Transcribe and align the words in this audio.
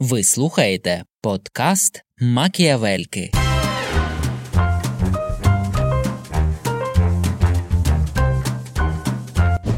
Ви 0.00 0.24
слухаєте 0.24 1.04
подкаст 1.22 2.04
Макіавельки. 2.20 3.30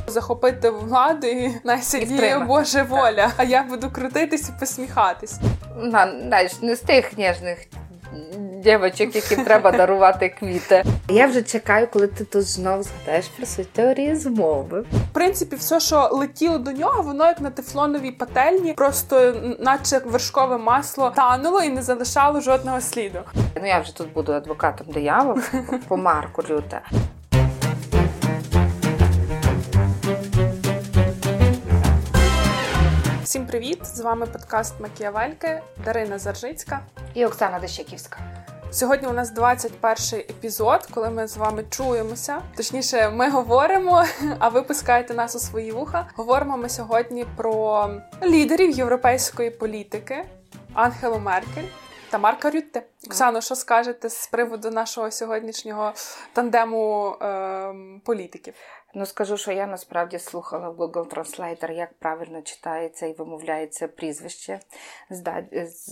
Захопити 0.06 0.70
владу 0.70 1.26
і 1.26 1.50
найсидіє 1.64 2.38
Боже 2.38 2.82
воля. 2.82 3.32
А 3.36 3.44
я 3.44 3.62
буду 3.62 3.90
крутитись 3.90 4.48
і 4.48 4.52
посміхатись. 4.60 5.38
На, 5.76 6.20
знаєш, 6.26 6.62
не 6.62 6.76
з 6.76 6.80
тих 6.80 7.18
ніжних 7.18 7.58
дівчаток, 8.62 9.14
яким 9.14 9.44
треба 9.44 9.72
дарувати 9.72 10.28
квіти. 10.28 10.84
Я 11.08 11.26
вже 11.26 11.42
чекаю, 11.42 11.88
коли 11.92 12.06
ти 12.06 12.24
тут 12.24 12.42
знов 12.42 12.82
згадаєш 12.82 13.28
про 13.28 13.46
свої 13.46 13.68
теорії 13.72 14.14
змови. 14.16 14.80
В 14.80 15.12
принципі, 15.12 15.56
все, 15.56 15.80
що 15.80 16.08
летіло 16.12 16.58
до 16.58 16.72
нього, 16.72 17.02
воно 17.02 17.26
як 17.26 17.40
на 17.40 17.50
тефлоновій 17.50 18.10
пательні, 18.10 18.72
просто 18.72 19.34
наче 19.58 19.98
вершкове 19.98 20.58
масло 20.58 21.12
тануло 21.16 21.62
і 21.62 21.68
не 21.68 21.82
залишало 21.82 22.40
жодного 22.40 22.80
сліду. 22.80 23.18
Ну 23.60 23.66
я 23.66 23.80
вже 23.80 23.96
тут 23.96 24.12
буду 24.12 24.32
адвокатом 24.32 24.86
диявола 24.94 25.42
по 25.88 25.96
Марку 25.96 26.42
Люте. 26.50 26.80
Всім 33.32 33.46
привіт! 33.46 33.86
З 33.86 34.00
вами 34.00 34.26
подкаст 34.26 34.80
Макіавельки, 34.80 35.62
Дарина 35.84 36.18
Заржицька 36.18 36.80
і 37.14 37.26
Оксана 37.26 37.58
Дещаківська. 37.58 38.18
Сьогодні 38.70 39.08
у 39.08 39.12
нас 39.12 39.30
21 39.30 40.20
епізод, 40.20 40.88
коли 40.90 41.10
ми 41.10 41.26
з 41.26 41.36
вами 41.36 41.64
чуємося. 41.70 42.42
Точніше, 42.56 43.10
ми 43.10 43.30
говоримо, 43.30 44.04
а 44.38 44.48
ви 44.48 44.62
пускаєте 44.62 45.14
нас 45.14 45.36
у 45.36 45.38
свої 45.38 45.72
вуха. 45.72 46.08
Говоримо 46.14 46.56
ми 46.56 46.68
сьогодні 46.68 47.26
про 47.36 47.90
лідерів 48.22 48.70
європейської 48.70 49.50
політики 49.50 50.24
Ангелу 50.74 51.18
Меркель 51.18 51.68
та 52.10 52.18
Марка 52.18 52.50
Рютте. 52.50 52.82
Оксано, 53.06 53.40
що 53.40 53.54
скажете 53.54 54.10
з 54.10 54.26
приводу 54.26 54.70
нашого 54.70 55.10
сьогоднішнього 55.10 55.92
тандему 56.32 57.16
е, 57.22 57.74
політиків? 58.04 58.54
Ну, 58.94 59.06
скажу, 59.06 59.36
що 59.36 59.52
я 59.52 59.66
насправді 59.66 60.18
слухала 60.18 60.68
в 60.68 60.80
Google 60.80 61.14
Translator, 61.14 61.72
як 61.72 61.94
правильно 61.94 62.42
читається 62.42 63.06
і 63.06 63.12
вимовляється 63.12 63.88
прізвище. 63.88 64.60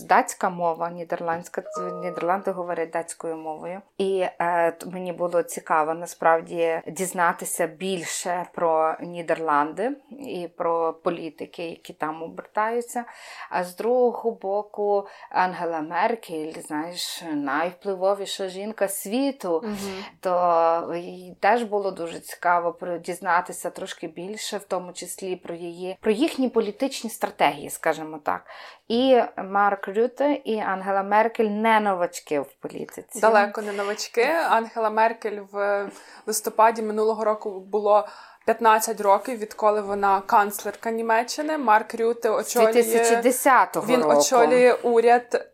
Датська 0.07 0.49
мова, 0.49 0.89
нідерландська 0.89 1.63
Нідерланди 2.03 2.51
говорять 2.51 2.89
датською 2.89 3.37
мовою. 3.37 3.81
І 3.97 4.25
е, 4.39 4.77
мені 4.85 5.13
було 5.13 5.43
цікаво 5.43 5.93
насправді 5.93 6.81
дізнатися 6.87 7.67
більше 7.67 8.45
про 8.53 8.95
Нідерланди 9.01 9.91
і 10.09 10.47
про 10.57 10.93
політики, 10.93 11.69
які 11.69 11.93
там 11.93 12.23
обертаються. 12.23 13.05
А 13.49 13.63
з 13.63 13.75
другого 13.75 14.31
боку, 14.31 15.07
Ангела 15.29 15.81
Меркель, 15.81 16.53
знаєш, 16.53 17.23
найвпливовіша 17.33 18.47
жінка 18.47 18.87
світу, 18.87 19.51
угу. 19.51 19.75
то 20.19 20.95
теж 21.39 21.63
було 21.63 21.91
дуже 21.91 22.19
цікаво 22.19 22.73
про 22.73 22.90
дізнатися 22.97 23.69
трошки 23.69 24.07
більше, 24.07 24.57
в 24.57 24.63
тому 24.63 24.93
числі 24.93 25.35
про 25.35 25.55
її 25.55 25.97
про 26.01 26.11
їхні 26.11 26.49
політичні 26.49 27.09
стратегії, 27.09 27.69
скажімо 27.69 28.19
так. 28.23 28.45
І 28.87 29.21
Марк 29.37 29.87
Рюте 29.87 30.33
і 30.43 30.59
Ангела 30.59 31.03
Меркель 31.03 31.49
не 31.49 31.79
новачки 31.79 32.39
в 32.39 32.53
політиці. 32.59 33.19
Далеко 33.19 33.61
не 33.61 33.71
новачки. 33.71 34.27
Ангела 34.49 34.89
Меркель 34.89 35.39
в 35.51 35.89
листопаді 36.25 36.81
минулого 36.81 37.23
року 37.23 37.59
було. 37.59 38.07
15 38.45 39.01
років, 39.01 39.37
відколи 39.37 39.81
вона 39.81 40.21
канцлерка 40.21 40.91
Німеччини. 40.91 41.57
Марк 41.57 41.95
Рюте 41.95 42.29
очолює 42.29 42.71
2010 42.73 43.75
року. 43.75 43.87
Він 43.87 44.03
очолює 44.03 44.73
уряд 44.73 45.50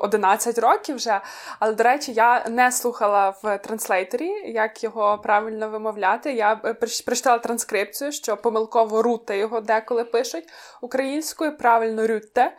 11 0.00 0.58
років 0.58 0.96
вже. 0.96 1.20
Але, 1.58 1.74
до 1.74 1.84
речі, 1.84 2.12
я 2.12 2.48
не 2.48 2.72
слухала 2.72 3.34
в 3.42 3.58
translatorі, 3.58 4.28
як 4.52 4.84
його 4.84 5.18
правильно 5.18 5.68
вимовляти. 5.68 6.32
Я 6.32 6.60
е, 6.64 6.74
прочитала 6.74 7.38
транскрипцію, 7.38 8.12
що 8.12 8.36
помилково 8.36 9.02
руте 9.02 9.38
його 9.38 9.60
деколи 9.60 10.04
пишуть 10.04 10.44
українською, 10.80 11.56
правильно 11.56 12.06
рютте. 12.06 12.52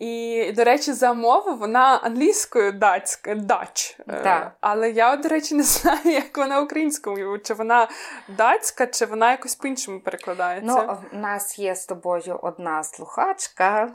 І, 0.00 0.52
до 0.56 0.64
речі, 0.64 0.92
за 0.92 1.12
мову 1.12 1.54
вона 1.54 2.00
англійською 2.02 2.72
датська, 2.72 3.34
Dutch. 3.34 3.98
Так. 4.06 4.52
Але 4.60 4.90
я, 4.90 5.16
до 5.16 5.28
речі, 5.28 5.54
не 5.54 5.62
знаю, 5.62 6.00
як 6.04 6.38
вона 6.38 6.60
українською, 6.60 7.38
чи 7.38 7.54
вона 7.54 7.88
датська, 8.28 8.86
чи 8.86 9.06
вона 9.06 9.30
якось 9.30 9.54
по-іншому 9.54 10.00
перекладається. 10.00 10.84
Ну, 10.86 10.98
в 11.12 11.22
нас 11.22 11.58
є 11.58 11.74
з 11.74 11.86
тобою 11.86 12.38
одна 12.42 12.84
слухачка 12.84 13.88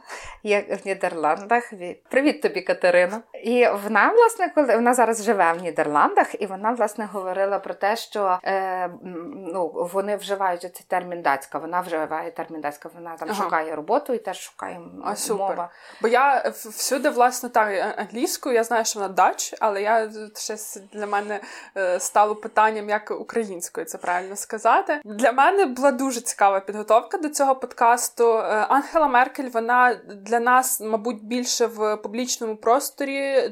як 0.44 0.86
в 0.86 0.88
Нідерландах. 0.88 1.74
Привіт 2.10 2.42
тобі, 2.42 2.62
Катерина. 2.62 3.22
І 3.44 3.68
вона, 3.84 4.12
власне, 4.12 4.52
коли 4.56 4.76
вона 4.76 4.94
зараз 4.94 5.24
живе 5.24 5.54
в 5.54 5.64
Нідерландах, 5.64 6.42
і 6.42 6.46
вона, 6.46 6.72
власне, 6.72 7.10
говорила 7.14 7.60
про 7.60 7.74
те, 7.74 7.96
що 7.96 8.40
е, 8.44 8.90
ну, 9.36 9.90
вони 9.94 10.16
вживають 10.16 10.62
цей 10.62 10.86
термін 10.88 11.22
датська. 11.22 11.58
Вона 11.58 11.82
вживає 11.82 12.32
термін 12.32 12.62
датська, 12.62 12.90
вона 12.96 13.16
там 13.16 13.30
ага. 13.32 13.44
шукає 13.44 13.76
роботу 13.76 14.14
і 14.14 14.18
теж 14.18 14.40
шукає 14.40 14.82
а, 15.04 15.34
мова. 15.34 15.70
Бо 16.02 16.08
я 16.08 16.54
всюди, 16.56 17.10
власне, 17.10 17.50
так, 17.50 17.96
англійською, 17.98 18.56
я 18.56 18.64
знаю, 18.64 18.86
що 18.86 19.00
вона 19.00 19.14
дач, 19.14 19.54
але 19.60 19.82
я 19.82 20.12
ще 20.36 20.56
для 20.94 21.08
мене 21.08 21.40
е, 21.78 22.00
стало 22.00 22.36
питанням, 22.36 22.90
як 22.90 23.12
українською 23.12 23.86
це 23.86 23.98
правильно 23.98 24.36
сказати. 24.36 25.02
Для 25.06 25.32
мене 25.32 25.66
була 25.66 25.92
дуже 25.92 26.22
цікава 26.22 26.60
підготовка 26.60 27.18
до 27.18 27.30
цього 27.30 27.56
подкасту. 27.56 28.38
Е, 28.38 28.42
Ангела 28.70 29.08
Меркель, 29.08 29.50
вона 29.50 29.94
для 30.06 30.40
нас, 30.40 30.82
мабуть, 30.82 31.24
більше 31.24 31.66
в 31.66 31.98
публічному 31.98 32.56
просторі, 32.56 33.52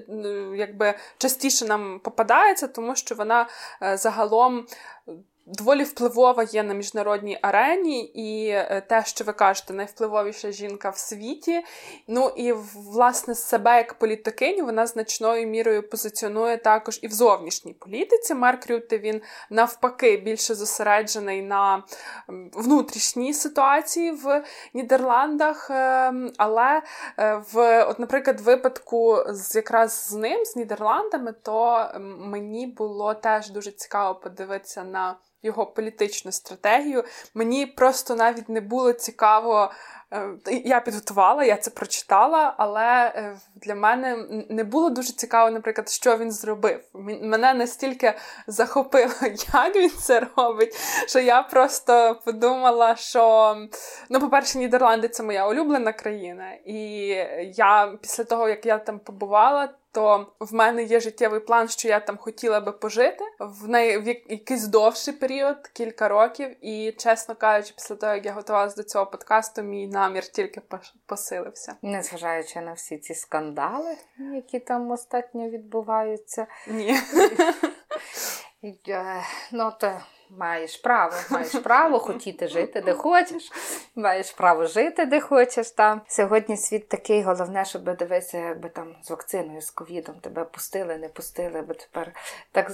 якби 0.55 0.93
частіше 1.17 1.65
нам 1.65 1.99
попадається, 2.03 2.67
тому 2.67 2.95
що 2.95 3.15
вона 3.15 3.47
е, 3.83 3.97
загалом 3.97 4.65
доволі 5.45 5.83
впливова 5.83 6.43
є 6.43 6.63
на 6.63 6.73
міжнародній 6.73 7.39
арені, 7.41 8.03
і 8.03 8.47
е, 8.47 8.83
те, 8.89 9.03
що 9.05 9.23
ви 9.23 9.33
кажете, 9.33 9.73
найвпливовіша 9.73 10.51
жінка 10.51 10.89
в 10.89 10.97
світі. 10.97 11.61
Ну 12.07 12.31
і 12.35 12.53
власне 12.75 13.35
себе 13.35 13.77
як 13.77 13.93
політикиню 13.93 14.65
вона 14.65 14.87
значною 14.87 15.47
мірою 15.47 15.89
позиціонує 15.89 16.57
також 16.57 16.99
і 17.01 17.07
в 17.07 17.11
зовнішній 17.11 17.73
політиці. 17.73 18.33
Марк 18.35 18.69
Рюте 18.69 18.97
він 18.97 19.21
навпаки 19.49 20.17
більше 20.17 20.55
зосереджений 20.55 21.41
на 21.41 21.83
внутрішній 22.53 23.33
ситуації 23.33 24.11
в 24.11 24.43
Нідерландах. 24.73 25.67
Ем, 25.69 26.31
але 26.37 26.81
е, 27.19 27.43
в, 27.53 27.83
от, 27.83 27.99
наприклад, 27.99 28.41
випадку 28.41 29.17
з 29.27 29.55
якраз 29.55 30.07
з 30.09 30.13
ним, 30.13 30.45
з 30.45 30.55
Нідерландами, 30.55 31.33
то 31.43 31.87
мені 32.19 32.67
було 32.67 33.13
теж 33.13 33.49
дуже 33.49 33.71
цікаво 33.71 34.15
подивитися 34.15 34.83
на 34.83 35.15
його 35.43 35.65
політичну 35.65 36.31
стратегію. 36.31 37.03
Мені 37.33 37.65
просто 37.65 38.15
навіть 38.15 38.49
не 38.49 38.61
було 38.61 38.93
цікаво. 38.93 39.71
Е, 40.13 40.38
я 40.63 40.79
підготувала, 40.79 41.44
я 41.44 41.57
це 41.57 41.72
прочитала, 41.72 42.53
але 42.57 43.06
е, 43.06 43.38
для 43.56 43.75
мене 43.75 44.18
не 44.50 44.63
було 44.63 44.90
дуже 44.90 45.13
цікаво, 45.13 45.51
наприклад, 45.51 45.90
що 45.90 46.18
він 46.18 46.31
зробив. 46.31 46.79
Мене 47.22 47.53
настільки 47.53 48.13
захопило, 48.47 49.13
як 49.53 49.75
він 49.75 49.90
це 49.90 50.28
робить, 50.38 50.75
що 51.07 51.19
я 51.19 51.44
просто 51.44 52.19
подумала, 52.25 52.96
що, 52.96 53.56
ну, 54.09 54.19
по-перше, 54.19 54.57
Нідерланди 54.57 55.07
це 55.07 55.23
моя 55.23 55.47
улюблена 55.47 55.94
країна, 55.94 56.52
і 56.66 57.07
я 57.56 57.94
після 58.02 58.23
того, 58.23 58.50
як 58.50 58.66
я 58.66 58.78
там 58.78 59.00
побувала, 59.00 59.69
то 59.94 60.28
в 60.40 60.53
мене 60.53 60.84
є 60.84 61.00
життєвий 61.00 61.40
план, 61.40 61.68
що 61.68 61.88
я 61.88 62.00
там 62.00 62.18
хотіла 62.18 62.59
би 62.59 62.72
пожити 62.72 63.23
в 63.40 63.68
неї 63.68 63.97
в 63.97 64.07
якийсь 64.07 64.68
довший 64.68 65.13
період, 65.13 65.68
кілька 65.73 66.07
років. 66.07 66.66
І, 66.66 66.91
чесно 66.91 67.35
кажучи, 67.35 67.73
після 67.75 67.96
того, 67.96 68.13
як 68.13 68.25
я 68.25 68.34
готувалася 68.34 68.75
до 68.75 68.84
цього 68.84 69.06
подкасту, 69.06 69.62
мій 69.62 69.88
намір 70.03 70.24
тільки 70.28 70.62
посилився. 71.06 71.75
Незважаючи 71.81 72.62
на 72.62 72.74
всі 72.74 72.97
ці 72.97 73.16
скандали, 73.16 73.97
які 74.17 74.59
там 74.59 74.91
остатньо 74.91 75.50
відбуваються. 75.50 76.47
Ні. 76.67 76.96
Ну, 79.52 79.72
то 79.79 80.02
Маєш 80.38 80.78
право, 80.78 81.14
маєш 81.30 81.52
право 81.56 82.00
хотіти 82.00 82.47
жити, 82.47 82.82
де 82.82 82.94
хочеш, 82.94 83.52
маєш 83.96 84.32
право 84.32 84.66
жити, 84.66 85.06
де 85.06 85.20
хочеш. 85.20 85.72
Там 85.72 86.02
сьогодні 86.08 86.58
світ 86.58 86.90
такий, 86.90 87.22
головне, 87.22 87.66
щоб 87.66 87.84
дивитися, 87.84 88.38
якби 88.38 88.70
там 88.70 88.96
з 89.03 89.09
вакциною, 89.09 89.62
з 89.62 89.72
ковідом 89.72 90.16
тебе 90.16 90.46
пустили, 90.46 90.97
не 90.97 91.08
пустили, 91.08 91.62
бо 91.62 91.74
тепер 91.74 92.12
так 92.52 92.72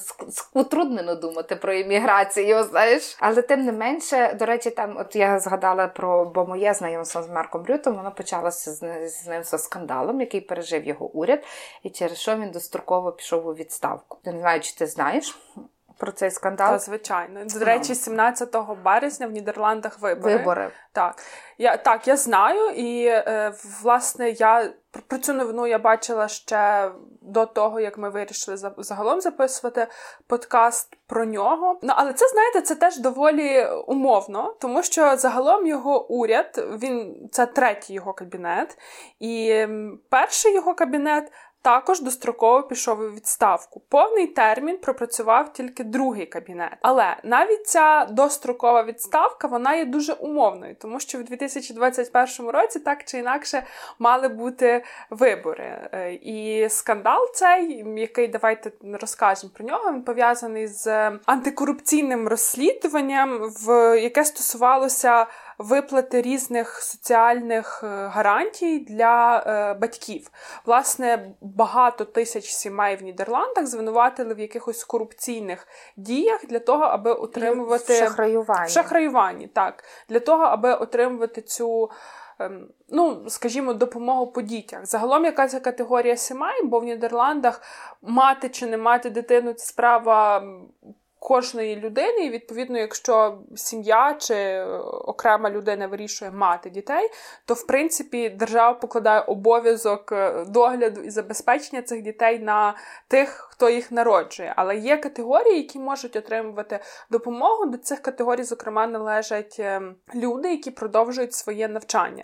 утруднено 0.54 1.16
думати 1.16 1.56
про 1.56 1.74
імміграцію, 1.74 2.64
знаєш. 2.64 3.18
Але 3.20 3.42
тим 3.42 3.66
не 3.66 3.72
менше, 3.72 4.34
до 4.40 4.46
речі, 4.46 4.70
там, 4.70 4.98
от 4.98 5.16
я 5.16 5.40
згадала 5.40 5.88
про 5.88 6.26
бо 6.26 6.46
моє 6.46 6.74
знайомство 6.74 7.24
з 7.24 7.30
Марком 7.30 7.66
Рютом, 7.66 7.96
воно 7.96 8.12
почалося 8.12 8.72
з, 8.72 9.10
з 9.10 9.28
ним 9.28 9.44
з 9.44 9.58
скандалом, 9.58 10.22
який 10.22 10.42
пережив 10.42 10.86
його 10.86 11.06
уряд, 11.06 11.44
і 11.84 11.90
через 11.90 12.18
що 12.18 12.36
він 12.36 12.52
достроково 12.52 13.12
пішов 13.12 13.48
у 13.48 13.54
відставку. 13.54 14.18
Я 14.24 14.32
не 14.32 14.40
знаю, 14.40 14.62
чи 14.62 14.76
ти 14.76 14.88
знаєш. 14.88 15.36
Про 16.00 16.12
цей 16.12 16.32
скандал? 16.32 16.72
Та, 16.72 16.80
звичайно. 16.80 17.40
До 17.46 17.66
речі, 17.66 17.96
17 17.96 18.56
березня 18.86 19.28
в 19.28 19.32
Нідерландах 19.32 20.00
вибори. 20.00 20.38
Вибори. 20.38 20.72
Так, 20.92 21.24
я 21.58 21.78
так, 21.78 22.08
я 22.08 22.18
знаю, 22.18 22.70
і 22.70 23.06
е, 23.06 23.54
власне 23.82 24.30
я 24.30 24.74
про 25.08 25.18
цю 25.18 25.34
новину 25.34 25.68
я 25.68 25.80
бачила 25.80 26.28
ще 26.28 26.92
до 27.22 27.46
того, 27.46 27.80
як 27.80 27.98
ми 27.98 28.10
вирішили 28.10 28.58
загалом 28.78 29.22
записувати 29.22 29.88
подкаст 30.28 30.98
про 31.08 31.26
нього. 31.26 31.80
Ну 31.82 31.94
але 31.96 32.14
це 32.14 32.28
знаєте, 32.28 32.62
це 32.62 32.76
теж 32.76 32.98
доволі 32.98 33.68
умовно, 33.88 34.56
тому 34.60 34.84
що 34.84 35.18
загалом 35.18 35.68
його 35.68 36.08
уряд 36.08 36.68
він 36.82 37.30
це 37.32 37.46
третій 37.46 37.94
його 37.94 38.14
кабінет, 38.14 38.78
і 39.20 39.66
перший 40.10 40.54
його 40.54 40.76
кабінет 40.76 41.32
також 41.62 42.02
достроково 42.02 42.64
пішов 42.64 43.00
у 43.00 43.10
відставку. 43.10 43.82
Повний 43.90 44.28
термін 44.28 44.78
пропрацював 44.78 45.54
тільки 45.54 45.84
другий 45.84 46.26
кабінет. 46.26 46.78
Але 46.82 47.18
навіть 47.24 47.68
ця 47.68 48.06
дострокова 48.06 48.84
відставка 48.84 49.48
вона 49.48 49.76
є 49.76 49.86
дуже 49.86 50.14
умовною, 50.14 50.76
тому 50.76 51.00
що 51.00 51.18
в 51.18 51.24
2021 51.24 52.52
році 52.52 52.80
так 52.80 53.04
чи 53.04 53.18
інакше 53.18 53.64
мали 54.00 54.28
бути 54.28 54.84
вибори. 55.10 55.90
Е, 55.94 56.14
і 56.14 56.70
скандал 56.70 57.32
цей, 57.34 57.86
який 57.98 58.28
давайте 58.28 58.72
розкажемо 59.02 59.54
про 59.56 59.66
нього, 59.66 59.92
він 59.92 60.04
пов'язаний 60.04 60.68
з 60.68 61.12
антикорупційним 61.26 62.28
розслідуванням, 62.28 63.40
в 63.66 64.00
яке 64.02 64.26
стосувалося 64.26 65.28
виплати 65.60 66.22
різних 66.22 66.82
соціальних 66.82 67.82
е, 67.84 67.88
гарантій 67.88 68.80
для 68.80 69.44
е, 69.48 69.74
батьків. 69.74 70.32
Власне, 70.66 71.32
багато 71.42 72.06
тисяч 72.06 72.46
сімей 72.46 72.96
в 72.96 73.04
Нідерландах 73.04 73.68
звинуватили 73.68 74.34
в 74.34 74.40
якихось 74.40 74.84
корупційних 74.84 75.68
діях 75.98 76.46
для 76.46 76.60
того, 76.60 76.84
аби 76.84 77.14
отримувати 77.14 77.94
В 77.94 77.98
шахраюванні. 77.98 78.68
В 78.68 78.70
шахраюванні, 78.70 79.48
так, 79.48 79.84
для 80.10 80.20
того, 80.20 80.44
аби 80.44 80.74
отримувати 80.74 81.42
цю. 81.42 81.90
Ем, 82.42 82.68
ну, 82.90 83.24
скажімо, 83.28 83.74
допомогу 83.74 84.28
по 84.28 84.42
дітях. 84.42 84.86
Загалом 84.86 85.26
якась 85.26 85.54
категорія 85.54 86.18
сімей, 86.18 86.64
бо 86.64 86.80
в 86.80 86.84
Нідерландах 86.84 87.62
мати 88.02 88.50
чи 88.50 88.68
не 88.68 88.78
мати 88.78 89.10
дитину 89.10 89.54
це 89.54 89.66
справа 89.66 90.44
кожної 91.30 91.76
людини, 91.76 92.26
і 92.26 92.30
відповідно, 92.30 92.80
якщо 92.80 93.38
сім'я 93.56 94.16
чи 94.20 94.62
окрема 95.06 95.50
людина 95.50 95.88
вирішує 95.88 96.32
мати 96.32 96.70
дітей, 96.70 97.10
то 97.46 97.54
в 97.54 97.68
принципі 97.68 98.30
держава 98.30 98.74
покладає 98.74 99.22
обов'язок 99.22 100.12
е, 100.12 100.46
догляду 100.48 101.02
і 101.02 101.10
забезпечення 101.10 101.82
цих 101.82 102.02
дітей 102.02 102.40
на 102.40 102.76
тих, 103.08 103.49
хто 103.60 103.70
їх 103.70 103.92
народжує. 103.92 104.54
Але 104.56 104.78
є 104.78 104.98
категорії, 104.98 105.58
які 105.58 105.80
можуть 105.80 106.16
отримувати 106.16 106.80
допомогу. 107.10 107.66
До 107.66 107.78
цих 107.78 108.00
категорій, 108.00 108.44
зокрема, 108.44 108.88
належать 108.88 109.56
е, 109.60 109.82
люди, 110.16 110.52
які 110.52 110.72
продовжують 110.72 111.34
своє 111.34 111.68
навчання 111.68 112.24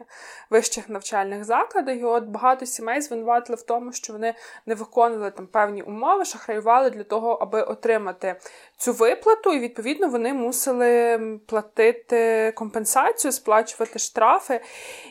в 0.49 0.53
вищих 0.53 0.89
навчальних 0.89 1.43
закладах. 1.43 1.97
І 1.97 2.03
от 2.03 2.23
багато 2.23 2.65
сімей 2.65 3.01
звинуватили 3.01 3.55
в 3.55 3.61
тому, 3.61 3.91
що 3.91 4.13
вони 4.13 4.33
не 4.65 4.75
виконували 4.75 5.31
там 5.31 5.47
певні 5.47 5.81
умови, 5.81 6.25
шахраювали 6.25 6.89
для 6.89 7.03
того, 7.03 7.31
аби 7.31 7.61
отримати 7.61 8.35
цю 8.77 8.93
виплату, 8.93 9.53
і 9.53 9.59
відповідно 9.59 10.07
вони 10.07 10.33
мусили 10.33 11.19
платити 11.47 12.51
компенсацію, 12.55 13.31
сплачувати 13.31 13.99
штрафи. 13.99 14.61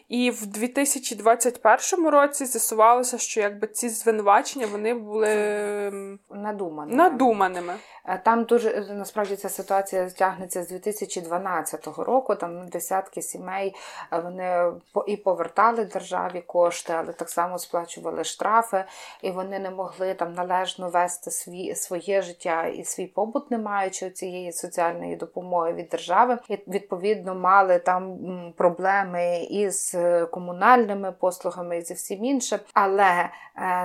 І 0.09 0.31
в 0.31 0.47
2021 0.47 2.09
році 2.09 2.47
з'ясувалося, 2.47 3.19
що 3.19 3.41
якби 3.41 3.67
ці 3.67 3.89
звинувачення 3.89 4.67
вони 4.67 4.95
були 4.95 6.14
надуманими. 6.31 6.97
надуманими. 6.97 7.75
Е, 8.07 8.21
там 8.25 8.45
дуже 8.45 8.71
е, 8.71 8.95
насправді 8.95 9.37
ця 9.37 9.49
ситуація 9.49 10.11
тягнеться 10.11 10.63
з 10.63 10.69
2012 10.69 11.99
року. 11.99 12.35
Там 12.35 12.69
десятки 12.69 13.23
сімей 13.23 13.75
е, 14.13 14.19
вони 14.19 14.73
і 15.07 15.17
повертали 15.17 15.85
державі 15.85 16.41
кошти, 16.41 16.93
але 16.97 17.13
так 17.13 17.31
само 17.31 17.59
сплачували 17.59 18.25
штрафи, 18.25 18.85
і 19.23 19.31
вони 19.31 19.59
не 19.59 19.71
могли 19.71 20.15
там 20.15 20.35
належно 20.35 20.89
вести 20.89 21.31
свій 21.31 21.75
своє 21.75 22.23
життя 22.23 22.67
і 22.67 22.85
свій 22.85 23.07
побут, 23.07 23.51
не 23.51 23.59
маючи 23.59 24.11
цієї 24.11 24.53
соціальної 24.53 25.17
допомоги 25.17 25.73
від 25.73 25.89
держави. 25.89 26.39
І 26.49 26.59
відповідно 26.69 27.35
мали 27.35 27.79
там 27.79 28.19
проблеми 28.57 29.45
із 29.51 29.97
комунальними 30.31 31.13
послугами 31.13 31.79
і 31.79 31.83
зі 31.83 31.95
всім 31.95 32.25
іншим. 32.25 32.59
Але 32.75 33.29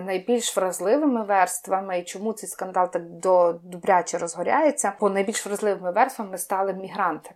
найбільш 0.06 0.58
вразливими 0.58 1.24
верствами, 1.24 2.00
і 2.00 2.04
чому 2.20 2.34
цей 2.34 2.50
скандал 2.50 2.92
так 2.92 3.10
до 3.10 3.56
добряче 3.64 4.18
розгоряється, 4.18 4.94
бо 5.00 5.10
найбільш 5.10 5.46
вразливими 5.46 5.92
верствами 5.92 6.38
стали 6.38 6.74
мігранти, 6.74 7.32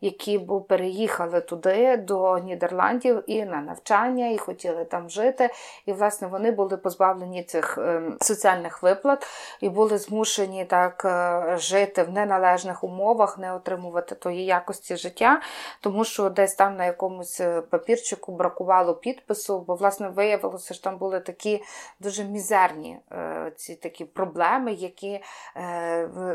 які 0.00 0.38
переїхали 0.68 1.40
туди 1.40 1.96
до 1.96 2.38
Нідерландів 2.38 3.24
і 3.26 3.44
на 3.44 3.60
навчання, 3.60 4.28
і 4.28 4.38
хотіли 4.38 4.84
там 4.84 5.10
жити. 5.10 5.50
І, 5.86 5.92
власне, 5.92 6.28
вони 6.28 6.50
були 6.50 6.76
позбавлені 6.76 7.42
цих 7.42 7.78
ем, 7.78 8.16
соціальних 8.20 8.82
виплат 8.82 9.26
і 9.60 9.68
були 9.68 9.98
змушені 9.98 10.64
так 10.64 11.02
е, 11.04 11.56
жити 11.58 12.02
в 12.02 12.10
неналежних 12.10 12.84
умовах, 12.84 13.38
не 13.38 13.54
отримувати 13.54 14.14
тої 14.14 14.44
якості 14.44 14.96
життя, 14.96 15.40
тому 15.80 16.04
що 16.04 16.30
десь 16.30 16.54
там 16.54 16.76
на 16.76 16.84
якомусь 16.84 17.40
е, 17.40 17.60
папірчику 17.60 18.32
бракувало 18.32 18.94
підпису, 18.94 19.64
бо, 19.66 19.74
власне, 19.74 20.08
виявилося, 20.08 20.74
що 20.74 20.84
там 20.84 20.96
були 20.98 21.20
такі 21.20 21.62
дуже 22.00 22.24
мізерні 22.24 22.98
е, 23.12 23.52
ці 23.56 23.74
такі 23.74 24.04
проблеми, 24.24 24.72
які 24.72 25.20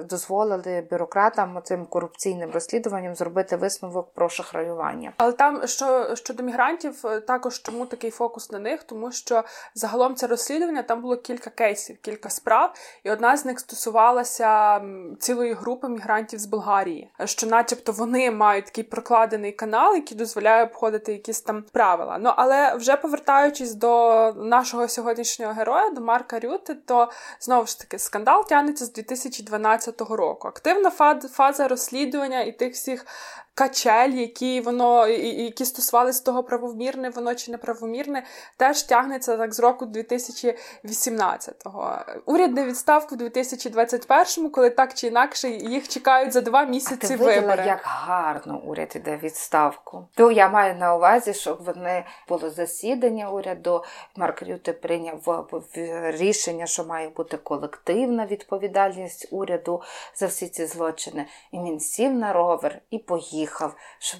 дозволили 0.10 0.88
бюрократам 0.92 1.62
цим 1.64 1.86
корупційним 1.86 2.52
розслідуванням 2.52 3.16
зробити 3.16 3.56
висновок 3.56 4.14
про 4.14 4.30
шахраювання. 4.30 5.14
Але 5.18 5.32
там 5.32 5.68
що 5.68 6.16
щодо 6.16 6.44
мігрантів, 6.44 7.02
е, 7.06 7.20
також 7.20 7.62
чому 7.62 7.86
такий 7.86 8.12
фокус 8.12 8.52
на 8.52 8.60
них, 8.60 8.84
тому 8.84 9.12
що 9.12 9.44
загалом 9.76 10.16
це 10.16 10.28
розслідування 10.28 10.84
там 10.84 11.02
було 11.02 11.18
кілька 11.18 11.50
кейсів, 11.50 11.98
кілька 12.02 12.30
справ, 12.30 12.74
і 13.04 13.12
одна 13.12 13.38
з 13.38 13.46
них 13.46 13.60
стосувалася 13.60 14.82
цілої 15.20 15.54
групи 15.54 15.90
мігрантів 15.90 16.40
з 16.40 16.46
Болгарії, 16.46 17.12
що, 17.26 17.48
начебто, 17.48 17.92
вони 17.92 18.32
мають 18.32 18.66
такий 18.66 18.84
прокладений 18.84 19.52
канал, 19.52 19.96
який 19.96 20.18
дозволяє 20.18 20.64
обходити 20.64 21.12
якісь 21.12 21.42
там 21.42 21.64
правила. 21.72 22.18
Ну 22.18 22.34
але 22.36 22.76
вже 22.76 22.96
повертаючись 22.96 23.74
до 23.74 24.34
нашого 24.34 24.88
сьогоднішнього 24.88 25.54
героя, 25.54 25.90
до 25.90 26.02
Марка 26.02 26.40
Рюти, 26.40 26.76
то 26.76 27.10
знову 27.40 27.68
ж 27.70 27.80
таки 27.80 28.00
скандал 28.00 28.48
тягнеться 28.48 28.86
з 28.86 28.94
2012 28.94 29.80
2015 29.80 30.02
року. 30.02 30.48
Активна 30.48 30.92
фаза 31.30 31.68
розслідування 31.68 32.42
і 32.42 32.52
тих 32.52 32.74
всіх 32.74 33.06
качель, 33.54 34.10
які 34.10 34.62
воно 34.62 35.08
які 35.08 35.66
стосувалися 35.66 36.24
того, 36.24 36.44
правомірне 36.44 37.10
воно 37.10 37.36
чи 37.36 37.52
неправомірне, 37.52 38.24
теж 38.58 38.84
тягнеться 38.84 39.38
так 39.38 39.54
з 39.54 39.60
року 39.60 39.86
2018-го. 39.86 41.98
Уряд 42.26 42.54
не 42.54 42.66
відставку 42.66 43.16
в 43.16 43.18
2021-му, 43.18 44.50
коли 44.50 44.70
так 44.70 44.94
чи 44.94 45.08
інакше 45.08 45.50
їх 45.50 45.88
чекають 45.88 46.34
за 46.34 46.42
два 46.42 46.66
місяці 46.66 47.00
а 47.04 47.08
ти 47.08 47.16
виділа, 47.16 47.42
вибори. 47.42 47.66
як 47.66 47.80
гарно 47.84 48.62
уряд 48.66 48.92
іде 48.96 49.20
відставку. 49.24 50.08
То 50.16 50.32
я 50.32 50.50
маю 50.50 50.76
на 50.76 50.96
увазі, 50.96 51.34
що 51.34 51.58
вони 51.66 52.06
було 52.30 52.50
засідання 52.50 53.30
уряду. 53.30 53.84
Марк 54.16 54.44
Рюте 54.44 54.74
прийняв 54.74 55.48
рішення, 56.04 56.66
що 56.66 56.86
має 56.86 57.10
бути 57.10 57.38
колективна 57.38 58.26
відповідальність 58.26 59.28
уряду 59.32 59.82
за 60.16 60.28
всі 60.28 60.48
ці 60.48 60.66
злочини. 60.66 61.26
І 61.52 61.58
він 61.58 61.80
сів 61.80 62.14
на 62.14 62.34
ровер 62.34 62.82
і 62.90 62.98
поїхав 62.98 63.49
їхав. 63.50 63.76
Щоб 64.00 64.20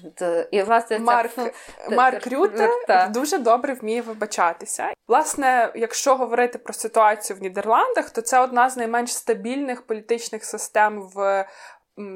і 0.50 0.62
власне 0.62 0.98
Марк 0.98 1.32
ця... 1.34 1.50
Марк 1.90 2.26
Рюте 2.26 2.68
дуже 3.10 3.38
добре 3.38 3.74
вміє 3.74 4.02
вибачатися. 4.02 4.92
Власне, 5.08 5.72
якщо 5.74 6.16
говорити 6.16 6.58
про 6.58 6.72
ситуацію 6.72 7.36
в 7.36 7.42
Нідерландах, 7.42 8.10
то 8.10 8.22
це 8.22 8.40
одна 8.40 8.70
з 8.70 8.76
найменш 8.76 9.14
стабільних 9.14 9.82
політичних 9.86 10.44
систем 10.44 11.02
в 11.14 11.46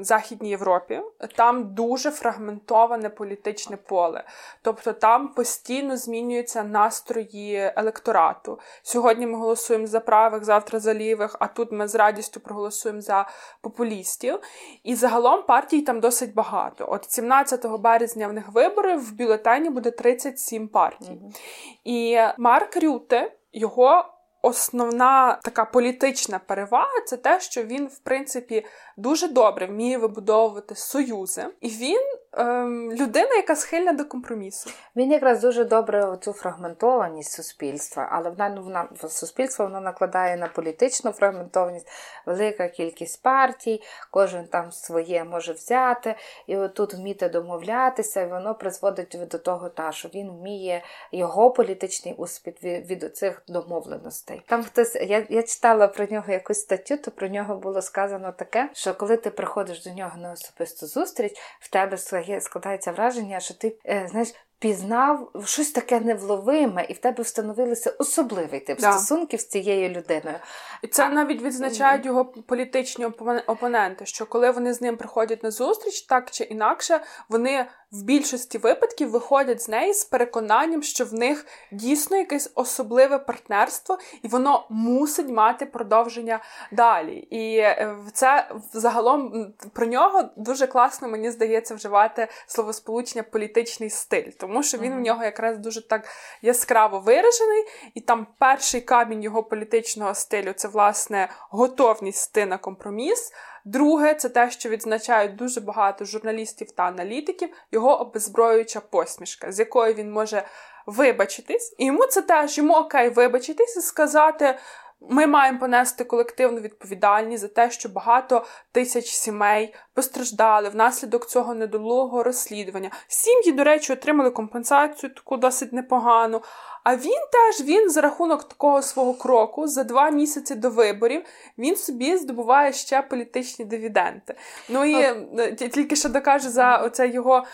Західній 0.01 0.49
Європі, 0.49 1.01
там 1.35 1.73
дуже 1.73 2.11
фрагментоване 2.11 3.09
політичне 3.09 3.77
поле. 3.77 4.23
Тобто 4.61 4.93
там 4.93 5.27
постійно 5.27 5.97
змінюються 5.97 6.63
настрої 6.63 7.73
електорату. 7.75 8.59
Сьогодні 8.83 9.27
ми 9.27 9.37
голосуємо 9.37 9.87
за 9.87 9.99
правих, 9.99 10.43
завтра 10.43 10.79
за 10.79 10.93
лівих, 10.93 11.35
а 11.39 11.47
тут 11.47 11.71
ми 11.71 11.87
з 11.87 11.95
радістю 11.95 12.39
проголосуємо 12.39 13.01
за 13.01 13.27
популістів. 13.61 14.39
І 14.83 14.95
загалом 14.95 15.43
партій 15.43 15.81
там 15.81 15.99
досить 15.99 16.33
багато. 16.33 16.85
От 16.89 17.11
17 17.11 17.65
березня 17.65 18.27
в 18.27 18.33
них 18.33 18.49
вибори 18.49 18.97
в 18.97 19.13
бюлетені 19.13 19.69
буде 19.69 19.91
37 19.91 20.67
партій. 20.67 21.05
Mm-hmm. 21.05 21.39
І 21.83 22.19
Марк 22.37 22.77
Рюте 22.77 23.31
його 23.53 24.14
основна 24.45 25.39
така 25.43 25.65
політична 25.65 26.39
перевага 26.39 27.01
це 27.05 27.17
те, 27.17 27.39
що 27.39 27.63
він, 27.63 27.87
в 27.87 27.97
принципі, 27.99 28.65
дуже 28.97 29.27
добре 29.27 29.65
вміє 29.65 29.97
вибудовувати 29.97 30.75
союзи, 30.75 31.45
і 31.61 31.69
він 31.69 32.01
ем, 32.35 32.91
людина, 32.91 33.35
яка 33.35 33.55
схильна 33.55 33.93
до 33.93 34.05
компромісу. 34.05 34.69
Він 34.95 35.11
якраз 35.11 35.41
дуже 35.41 35.65
добре 35.65 36.17
цю 36.21 36.33
фрагментованість 36.33 37.31
суспільства, 37.31 38.09
але 38.11 38.29
вона 38.29 38.49
ну, 38.49 38.63
вона 38.63 38.87
суспільство 39.09 39.65
воно 39.65 39.81
накладає 39.81 40.37
на 40.37 40.47
політичну 40.47 41.11
фрагментованість, 41.11 41.87
велика 42.25 42.67
кількість 42.67 43.23
партій, 43.23 43.81
кожен 44.11 44.47
там 44.47 44.71
своє 44.71 45.23
може 45.23 45.53
взяти, 45.53 46.15
і 46.47 46.57
отут 46.57 46.93
вміти 46.93 47.29
домовлятися, 47.29 48.21
і 48.21 48.27
воно 48.27 48.55
призводить 48.55 49.17
до 49.31 49.37
того, 49.37 49.69
та, 49.69 49.91
що 49.91 50.09
він 50.15 50.31
вміє 50.31 50.83
його 51.11 51.51
політичний 51.51 52.13
успіх 52.13 52.63
від, 52.63 52.91
від 52.91 53.17
цих 53.17 53.43
домовленостей. 53.47 54.41
Там 54.47 54.63
хтось 54.63 54.95
я, 54.95 55.25
я 55.29 55.43
читала 55.43 55.87
про 55.87 56.05
нього 56.05 56.31
якусь 56.31 56.59
статтю, 56.59 56.97
то 56.97 57.11
про 57.11 57.27
нього 57.27 57.55
було 57.55 57.81
сказано 57.81 58.31
таке, 58.31 58.69
що 58.73 58.93
коли 58.93 59.17
ти 59.17 59.29
приходиш 59.29 59.83
до 59.83 59.89
нього 59.89 60.17
на 60.17 60.31
особисту 60.31 60.87
зустріч, 60.87 61.33
в 61.59 61.69
тебе 61.69 61.97
складається 62.39 62.91
враження, 62.91 63.39
що 63.39 63.53
ти 63.53 63.77
е, 63.85 64.07
знаєш. 64.11 64.33
Пізнав 64.59 65.31
щось 65.45 65.71
таке 65.71 65.99
невловиме, 65.99 66.85
і 66.89 66.93
в 66.93 66.97
тебе 66.97 67.23
встановилися 67.23 67.89
особливий 67.99 68.59
тип 68.59 68.79
да. 68.79 68.91
стосунків 68.91 69.39
з 69.39 69.47
цією 69.47 69.89
людиною. 69.89 70.35
І 70.83 70.87
це 70.87 71.09
навіть 71.09 71.41
відзначають 71.41 72.05
його 72.05 72.25
політичні 72.25 73.05
опоненти, 73.47 74.05
що 74.05 74.25
коли 74.25 74.51
вони 74.51 74.73
з 74.73 74.81
ним 74.81 74.97
приходять 74.97 75.43
на 75.43 75.51
зустріч, 75.51 76.01
так 76.01 76.31
чи 76.31 76.43
інакше, 76.43 76.99
вони 77.29 77.65
в 77.99 78.03
більшості 78.03 78.57
випадків 78.57 79.09
виходять 79.09 79.61
з 79.61 79.69
неї 79.69 79.93
з 79.93 80.05
переконанням, 80.05 80.83
що 80.83 81.05
в 81.05 81.13
них 81.13 81.45
дійсно 81.71 82.17
якесь 82.17 82.51
особливе 82.55 83.19
партнерство, 83.19 83.97
і 84.23 84.27
воно 84.27 84.65
мусить 84.69 85.29
мати 85.29 85.65
продовження 85.65 86.39
далі. 86.71 87.15
І 87.15 87.57
е, 87.57 87.95
це 88.13 88.49
загалом 88.73 89.53
про 89.73 89.85
нього 89.85 90.23
дуже 90.37 90.67
класно, 90.67 91.07
мені 91.07 91.31
здається, 91.31 91.75
вживати 91.75 92.27
словосполучення 92.47 93.23
політичний 93.23 93.89
стиль, 93.89 94.31
тому 94.39 94.63
що 94.63 94.77
він 94.77 94.93
mm-hmm. 94.93 94.97
в 94.97 95.01
нього 95.01 95.23
якраз 95.23 95.57
дуже 95.57 95.87
так 95.87 96.07
яскраво 96.41 96.99
виражений, 96.99 97.63
і 97.93 98.01
там 98.01 98.27
перший 98.39 98.81
камінь 98.81 99.23
його 99.23 99.43
політичного 99.43 100.13
стилю 100.13 100.53
це 100.53 100.67
власне 100.67 101.29
готовність 101.49 102.29
йти 102.29 102.45
на 102.45 102.57
компроміс. 102.57 103.31
Друге, 103.65 104.13
це 104.13 104.29
те, 104.29 104.51
що 104.51 104.69
відзначають 104.69 105.35
дуже 105.35 105.61
багато 105.61 106.05
журналістів 106.05 106.71
та 106.71 106.83
аналітиків, 106.83 107.49
його 107.71 108.01
обезброююча 108.01 108.79
посмішка, 108.79 109.51
з 109.51 109.59
якою 109.59 109.93
він 109.93 110.11
може 110.11 110.43
вибачитись. 110.85 111.75
І 111.77 111.85
йому 111.85 112.05
це 112.05 112.21
теж 112.21 112.57
йому 112.57 112.73
окей 112.73 113.09
вибачитись 113.09 113.77
і 113.77 113.81
сказати. 113.81 114.55
Ми 115.01 115.27
маємо 115.27 115.59
понести 115.59 116.03
колективну 116.03 116.59
відповідальність 116.61 117.41
за 117.41 117.47
те, 117.47 117.71
що 117.71 117.89
багато 117.89 118.45
тисяч 118.71 119.05
сімей 119.05 119.75
постраждали 119.93 120.69
внаслідок 120.69 121.27
цього 121.27 121.53
недолугого 121.53 122.23
розслідування. 122.23 122.91
Сім'ї, 123.07 123.51
до 123.51 123.63
речі, 123.63 123.93
отримали 123.93 124.31
компенсацію 124.31 125.13
таку 125.13 125.37
досить 125.37 125.73
непогану. 125.73 126.41
А 126.83 126.95
він 126.95 127.19
теж 127.31 127.67
він 127.67 127.89
за 127.89 128.01
рахунок 128.01 128.43
такого 128.43 128.81
свого 128.81 129.13
кроку 129.13 129.67
за 129.67 129.83
два 129.83 130.09
місяці 130.09 130.55
до 130.55 130.69
виборів 130.69 131.23
він 131.57 131.75
собі 131.75 132.17
здобуває 132.17 132.73
ще 132.73 133.01
політичні 133.01 133.65
дивіденти. 133.65 134.35
Ну 134.69 134.85
і 134.85 134.95
е, 134.95 135.55
тільки 135.55 135.95
що 135.95 136.09
докаже 136.09 136.49
за 136.49 136.77
оцей 136.77 137.11
його 137.11 137.45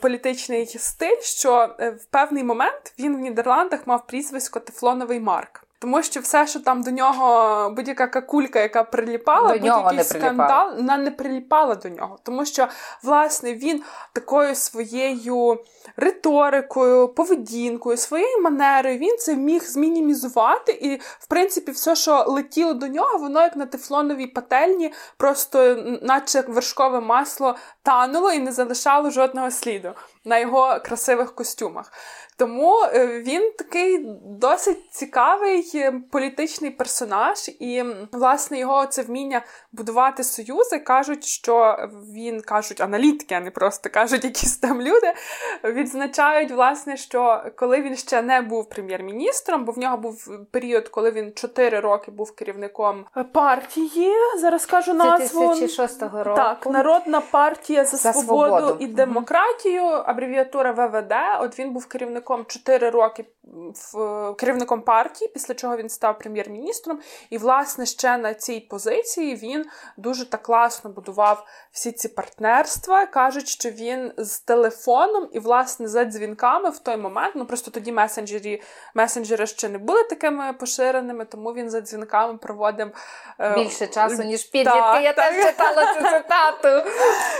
політичний 0.00 0.66
стиль, 0.66 1.20
що 1.20 1.76
е, 1.80 1.90
в 1.90 2.04
певний 2.04 2.44
момент 2.44 2.94
він 2.98 3.16
в 3.16 3.18
Нідерландах 3.18 3.86
мав 3.86 4.06
прізвисько 4.06 4.60
Тефлоновий 4.60 5.20
Марк. 5.20 5.64
Тому 5.82 6.02
що 6.02 6.20
все, 6.20 6.46
що 6.46 6.60
там 6.60 6.82
до 6.82 6.90
нього, 6.90 7.70
будь-яка 7.70 8.06
какулька, 8.06 8.60
яка 8.60 8.84
приліпала, 8.84 9.48
будь-який 9.48 10.04
скандал, 10.04 10.76
вона 10.76 10.96
не 10.96 11.10
приліпала 11.10 11.74
до 11.74 11.88
нього. 11.88 12.18
Тому 12.22 12.44
що, 12.44 12.68
власне, 13.02 13.54
він 13.54 13.82
такою 14.12 14.54
своєю 14.54 15.58
риторикою, 15.96 17.08
поведінкою, 17.08 17.96
своєю 17.96 18.42
манерою, 18.42 18.98
він 18.98 19.16
це 19.18 19.36
міг 19.36 19.62
змінімізувати. 19.64 20.72
І, 20.72 20.96
в 20.96 21.26
принципі, 21.28 21.72
все, 21.72 21.96
що 21.96 22.24
летіло 22.28 22.74
до 22.74 22.88
нього, 22.88 23.18
воно 23.18 23.40
як 23.40 23.56
на 23.56 23.66
тефлоновій 23.66 24.26
пательні, 24.26 24.92
просто, 25.16 25.74
наче 26.02 26.40
вершкове 26.40 27.00
масло, 27.00 27.56
тануло 27.82 28.32
і 28.32 28.38
не 28.38 28.52
залишало 28.52 29.10
жодного 29.10 29.50
сліду 29.50 29.92
на 30.24 30.38
його 30.38 30.78
красивих 30.84 31.34
костюмах. 31.34 31.92
Тому 32.36 32.82
е, 32.82 33.22
він 33.26 33.52
такий 33.58 34.06
досить 34.24 34.78
цікавий 34.90 35.70
е, 35.74 35.92
політичний 36.10 36.70
персонаж, 36.70 37.48
і 37.60 37.84
власне 38.12 38.58
його 38.58 38.86
це 38.86 39.02
вміння 39.02 39.42
будувати 39.72 40.24
союзи. 40.24 40.78
кажуть, 40.78 41.24
що 41.24 41.76
він 42.14 42.40
кажуть 42.40 42.80
аналітики, 42.80 43.34
а 43.34 43.40
не 43.40 43.50
просто 43.50 43.90
кажуть 43.90 44.24
якісь 44.24 44.56
там 44.56 44.82
люди. 44.82 45.12
Відзначають, 45.64 46.50
власне, 46.50 46.96
що 46.96 47.42
коли 47.56 47.82
він 47.82 47.96
ще 47.96 48.22
не 48.22 48.40
був 48.40 48.68
прем'єр-міністром, 48.68 49.64
бо 49.64 49.72
в 49.72 49.78
нього 49.78 49.96
був 49.96 50.28
період, 50.50 50.88
коли 50.88 51.10
він 51.10 51.32
4 51.34 51.80
роки 51.80 52.10
був 52.10 52.34
керівником 52.34 53.04
партії. 53.32 54.12
Зараз 54.38 54.66
кажу 54.66 54.94
назву 54.94 55.46
2006 55.46 56.02
року. 56.02 56.36
Так, 56.36 56.66
народна 56.66 57.20
партія 57.20 57.84
за, 57.84 57.96
за 57.96 58.12
свободу, 58.12 58.56
свободу 58.56 58.76
і 58.84 58.86
демократію, 58.86 59.82
абревіатура 59.82 60.72
ВВД. 60.72 61.12
От 61.40 61.58
він 61.58 61.72
був 61.72 61.86
керівником 61.86 62.21
керівником 62.22 62.44
4 62.48 62.90
роки 62.90 63.24
в 63.92 64.34
керівником 64.38 64.82
партії, 64.82 65.30
після 65.34 65.54
чого 65.54 65.76
він 65.76 65.88
став 65.88 66.18
прем'єр-міністром. 66.18 67.00
І, 67.30 67.38
власне, 67.38 67.86
ще 67.86 68.18
на 68.18 68.34
цій 68.34 68.60
позиції 68.60 69.36
він 69.36 69.64
дуже 69.96 70.30
так 70.30 70.42
класно 70.42 70.90
будував 70.90 71.46
всі 71.72 71.92
ці 71.92 72.08
партнерства. 72.08 73.06
Кажуть, 73.06 73.48
що 73.48 73.70
він 73.70 74.12
з 74.16 74.40
телефоном 74.40 75.28
і, 75.32 75.38
власне, 75.38 75.88
за 75.88 76.04
дзвінками 76.04 76.70
в 76.70 76.78
той 76.78 76.96
момент, 76.96 77.34
ну 77.36 77.46
просто 77.46 77.70
тоді 77.70 77.92
месенджері 77.92 78.62
месенджери 78.94 79.46
ще 79.46 79.68
не 79.68 79.78
були 79.78 80.04
такими 80.04 80.52
поширеними, 80.52 81.24
тому 81.24 81.52
він 81.52 81.70
за 81.70 81.80
дзвінками 81.80 82.38
проводив 82.38 82.90
е, 83.38 83.54
більше 83.54 83.86
часу, 83.86 84.22
ніж 84.22 84.44
підлітки. 84.44 85.02
Я 85.02 85.12
теж 85.12 85.44
читала 85.46 85.94
цю 85.94 86.00
цитату. 86.00 86.90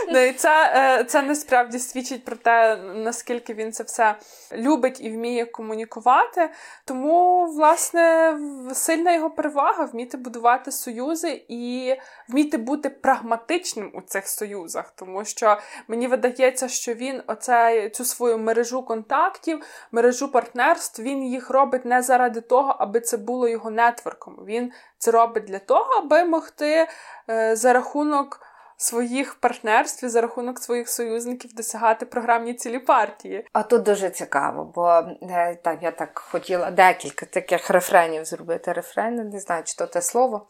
Ну, 0.09 0.19
і 0.19 0.33
це, 0.33 0.73
е, 0.75 1.03
це 1.03 1.21
насправді 1.21 1.79
свідчить 1.79 2.25
про 2.25 2.35
те, 2.35 2.75
наскільки 2.75 3.53
він 3.53 3.71
це 3.71 3.83
все 3.83 4.15
любить 4.51 4.72
і 5.01 5.09
вміє 5.09 5.45
комунікувати. 5.45 6.49
Тому, 6.85 7.45
власне, 7.45 8.37
сильна 8.73 9.13
його 9.13 9.29
перевага 9.29 9.85
вміти 9.85 10.17
будувати 10.17 10.71
союзи 10.71 11.45
і 11.47 11.95
вміти 12.29 12.57
бути 12.57 12.89
прагматичним 12.89 13.91
у 13.93 14.01
цих 14.01 14.27
союзах. 14.27 14.93
Тому 14.95 15.25
що 15.25 15.57
мені 15.87 16.07
видається, 16.07 16.67
що 16.67 16.93
він 16.93 17.23
оце, 17.27 17.89
цю 17.89 18.05
свою 18.05 18.37
мережу 18.37 18.83
контактів, 18.85 19.59
мережу 19.91 20.31
партнерств, 20.31 21.01
він 21.01 21.23
їх 21.23 21.49
робить 21.49 21.85
не 21.85 22.01
заради 22.01 22.41
того, 22.41 22.75
аби 22.79 22.99
це 22.99 23.17
було 23.17 23.47
його 23.47 23.69
нетворком. 23.69 24.37
Він 24.45 24.71
це 24.97 25.11
робить 25.11 25.43
для 25.43 25.59
того, 25.59 25.93
аби 25.93 26.23
могти 26.23 26.87
е, 27.29 27.55
за 27.55 27.73
рахунок 27.73 28.39
своїх 28.77 29.35
партнерств 29.35 30.05
і 30.05 30.07
за 30.07 30.21
рахунок 30.21 30.59
своїх 30.59 30.89
союзників 30.89 31.53
досягати 31.53 32.05
програмні 32.05 32.53
цілі 32.53 32.79
партії. 32.79 33.47
А 33.53 33.63
тут 33.63 33.83
дуже 33.83 34.09
цікаво, 34.09 34.71
бо 34.75 34.89
е, 35.21 35.55
так 35.63 35.83
я 35.83 35.91
так 35.91 36.19
хотіла 36.19 36.71
декілька 36.71 37.25
таких 37.25 37.69
рефренів 37.69 38.25
зробити. 38.25 38.73
Рефрени, 38.73 39.23
не 39.23 39.39
знаю, 39.39 39.63
чи 39.65 39.75
то 39.75 39.87
те 39.87 40.01
слово. 40.01 40.47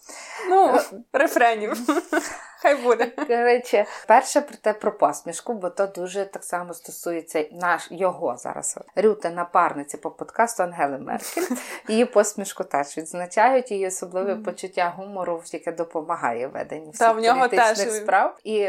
Ну, 0.50 0.76
е, 0.76 0.82
рефренів. 1.14 1.78
Хай 2.64 2.76
буде. 2.76 3.06
Коротше, 3.06 3.86
перше 4.08 4.42
про 4.42 4.58
те 4.58 4.74
про 4.74 4.98
посмішку, 4.98 5.54
бо 5.54 5.70
то 5.70 5.88
дуже 5.88 6.26
так 6.26 6.44
само 6.44 6.74
стосується 6.74 7.46
наш 7.52 7.88
його 7.92 8.38
зараз. 8.38 8.80
Рюта 8.96 9.30
напарниці 9.30 9.98
по 9.98 10.12
подкасту 10.12 10.64
Ангели 10.64 10.98
Меркель. 10.98 11.42
Її 11.88 12.06
посмішку 12.06 12.64
теж 12.64 12.98
відзначають 12.98 13.72
її 13.72 13.88
особливе 13.88 14.36
почуття 14.36 14.94
гумору, 14.98 15.42
яке 15.54 15.72
допомагає 15.72 16.48
веденню 16.48 16.90
всіх 16.90 17.00
Та, 17.00 17.12
в 17.12 17.20
нього 17.20 17.40
політичних 17.40 17.88
теж... 17.88 18.02
справ. 18.02 18.38
І 18.44 18.68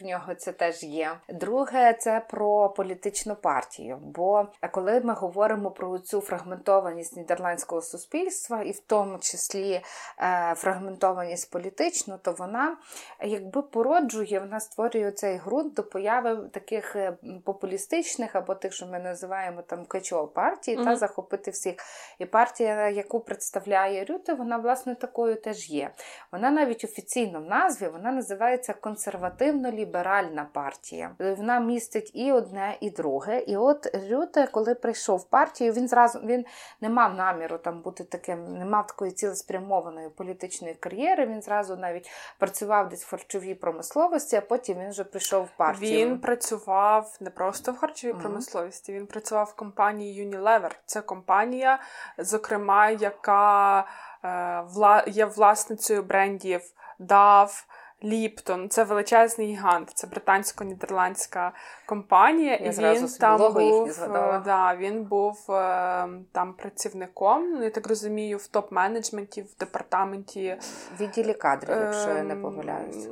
в 0.00 0.04
нього 0.04 0.34
це 0.34 0.52
теж 0.52 0.82
є. 0.82 1.10
Друге, 1.28 1.92
це 1.92 2.22
про 2.30 2.68
політичну 2.68 3.34
партію. 3.34 3.98
Бо 4.02 4.46
коли 4.70 5.00
ми 5.00 5.14
говоримо 5.14 5.70
про 5.70 5.98
цю 5.98 6.20
фрагментованість 6.20 7.16
нідерландського 7.16 7.82
суспільства, 7.82 8.62
і 8.62 8.72
в 8.72 8.80
тому 8.80 9.18
числі 9.18 9.80
е, 10.18 10.54
фрагментованість 10.56 11.50
політичну, 11.50 12.18
то 12.22 12.32
вона 12.32 12.76
якби 13.22 13.62
породжує, 13.62 14.40
вона 14.40 14.60
створює 14.60 15.10
цей 15.10 15.38
ґрунт 15.38 15.74
до 15.74 15.82
появи 15.82 16.48
таких 16.52 16.96
е, 16.96 17.16
популістичних 17.44 18.36
або 18.36 18.54
тих, 18.54 18.72
що 18.72 18.86
ми 18.86 18.98
називаємо 18.98 19.62
там 19.62 19.84
качо 19.84 20.26
партії, 20.26 20.78
mm-hmm. 20.78 20.84
та 20.84 20.96
захопити 20.96 21.50
всіх. 21.50 21.74
І 22.18 22.26
партія, 22.26 22.88
яку 22.88 23.20
представляє 23.20 24.04
Рюте, 24.04 24.34
вона 24.34 24.56
власне 24.56 24.94
такою 24.94 25.40
теж 25.40 25.70
є. 25.70 25.90
Вона 26.32 26.50
навіть 26.50 26.84
офіційно 26.84 27.40
в 27.40 27.44
назві 27.44 27.88
вона 27.88 28.12
називається 28.12 28.74
консервативно-ліберальна 28.80 30.44
партія. 30.52 31.10
Вона 31.18 31.60
містить 31.60 32.10
і 32.14 32.32
одне, 32.32 32.76
і 32.80 32.90
друге. 32.90 33.38
І 33.38 33.56
от 33.56 33.86
Рюте, 34.10 34.46
коли 34.46 34.74
прийшов 34.74 35.18
в 35.18 35.24
партію, 35.24 35.72
він 35.72 35.88
зразу 35.88 36.18
він 36.18 36.44
не 36.80 36.88
мав 36.88 37.14
наміру 37.14 37.58
там 37.58 37.82
бути 37.82 38.04
таким, 38.04 38.58
не 38.58 38.64
мав 38.64 38.86
такої 38.86 39.12
цілеспрямованої 39.12 40.08
політичної 40.08 40.74
кар'єри. 40.74 41.26
Він 41.26 41.42
зразу 41.42 41.76
навіть 41.76 42.10
працював 42.38 42.88
в 43.02 43.10
харчовій 43.10 43.54
промисловості, 43.54 44.36
а 44.36 44.40
потім 44.40 44.78
він 44.78 44.90
вже 44.90 45.04
прийшов 45.04 45.44
в 45.44 45.56
партію. 45.56 46.06
Він 46.06 46.18
працював 46.18 47.16
не 47.20 47.30
просто 47.30 47.72
в 47.72 47.76
харчовій 47.76 48.12
mm-hmm. 48.12 48.20
промисловості, 48.20 48.92
він 48.92 49.06
працював 49.06 49.46
в 49.46 49.56
компанії 49.56 50.26
Unilever. 50.26 50.70
Це 50.86 51.00
компанія, 51.00 51.78
зокрема, 52.18 52.90
яка 52.90 53.80
е, 54.24 54.64
вла, 54.68 55.04
є 55.06 55.24
власницею 55.24 56.02
брендів 56.02 56.62
DAF, 57.00 57.64
Ліптон, 58.06 58.68
це 58.68 58.84
величезний 58.84 59.46
гігант, 59.46 59.90
це 59.94 60.06
британсько-нідерландська 60.06 61.50
компанія, 61.86 62.58
Я 62.62 62.92
і 62.92 62.98
він 62.98 63.08
там 63.20 63.52
був 63.52 63.90
е, 64.02 64.42
да, 64.44 64.76
він 64.78 65.04
був 65.04 65.50
е, 65.50 66.08
там 66.32 66.52
працівником. 66.52 67.50
Ну 67.50 67.64
я 67.64 67.70
так 67.70 67.86
розумію, 67.86 68.38
в 68.38 68.48
топ-менеджменті, 68.52 69.42
в 69.42 69.58
департаменті 69.60 70.56
відділі 71.00 71.34
кадрів, 71.34 71.76
якщо 71.80 72.08
я 72.08 72.22
не 72.22 72.32
ем, 72.32 72.42
помиляюсь. 72.42 73.08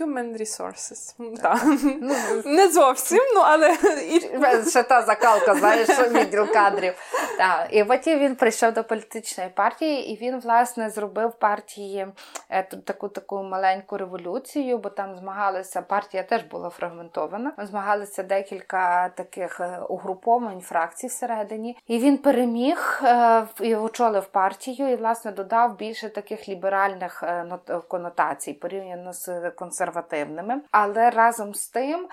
Human 0.00 0.40
resources. 0.40 1.14
Так. 1.42 1.62
Ну, 2.00 2.14
не 2.44 2.68
зовсім, 2.68 3.20
ну 3.34 3.40
але 3.40 3.76
ще 4.70 4.82
та 4.82 5.02
закалка, 5.02 5.54
знаєш, 5.54 5.88
відділ 6.10 6.52
кадрів. 6.52 6.94
Так. 7.38 7.68
І 7.70 7.84
потім 7.84 8.18
він 8.18 8.36
прийшов 8.36 8.72
до 8.72 8.84
політичної 8.84 9.50
партії, 9.50 10.10
і 10.10 10.16
він 10.16 10.40
власне 10.40 10.90
зробив 10.90 11.32
партії 11.32 12.06
е, 12.50 12.62
таку 12.62 13.08
таку 13.08 13.42
маленьку 13.42 13.96
революцію 13.96 14.37
революцію, 14.38 14.78
бо 14.78 14.88
там 14.88 15.16
змагалися, 15.16 15.82
партія 15.82 16.22
теж 16.22 16.42
була 16.42 16.70
фрагментована. 16.70 17.52
Змагалися 17.58 18.22
декілька 18.22 19.08
таких 19.08 19.60
е, 19.60 19.80
угруповань, 19.88 20.60
фракцій 20.60 21.06
всередині. 21.06 21.78
І 21.86 21.98
він 21.98 22.18
переміг 22.18 23.00
е, 23.02 23.46
і 23.60 23.76
очолив 23.76 24.26
партію, 24.26 24.88
і, 24.88 24.96
власне, 24.96 25.32
додав 25.32 25.76
більше 25.76 26.08
таких 26.08 26.48
ліберальних 26.48 27.22
е, 27.22 27.58
конотацій 27.88 28.52
порівняно 28.52 29.12
з 29.12 29.50
консервативними. 29.50 30.60
Але 30.70 31.10
разом 31.10 31.54
з 31.54 31.68
тим 31.68 32.08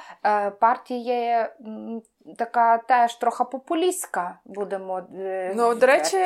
партія. 0.59 1.49
Така 2.37 2.77
теж 2.77 3.15
трохи 3.15 3.43
популістська 3.43 4.39
будемо. 4.45 5.01
Ну, 5.55 5.75
до 5.75 5.85
речі, 5.85 6.17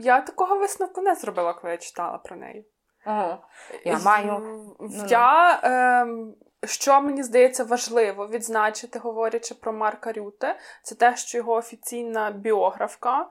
я 0.00 0.20
такого 0.20 0.58
висновку 0.58 1.00
не 1.00 1.14
зробила, 1.14 1.52
коли 1.52 1.70
я 1.72 1.76
читала 1.78 2.18
про 2.18 2.36
неї. 2.36 2.64
Ага. 3.06 3.38
Я 3.84 3.98
маю. 3.98 4.76
Я, 5.08 5.60
е, 5.64 6.06
Що 6.66 7.00
мені 7.00 7.22
здається 7.22 7.64
важливо 7.64 8.28
відзначити, 8.28 8.98
говорячи 8.98 9.54
про 9.54 9.72
Марка 9.72 10.12
Рюте, 10.12 10.58
це 10.82 10.94
те, 10.94 11.16
що 11.16 11.38
його 11.38 11.52
офіційна 11.52 12.30
біографка, 12.30 13.20
е, 13.20 13.26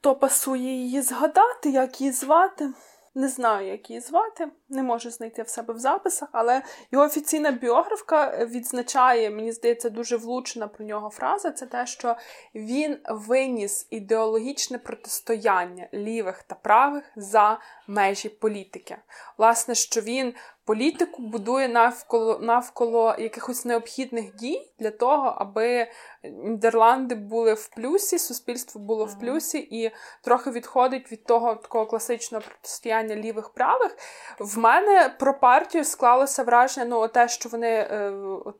то 0.00 0.14
пасує 0.14 0.62
її 0.62 1.02
згадати, 1.02 1.70
як 1.70 2.00
її 2.00 2.12
звати. 2.12 2.72
Не 3.16 3.28
знаю, 3.28 3.68
як 3.68 3.90
її 3.90 4.00
звати, 4.00 4.48
не 4.68 4.82
можу 4.82 5.10
знайти 5.10 5.42
в 5.42 5.48
себе 5.48 5.74
в 5.74 5.78
записах, 5.78 6.28
але 6.32 6.62
його 6.92 7.04
офіційна 7.04 7.50
біографка 7.50 8.46
відзначає, 8.46 9.30
мені 9.30 9.52
здається, 9.52 9.90
дуже 9.90 10.16
влучна 10.16 10.68
про 10.68 10.84
нього 10.84 11.10
фраза. 11.10 11.50
Це 11.50 11.66
те, 11.66 11.86
що 11.86 12.16
він 12.54 12.98
виніс 13.08 13.86
ідеологічне 13.90 14.78
протистояння 14.78 15.88
лівих 15.94 16.42
та 16.42 16.54
правих 16.54 17.04
за 17.16 17.60
межі 17.86 18.28
політики. 18.28 18.96
Власне, 19.38 19.74
що 19.74 20.00
він 20.00 20.34
політику 20.66 21.22
будує 21.22 21.68
навколо 21.68 22.38
навколо 22.38 23.14
якихось 23.18 23.64
необхідних 23.64 24.34
дій 24.34 24.72
для 24.78 24.90
того, 24.90 25.34
аби 25.38 25.86
Нідерланди 26.22 27.14
були 27.14 27.54
в 27.54 27.68
плюсі, 27.68 28.18
суспільство 28.18 28.80
було 28.80 29.04
в 29.04 29.18
плюсі, 29.18 29.58
і 29.58 29.90
трохи 30.22 30.50
відходить 30.50 31.12
від 31.12 31.24
того 31.24 31.54
такого 31.54 31.86
класичного 31.86 32.44
протистояння 32.48 33.16
лівих 33.16 33.48
правих. 33.48 33.96
В 34.38 34.58
мене 34.58 35.14
про 35.18 35.38
партію 35.38 35.84
склалося 35.84 36.42
враження, 36.42 36.86
ну, 36.86 37.08
те, 37.08 37.28
що 37.28 37.48
вони. 37.48 37.70
Е, 37.70 38.10
от, 38.44 38.56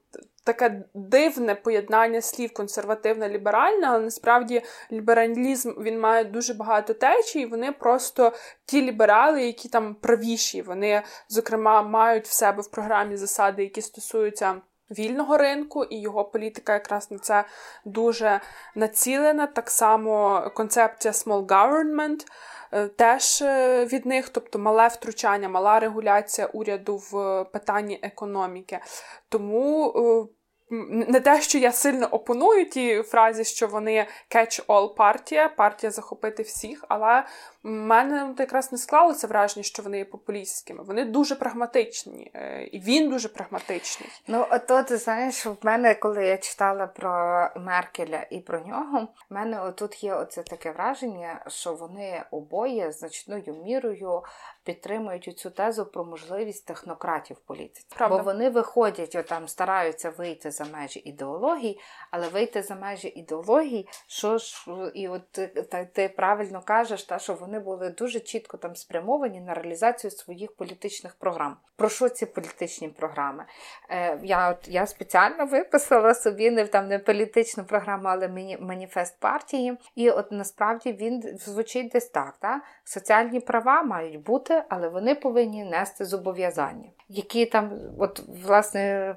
таке 0.47 0.83
дивне 0.95 1.55
поєднання 1.55 2.21
слів 2.21 2.53
консервативне 2.53 3.29
ліберальне, 3.29 3.87
але 3.87 3.99
насправді 3.99 4.63
лібералізм 4.93 5.71
він 5.83 6.01
має 6.01 6.25
дуже 6.25 6.55
багато 6.55 6.95
течій, 6.95 7.41
і 7.41 7.47
вони 7.47 7.73
просто 7.73 8.33
ті 8.65 8.83
ліберали, 8.83 9.47
які 9.47 9.69
там 9.69 9.95
правіші, 9.95 10.63
вони, 10.63 11.03
зокрема, 11.29 11.83
мають 11.83 12.27
в 12.27 12.33
себе 12.33 12.63
в 12.63 12.71
програмі 12.71 13.17
засади, 13.17 13.63
які 13.63 13.83
стосуються. 13.83 14.55
Вільного 14.91 15.39
ринку 15.39 15.85
і 15.85 16.01
його 16.01 16.25
політика 16.25 16.73
якраз 16.73 17.11
на 17.11 17.19
це 17.19 17.45
дуже 17.85 18.41
націлена. 18.75 19.47
Так 19.47 19.71
само 19.71 20.43
концепція 20.55 21.13
small 21.13 21.47
government 21.47 22.27
е, 22.73 22.89
теж 22.89 23.43
е, 23.43 23.85
від 23.85 24.07
них, 24.07 24.29
тобто 24.29 24.59
мале 24.59 24.89
втручання, 24.89 25.49
мала 25.49 25.81
регуляція 25.81 26.47
уряду 26.47 26.97
в 26.97 27.45
питанні 27.53 27.99
економіки. 28.03 28.79
Тому 29.29 29.89
е, 29.91 30.36
не 30.71 31.21
те, 31.21 31.41
що 31.41 31.59
я 31.59 31.73
сильно 31.73 32.07
опоную 32.07 32.71
тій 32.71 33.03
фразі, 33.03 33.45
що 33.45 33.67
вони 33.67 34.07
catch-all 34.31 34.95
партія, 34.95 35.49
партія 35.49 35.91
захопити 35.91 36.43
всіх, 36.43 36.85
але 36.89 37.25
в 37.67 37.69
мене 37.69 38.35
якраз 38.39 38.73
не 38.73 38.79
склалося 38.79 39.27
враження, 39.27 39.63
що 39.65 39.83
вони 39.83 39.99
є 39.99 40.05
популістськими. 40.05 40.85
Вони 40.85 41.05
дуже 41.05 41.35
прагматичні, 41.35 42.31
е, 42.35 42.65
і 42.65 42.81
він 42.81 43.11
дуже 43.11 43.29
прагматичний. 43.29 44.09
Ну, 44.27 44.47
от, 44.51 44.93
знаєш, 44.93 45.47
в 45.47 45.57
мене, 45.63 45.95
коли 45.95 46.27
я 46.27 46.39
читала 46.39 46.87
про 46.87 47.49
Меркеля 47.57 48.27
і 48.31 48.41
про 48.41 48.61
нього, 48.61 49.09
в 49.31 49.35
мене 49.35 49.63
отут 49.63 50.05
є 50.05 50.15
оце 50.15 50.43
таке 50.43 50.71
враження, 50.71 51.45
що 51.49 51.75
вони 51.75 52.23
обоє 52.31 52.93
значною 52.93 53.63
мірою 53.65 54.23
підтримують 54.67 55.39
цю 55.39 55.51
тезу 55.51 55.87
про 55.87 56.05
можливість 56.05 56.67
технократів 56.67 57.37
в 57.37 57.41
політиці. 57.41 57.87
Правда. 57.97 58.17
Бо 58.17 58.23
вони 58.23 58.51
виходять, 58.51 59.27
там 59.29 59.49
стараються 59.49 60.11
вийти 60.11 60.51
за 60.51 60.65
межі 60.65 61.01
ідеології, 61.01 61.81
але 62.11 62.29
вийти 62.29 62.63
за 62.63 62.75
межі 62.75 63.09
ідеології, 63.09 63.89
що 64.07 64.39
ж, 64.39 64.67
і 64.95 65.09
от 65.09 65.33
та, 65.71 65.85
ти 65.85 66.09
правильно 66.09 66.63
кажеш, 66.65 67.05
та, 67.05 67.19
що 67.19 67.35
вони 67.35 67.56
були 67.61 67.91
дуже 67.91 68.21
чітко 68.21 68.57
там 68.57 68.77
спрямовані 68.77 69.41
на 69.41 69.55
реалізацію 69.55 70.11
своїх 70.11 70.57
політичних 70.57 71.15
програм. 71.15 71.57
Про 71.77 71.89
що 71.89 72.09
ці 72.09 72.27
політичні 72.27 72.89
програми? 72.89 73.45
Е, 73.91 74.19
Я 74.23 74.51
от, 74.51 74.69
я 74.69 74.87
спеціально 74.87 75.47
виписала 75.47 76.15
собі 76.15 76.51
не 76.51 76.67
там 76.67 76.89
не 76.89 76.99
політичну 76.99 77.65
програму, 77.65 78.09
але 78.09 78.29
мені 78.29 78.59
маніфест 78.61 79.21
партії. 79.21 79.79
І 79.95 80.11
от 80.11 80.33
насправді 80.33 80.93
він 80.93 81.39
звучить 81.39 81.89
десь 81.89 82.09
так: 82.09 82.35
та? 82.41 82.61
соціальні 82.85 83.41
права 83.41 83.83
мають 83.83 84.23
бути, 84.23 84.63
але 84.69 84.89
вони 84.89 85.15
повинні 85.15 85.65
нести 85.65 86.05
зобов'язання, 86.05 86.89
які 87.09 87.47
там, 87.47 87.73
от 87.99 88.23
власне. 88.45 89.17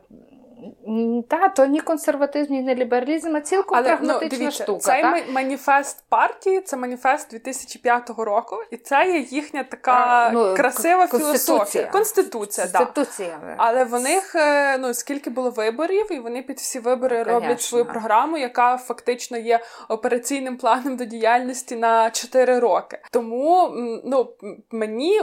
Та, 1.30 1.50
то 1.50 1.66
ні 1.66 1.82
консерватизм, 1.82 2.54
ні 2.54 2.76
лібералізм, 2.76 3.36
а 3.36 3.42
цілком 3.42 3.78
Але, 3.78 3.90
ну, 3.92 3.98
прагматична 3.98 4.30
ну, 4.32 4.38
дивіться, 4.40 4.64
штука. 4.64 4.80
Цей 4.80 5.02
та? 5.02 5.32
маніфест 5.32 6.04
партії, 6.10 6.62
це 6.62 6.78
маніфест 6.78 7.32
2005 7.32 8.10
року, 8.18 8.56
і 8.72 8.78
це 8.78 9.12
є 9.12 9.20
їхня 9.20 9.64
така 9.64 9.92
а, 9.92 10.32
ну, 10.32 10.56
красива 10.56 11.08
філософія. 11.08 11.86
Конституція. 11.86 11.88
Конституція. 11.88 13.40
Да. 13.44 13.56
Але 13.58 13.84
в 13.84 14.00
них 14.00 14.36
е, 14.36 14.78
ну, 14.78 14.94
скільки 14.94 15.30
було 15.30 15.50
виборів, 15.50 16.12
і 16.12 16.20
вони 16.20 16.42
під 16.42 16.58
всі 16.58 16.80
вибори 16.80 17.18
ну, 17.18 17.24
роблять 17.24 17.42
конечно. 17.42 17.68
свою 17.68 17.86
програму, 17.86 18.38
яка 18.38 18.78
фактично 18.78 19.38
є 19.38 19.60
операційним 19.90 20.58
планом 20.58 20.98
до 20.98 21.06
діяльності 21.06 21.76
на 21.76 22.12
4 22.12 22.60
роки. 22.60 23.00
Тому 23.12 23.72
ну, 24.06 24.34
мені. 24.72 25.22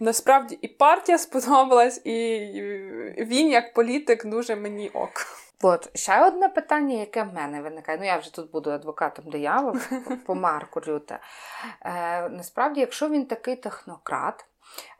Насправді 0.00 0.58
і 0.62 0.68
партія 0.68 1.18
сподобалась, 1.28 2.00
і 2.04 2.38
він, 3.18 3.48
як 3.48 3.74
політик, 3.74 4.26
дуже 4.26 4.56
мені 4.56 4.88
ок. 4.88 5.10
От 5.62 5.98
ще 5.98 6.26
одне 6.26 6.48
питання, 6.48 6.96
яке 6.96 7.22
в 7.22 7.34
мене 7.34 7.62
виникає. 7.62 7.98
Ну, 7.98 8.04
я 8.04 8.16
вже 8.16 8.34
тут 8.34 8.50
буду 8.50 8.70
адвокатом 8.70 9.24
диявола 9.30 9.80
по 10.26 10.34
Марку 10.34 10.80
Рюте. 10.80 11.18
Е, 11.82 12.28
Насправді, 12.28 12.80
якщо 12.80 13.08
він 13.08 13.26
такий 13.26 13.56
технократ, 13.56 14.46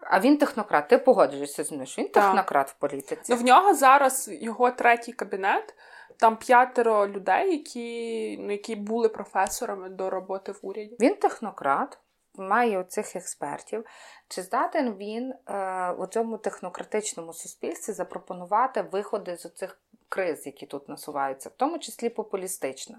а 0.01 0.21
він 0.21 0.37
технократ, 0.37 0.89
ти 0.89 0.99
погоджуєшся 0.99 1.65
з 1.65 1.73
мною, 1.73 1.87
що 1.87 2.03
він 2.03 2.09
технократ 2.09 2.67
так. 2.67 2.77
в 2.77 2.79
політиці. 2.79 3.33
Ну, 3.33 3.37
В 3.37 3.45
нього 3.45 3.75
зараз 3.75 4.29
його 4.33 4.71
третій 4.71 5.13
кабінет. 5.13 5.75
Там 6.17 6.37
п'ятеро 6.37 7.09
людей, 7.09 7.53
які 7.53 8.39
ну, 8.41 8.53
які 8.53 8.77
були 8.77 9.09
професорами 9.09 9.89
до 9.89 10.11
роботи 10.11 10.53
в 10.53 10.59
уряді. 10.63 10.97
Він 11.01 11.15
технократ 11.15 11.99
має 12.35 12.85
цих 12.85 13.17
експертів, 13.17 13.85
чи 14.29 14.43
здатен 14.43 14.95
він 14.95 15.35
е, 15.47 15.91
у 15.93 16.07
цьому 16.07 16.39
технократичному 16.39 17.33
суспільстві 17.33 17.93
запропонувати 17.93 18.83
виходи 18.83 19.37
з 19.37 19.47
оцих 19.47 19.79
криз, 20.09 20.47
які 20.47 20.67
тут 20.67 20.89
насуваються, 20.89 21.49
в 21.49 21.53
тому 21.57 21.79
числі 21.79 22.09
популістично. 22.09 22.97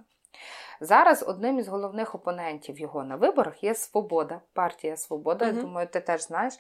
Зараз 0.84 1.24
одним 1.28 1.60
із 1.60 1.68
головних 1.68 2.16
опонентів 2.16 2.80
його 2.80 3.04
на 3.04 3.16
виборах 3.16 3.64
є 3.64 3.76
Свобода, 3.76 4.42
партія 4.54 4.98
Свобода. 4.98 5.46
Я 5.46 5.52
думаю, 5.52 5.88
ти 5.88 6.00
теж 6.00 6.22
знаєш, 6.22 6.54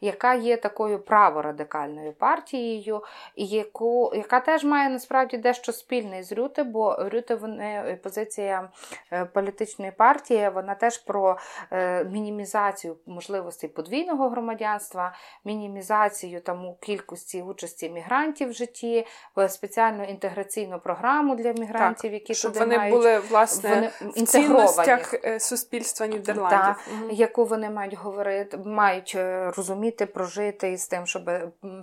яка 0.00 0.34
є 0.34 0.56
такою 0.56 0.98
праворадикальною 0.98 2.12
партією, 2.12 3.02
яку, 3.36 4.12
яка 4.14 4.40
теж 4.40 4.64
має 4.64 4.88
насправді 4.88 5.36
дещо 5.38 5.72
спільне 5.72 6.22
з 6.22 6.32
Рюте, 6.32 6.64
бо 6.64 6.96
Рюте 6.98 7.34
вони 7.34 7.98
позиція 8.02 8.68
е, 9.12 9.24
політичної 9.24 9.90
партії, 9.90 10.50
вона 10.54 10.74
теж 10.74 10.98
про 10.98 11.38
е, 11.72 12.04
мінімізацію 12.04 12.96
можливостей 13.06 13.70
подвійного 13.70 14.28
громадянства, 14.28 15.14
мінімізацію 15.44 16.40
там 16.40 16.74
кількості 16.80 17.42
участі 17.42 17.90
мігрантів 17.90 18.48
в 18.48 18.52
житті, 18.52 19.06
спеціальну 19.48 20.04
інтеграційну 20.04 20.78
програму 20.78 21.36
для 21.36 21.52
мігрантів, 21.52 22.12
які 22.12 22.34
щоб 22.34 22.52
туди 22.52 22.64
вони 22.64 22.78
мають, 22.78 22.94
були 22.94 23.18
власне 23.18 23.65
вони 23.68 23.90
в 24.00 24.22
цінностях 24.22 25.14
е, 25.24 25.40
суспільства 25.40 26.06
Нідерландів, 26.06 26.58
так, 26.58 26.80
угу. 26.92 27.10
яку 27.12 27.44
вони 27.44 27.70
мають 27.70 27.94
говорити, 27.94 28.58
мають 28.64 29.12
е, 29.16 29.50
розуміти, 29.56 30.06
прожити 30.06 30.72
із 30.72 30.86
тим, 30.86 31.06
щоб 31.06 31.30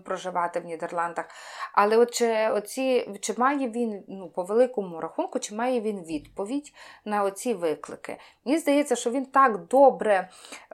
проживати 0.06 0.60
в 0.60 0.65
Нідерландах. 0.65 1.26
Але 1.74 1.98
от 1.98 2.12
чи, 2.12 2.50
оці, 2.50 3.10
чи 3.22 3.34
має 3.38 3.69
він 3.69 4.04
ну, 4.08 4.30
по 4.30 4.43
великому 4.43 5.00
рахунку, 5.00 5.39
чи 5.39 5.56
має 5.56 5.82
він 5.82 6.04
відповідь 6.04 6.74
на 7.06 7.24
оці 7.24 7.54
виклики? 7.54 8.17
Мені 8.46 8.58
здається, 8.58 8.96
що 8.96 9.10
він 9.12 9.26
так 9.26 9.67
добре 9.67 10.30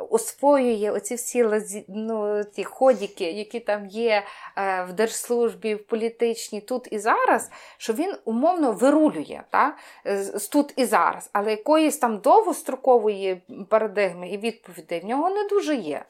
освоює 0.09 0.91
оці 0.91 1.15
всі 1.15 1.45
ну, 1.87 2.43
ті 2.43 2.63
ходіки, 2.63 3.31
які 3.31 3.59
там 3.59 3.85
є 3.85 4.23
е, 4.57 4.83
в 4.83 4.93
держслужбі, 4.93 5.75
в 5.75 5.87
політичній 5.87 6.61
тут 6.61 6.87
і 6.91 6.99
зараз, 6.99 7.51
що 7.77 7.93
він 7.93 8.15
умовно 8.25 8.71
вирулює 8.71 9.41
та, 9.49 9.77
з 10.05 10.47
тут 10.47 10.73
і 10.75 10.85
зараз, 10.85 10.98
але 11.33 11.51
якоїсь 11.51 11.97
там 11.97 12.17
довгострокової 12.17 13.41
парадигми 13.69 14.29
і 14.29 14.37
відповідей 14.37 14.99
в 14.99 15.05
нього 15.05 15.29
не 15.29 15.47
дуже 15.47 15.75
є. 15.75 16.05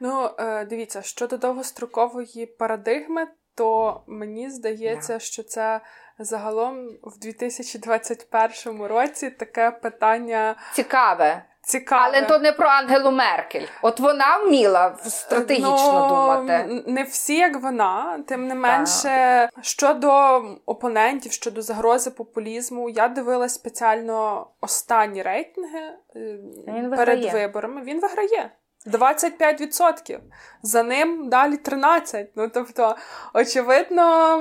Ну, 0.00 0.30
е, 0.38 0.64
дивіться, 0.64 1.02
щодо 1.02 1.36
довгострокової 1.36 2.46
парадигми, 2.46 3.26
то 3.54 4.00
мені 4.06 4.50
здається, 4.50 5.14
yeah. 5.14 5.20
що 5.20 5.42
це 5.42 5.80
загалом 6.18 6.88
в 7.02 7.18
2021 7.18 8.82
році 8.82 9.30
таке 9.30 9.70
питання 9.70 10.56
цікаве. 10.74 11.44
Цікаве. 11.70 12.02
Але 12.04 12.22
то 12.26 12.38
не 12.38 12.52
про 12.52 12.68
Ангелу 12.68 13.10
Меркель. 13.10 13.66
От 13.82 14.00
вона 14.00 14.36
вміла 14.36 14.96
стратегічно 15.04 15.92
ну, 15.92 16.08
думати. 16.08 16.82
Не 16.86 17.02
всі, 17.02 17.36
як 17.36 17.62
вона, 17.62 18.22
тим 18.28 18.46
не 18.46 18.54
менше, 18.54 19.08
так. 19.54 19.64
щодо 19.64 20.42
опонентів, 20.66 21.32
щодо 21.32 21.62
загрози 21.62 22.10
популізму, 22.10 22.88
я 22.88 23.08
дивилась 23.08 23.54
спеціально 23.54 24.46
останні 24.60 25.22
рейтинги 25.22 25.80
е, 26.16 26.38
Він 26.68 26.90
перед 26.90 27.18
виграє. 27.18 27.46
виборами. 27.46 27.82
Він 27.82 28.00
виграє. 28.00 28.50
25%. 28.86 30.18
За 30.62 30.82
ним 30.82 31.28
далі 31.28 31.54
13%. 31.54 32.26
Ну 32.36 32.48
тобто, 32.54 32.96
очевидно 33.34 34.36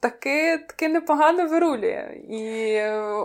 таки 0.00 0.58
таки 0.58 0.88
непогано 0.88 1.46
вирулює. 1.46 2.20
І, 2.30 2.74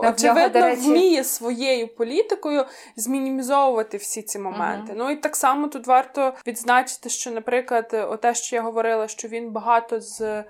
так, 0.02 0.14
очевидно, 0.14 0.58
його, 0.58 0.70
речі... 0.70 0.88
вміє 0.88 1.24
своєю 1.24 1.88
політикою 1.88 2.64
змінімізовувати 2.96 3.96
всі 3.96 4.22
ці 4.22 4.38
моменти. 4.38 4.92
Uh-huh. 4.92 4.98
Ну 4.98 5.10
і 5.10 5.16
так 5.16 5.36
само 5.36 5.68
тут 5.68 5.86
варто 5.86 6.34
відзначити, 6.46 7.08
що, 7.08 7.30
наприклад, 7.30 8.18
те, 8.22 8.34
що 8.34 8.56
я 8.56 8.62
говорила, 8.62 9.08
що 9.08 9.28
він 9.28 9.50
багато 9.50 10.00
з 10.00 10.44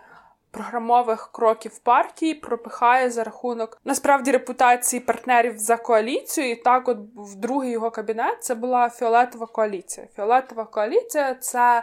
програмових 0.51 1.29
кроків 1.33 1.79
партії 1.79 2.35
пропихає 2.35 3.11
за 3.11 3.25
рахунок 3.25 3.81
насправді 3.85 4.31
репутації 4.31 5.01
партнерів 5.01 5.59
за 5.59 5.77
коаліцію. 5.77 6.51
І 6.51 6.55
так, 6.55 6.89
от 6.89 6.99
в 7.17 7.35
другий 7.35 7.71
його 7.71 7.91
кабінет 7.91 8.45
це 8.45 8.55
була 8.55 8.91
фіолетова 8.91 9.47
коаліція. 9.47 10.07
Фіолетова 10.17 10.65
коаліція 10.65 11.35
це 11.35 11.83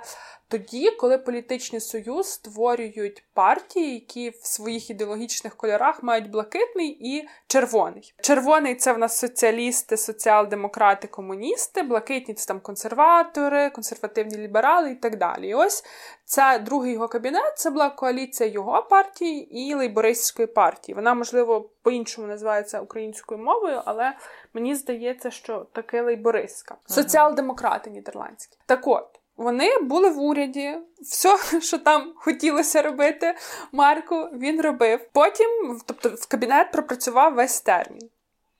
тоді, 0.53 0.91
коли 0.91 1.17
політичний 1.17 1.81
союз 1.81 2.27
створюють 2.27 3.23
партії, 3.33 3.93
які 3.93 4.29
в 4.29 4.47
своїх 4.47 4.89
ідеологічних 4.89 5.55
кольорах 5.55 6.03
мають 6.03 6.29
блакитний 6.29 6.97
і 6.99 7.27
червоний. 7.47 8.13
Червоний 8.21 8.75
це 8.75 8.93
в 8.93 8.97
нас 8.97 9.19
соціалісти, 9.19 9.97
соціал-демократи, 9.97 11.07
комуністи, 11.07 11.83
блакитні 11.83 12.33
це 12.33 12.45
там 12.45 12.59
консерватори, 12.59 13.69
консервативні 13.69 14.37
ліберали 14.37 14.91
і 14.91 14.95
так 14.95 15.17
далі. 15.17 15.49
І 15.49 15.53
ось 15.53 15.83
це 16.25 16.59
другий 16.59 16.93
його 16.93 17.07
кабінет. 17.07 17.57
Це 17.57 17.69
була 17.69 17.89
коаліція 17.89 18.49
його 18.49 18.83
партії 18.83 19.59
і 19.59 19.73
лейбористської 19.73 20.47
партії. 20.47 20.95
Вона, 20.95 21.13
можливо, 21.13 21.69
по-іншому 21.81 22.27
називається 22.27 22.81
українською 22.81 23.41
мовою, 23.41 23.81
але 23.85 24.13
мені 24.53 24.75
здається, 24.75 25.31
що 25.31 25.67
таке 25.71 26.01
лейбористська. 26.01 26.75
Соціал-демократи 26.85 27.89
нідерландські. 27.89 28.57
Так 28.65 28.87
от. 28.87 29.19
Вони 29.43 29.77
були 29.77 30.09
в 30.09 30.19
уряді, 30.19 30.77
все, 31.01 31.37
що 31.61 31.77
там 31.77 32.13
хотілося 32.15 32.81
робити, 32.81 33.35
Марку 33.71 34.15
він 34.15 34.61
робив. 34.61 35.09
Потім, 35.13 35.79
тобто, 35.85 36.09
в 36.09 36.27
кабінет 36.27 36.71
пропрацював 36.71 37.33
весь 37.33 37.61
термін. 37.61 38.09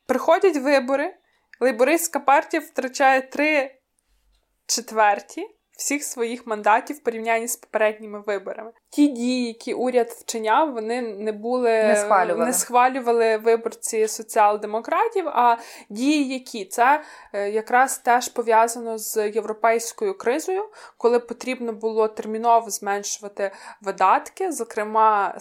Приходять 0.05 0.57
вибори, 0.57 1.15
лейбористська 1.59 2.19
партія 2.19 2.63
втрачає 2.63 3.21
три 3.21 3.75
четверті 4.65 5.47
всіх 5.77 6.03
своїх 6.03 6.47
мандатів 6.47 6.95
в 6.95 6.99
порівнянні 6.99 7.47
з 7.47 7.55
попередніми 7.55 8.23
виборами. 8.27 8.71
Ті 8.89 9.07
дії, 9.07 9.47
які 9.47 9.73
уряд 9.73 10.09
вчиняв, 10.09 10.73
вони 10.73 11.01
не 11.01 11.31
були 11.31 11.83
не 11.83 11.95
схвалювали, 11.95 12.45
не 12.45 12.53
схвалювали 12.53 13.37
виборці 13.37 14.07
соціал-демократів. 14.07 15.27
А 15.27 15.57
дії, 15.89 16.33
які 16.33 16.65
це 16.65 17.03
е, 17.33 17.49
якраз 17.49 17.97
теж 17.97 18.29
пов'язано 18.29 18.97
з 18.97 19.29
європейською 19.29 20.17
кризою, 20.17 20.69
коли 20.97 21.19
потрібно 21.19 21.73
було 21.73 22.07
терміново 22.07 22.69
зменшувати 22.69 23.51
видатки, 23.81 24.51
зокрема 24.51 25.35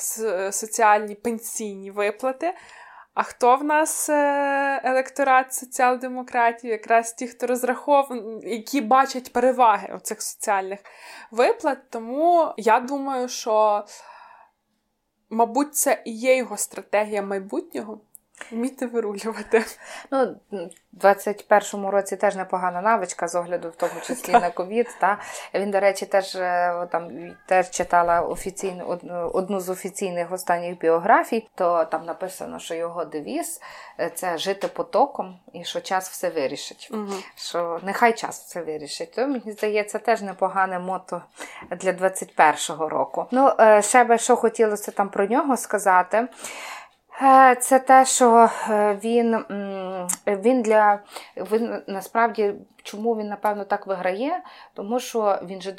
соціальні 0.51 1.15
пенсійні 1.15 1.91
виплати. 1.91 2.55
А 3.15 3.23
хто 3.23 3.57
в 3.57 3.65
нас 3.65 4.09
е, 4.09 4.81
електорат 4.85 5.55
соціал-демократів? 5.55 6.71
Якраз 6.71 7.13
ті, 7.13 7.29
хто 7.29 7.47
розрахований, 7.47 8.55
які 8.55 8.81
бачать 8.81 9.33
переваги 9.33 9.95
у 9.97 9.99
цих 9.99 10.23
соціальних 10.23 10.81
виплат. 11.31 11.91
Тому 11.91 12.55
я 12.57 12.81
думаю, 12.81 13.29
що, 13.29 13.85
мабуть, 15.31 15.75
це 15.75 16.03
і 16.05 16.13
є 16.13 16.37
його 16.37 16.57
стратегія 16.57 17.23
майбутнього. 17.23 18.01
Вміти 18.51 18.87
вирулювати. 18.87 19.65
Ну, 20.11 20.37
в 20.93 21.05
21-му 21.05 21.91
році 21.91 22.17
теж 22.17 22.37
непогана 22.37 22.81
навичка 22.81 23.29
з 23.29 23.35
огляду, 23.35 23.69
в 23.69 23.77
тому 23.77 24.01
числі 24.03 24.33
на 24.33 24.51
ковід. 24.51 24.89
Та 25.01 25.19
він, 25.55 25.71
до 25.71 25.81
речі, 25.81 26.07
теж 26.07 26.37
е, 26.37 26.87
там 26.91 27.11
теж 27.47 27.71
читала 27.71 28.21
офіційну 28.21 28.85
одну, 28.85 29.31
одну 29.35 29.61
з 29.61 29.69
офіційних 29.69 30.33
останніх 30.33 30.79
біографій. 30.79 31.49
То 31.55 31.85
там 31.85 32.05
написано, 32.05 32.59
що 32.59 32.75
його 32.75 33.05
девіз 33.05 33.61
е, 34.01 34.11
це 34.15 34.39
жити 34.39 34.69
потоком 34.69 35.39
і 35.53 35.65
що 35.65 35.81
час 35.81 36.11
все 36.11 36.31
вирішить. 36.31 36.89
Угу. 36.93 37.13
Що 37.37 37.81
нехай 37.83 38.13
час 38.13 38.45
все 38.45 38.63
вирішить. 38.63 39.15
То 39.15 39.27
мені 39.27 39.53
здається, 39.53 39.99
теж 39.99 40.23
непогане 40.23 40.79
мото 40.79 41.23
для 41.71 41.91
21-го 41.91 42.89
року. 42.89 43.27
Ну, 43.31 43.53
е, 43.61 43.83
ще 43.83 44.05
би 44.05 44.19
що 44.19 44.37
хотілося 44.37 44.91
там 44.91 45.09
про 45.09 45.27
нього 45.27 45.57
сказати. 45.57 46.29
Е, 47.21 47.57
це 47.61 47.79
те, 47.79 48.05
що 48.05 48.51
е, 48.71 48.99
він 49.05 49.45
він 50.27 50.63
для 50.63 51.01
він 51.37 51.83
насправді 51.87 52.55
чому 52.83 53.17
він 53.17 53.29
напевно 53.29 53.65
так 53.65 53.87
виграє, 53.87 54.43
тому 54.75 55.01
що 55.01 55.39
він 55.47 55.61
же 55.61 55.73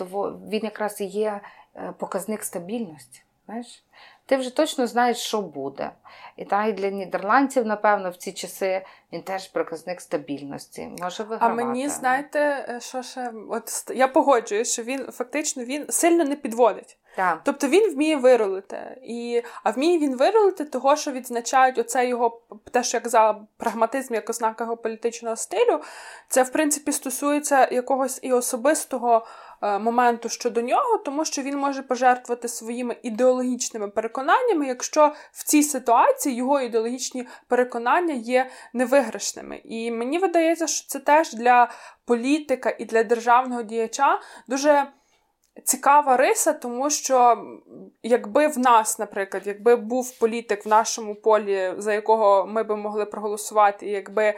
він 0.49 0.63
якраз 0.63 1.01
і 1.01 1.05
є 1.05 1.41
е, 1.75 1.93
показник 1.97 2.43
стабільності. 2.43 3.21
Знаєш? 3.45 3.83
Ти 4.25 4.37
вже 4.37 4.55
точно 4.55 4.87
знаєш, 4.87 5.17
що 5.17 5.41
буде. 5.41 5.91
І 6.37 6.45
так, 6.45 6.69
і 6.69 6.71
для 6.71 6.89
нідерландців, 6.89 7.65
напевно, 7.65 8.09
в 8.09 8.15
ці 8.15 8.31
часи 8.31 8.85
він 9.13 9.21
теж 9.21 9.47
показник 9.47 10.01
стабільності. 10.01 10.91
Може 11.01 11.23
вигравати. 11.23 11.61
А 11.61 11.65
мені 11.65 11.89
знаєте, 11.89 12.65
що 12.81 13.01
ще 13.01 13.33
от 13.49 13.91
я 13.95 14.07
погоджуюсь, 14.07 14.73
що 14.73 14.83
він 14.83 15.11
фактично 15.11 15.63
він 15.63 15.85
сильно 15.89 16.23
не 16.23 16.35
підводить. 16.35 16.97
Так. 17.15 17.41
Тобто 17.43 17.67
він 17.67 17.93
вміє 17.93 18.17
вирулити. 18.17 18.97
І, 19.03 19.41
А 19.63 19.71
вміє 19.71 19.99
він 19.99 20.17
вирулити 20.17 20.65
того, 20.65 20.95
що 20.95 21.11
відзначають 21.11 21.77
оце 21.77 22.07
його, 22.07 22.41
те, 22.71 22.83
що 22.83 22.97
я 22.97 23.01
казала, 23.01 23.47
прагматизм 23.57 24.13
як 24.13 24.29
ознака 24.29 24.63
його 24.63 24.77
політичного 24.77 25.35
стилю. 25.35 25.79
Це, 26.27 26.43
в 26.43 26.49
принципі, 26.49 26.91
стосується 26.91 27.67
якогось 27.71 28.19
і 28.21 28.33
особистого 28.33 29.15
е, 29.17 29.29
моменту 29.63 30.29
щодо 30.29 30.61
нього, 30.61 30.97
тому 30.97 31.25
що 31.25 31.41
він 31.41 31.57
може 31.57 31.81
пожертвувати 31.81 32.47
своїми 32.47 32.95
ідеологічними 33.03 33.87
переконаннями, 33.87 34.67
якщо 34.67 35.13
в 35.31 35.43
цій 35.43 35.63
ситуації 35.63 36.35
його 36.35 36.61
ідеологічні 36.61 37.27
переконання 37.47 38.13
є 38.13 38.49
невиграшними. 38.73 39.61
І 39.63 39.91
мені 39.91 40.19
видається, 40.19 40.67
що 40.67 40.87
це 40.87 40.99
теж 40.99 41.33
для 41.33 41.71
політика 42.05 42.75
і 42.79 42.85
для 42.85 43.03
державного 43.03 43.63
діяча 43.63 44.19
дуже 44.47 44.87
цікава 45.63 46.17
риса, 46.17 46.53
тому 46.53 46.89
що 46.89 47.45
якби 48.03 48.47
в 48.47 48.59
нас, 48.59 48.99
наприклад, 48.99 49.43
якби 49.45 49.75
був 49.75 50.19
політик 50.19 50.65
в 50.65 50.69
нашому 50.69 51.15
полі, 51.15 51.73
за 51.77 51.93
якого 51.93 52.45
ми 52.45 52.63
би 52.63 52.75
могли 52.75 53.05
проголосувати, 53.05 53.85
і 53.85 53.89
якби 53.89 54.33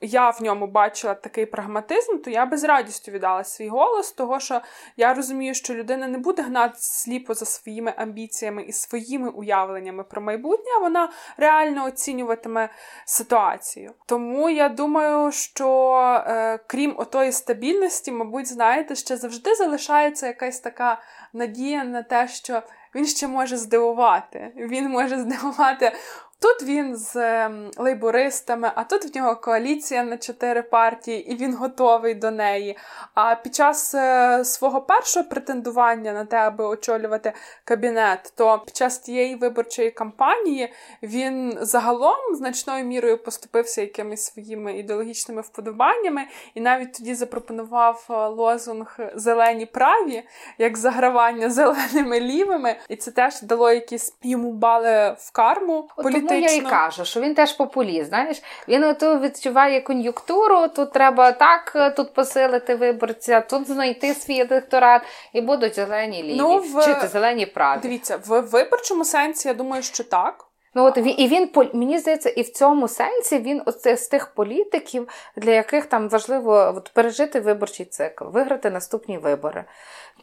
я 0.00 0.30
в 0.30 0.42
ньому 0.42 0.66
бачила 0.66 1.14
такий 1.14 1.46
прагматизм, 1.46 2.18
то 2.18 2.30
я 2.30 2.46
би 2.46 2.56
з 2.56 2.64
радістю 2.64 3.12
віддала 3.12 3.44
свій 3.44 3.68
голос, 3.68 4.12
того 4.12 4.40
що 4.40 4.60
я 4.96 5.14
розумію, 5.14 5.54
що 5.54 5.74
людина 5.74 6.08
не 6.08 6.18
буде 6.18 6.42
гнати 6.42 6.74
сліпо 6.78 7.34
за 7.34 7.44
своїми 7.44 7.92
амбіціями 7.96 8.62
і 8.62 8.72
своїми 8.72 9.28
уявленнями 9.28 10.04
про 10.04 10.22
майбутнє, 10.22 10.70
а 10.76 10.80
вона 10.80 11.08
реально 11.36 11.84
оцінюватиме 11.84 12.68
ситуацію. 13.04 13.92
Тому 14.06 14.50
я 14.50 14.68
думаю, 14.68 15.32
що 15.32 15.94
е, 16.26 16.58
крім 16.66 16.94
отої 16.96 17.32
стабільності, 17.32 18.12
мабуть, 18.12 18.48
знаєте, 18.48 18.94
ще 18.94 19.16
завжди 19.16 19.54
залишається 19.54 20.26
якась 20.36 20.60
така 20.60 21.02
надія 21.32 21.84
на 21.84 22.02
те, 22.02 22.28
що 22.28 22.62
він 22.94 23.06
ще 23.06 23.28
може 23.28 23.56
здивувати. 23.56 24.52
Він 24.56 24.88
може 24.88 25.18
здивувати 25.18 25.92
Тут 26.40 26.68
він 26.68 26.96
з 26.96 27.16
ем, 27.16 27.70
лейбористами, 27.76 28.70
а 28.74 28.84
тут 28.84 29.04
в 29.04 29.16
нього 29.16 29.36
коаліція 29.36 30.04
на 30.04 30.16
чотири 30.16 30.62
партії, 30.62 31.32
і 31.32 31.36
він 31.36 31.54
готовий 31.54 32.14
до 32.14 32.30
неї. 32.30 32.76
А 33.14 33.34
під 33.34 33.54
час 33.54 33.94
е, 33.94 34.44
свого 34.44 34.80
першого 34.80 35.28
претендування 35.28 36.12
на 36.12 36.24
те, 36.24 36.36
аби 36.36 36.64
очолювати 36.64 37.32
кабінет, 37.64 38.32
то 38.36 38.62
під 38.66 38.76
час 38.76 38.98
тієї 38.98 39.36
виборчої 39.36 39.90
кампанії 39.90 40.72
він 41.02 41.58
загалом 41.60 42.34
значною 42.34 42.84
мірою 42.84 43.22
поступився 43.22 43.80
якимись 43.80 44.24
своїми 44.24 44.78
ідеологічними 44.78 45.40
вподобаннями, 45.42 46.22
і 46.54 46.60
навіть 46.60 46.92
тоді 46.92 47.14
запропонував 47.14 48.06
е, 48.10 48.14
лозунг 48.26 48.98
Зелені 49.14 49.66
праві 49.66 50.22
як 50.58 50.76
загравання 50.76 51.50
зеленими 51.56 52.20
лівими, 52.20 52.76
і 52.88 52.96
це 52.96 53.10
теж 53.10 53.42
дало 53.42 53.72
якісь 53.72 54.16
йому 54.22 54.52
бали 54.52 55.16
в 55.18 55.32
карму 55.32 55.88
тому 56.26 56.40
я 56.40 56.54
і 56.54 56.60
кажу, 56.60 57.04
що 57.04 57.20
він 57.20 57.34
теж 57.34 57.52
популіст. 57.52 58.08
Знаєш, 58.08 58.42
він 58.68 58.84
ото 58.84 59.18
відчуває 59.18 59.80
кон'юнктуру. 59.80 60.68
Тут 60.68 60.92
треба 60.92 61.32
так 61.32 61.92
тут 61.96 62.14
посилити 62.14 62.74
виборця, 62.74 63.40
тут 63.40 63.66
знайти 63.66 64.14
свій 64.14 64.40
електорат, 64.40 65.02
і 65.32 65.40
будуть 65.40 65.74
зелені 65.74 66.22
ліві. 66.22 66.36
Ну, 66.36 66.58
в... 66.58 67.00
Чи 67.00 67.08
зелені 67.08 67.46
праві. 67.46 67.80
Дивіться, 67.82 68.20
в 68.26 68.40
виборчому 68.40 69.04
сенсі 69.04 69.48
я 69.48 69.54
думаю, 69.54 69.82
що 69.82 70.04
так. 70.04 70.45
Ну 70.76 70.84
от 70.84 70.96
і 70.96 71.28
він 71.28 71.50
мені 71.72 71.98
здається, 71.98 72.28
і 72.28 72.42
в 72.42 72.52
цьому 72.52 72.88
сенсі 72.88 73.38
він 73.38 73.62
оце 73.66 73.96
з 73.96 74.08
тих 74.08 74.26
політиків, 74.26 75.08
для 75.36 75.50
яких 75.50 75.86
там 75.86 76.08
важливо 76.08 76.74
от, 76.76 76.90
пережити 76.94 77.40
виборчий 77.40 77.86
цикл, 77.86 78.24
виграти 78.24 78.70
наступні 78.70 79.18
вибори. 79.18 79.64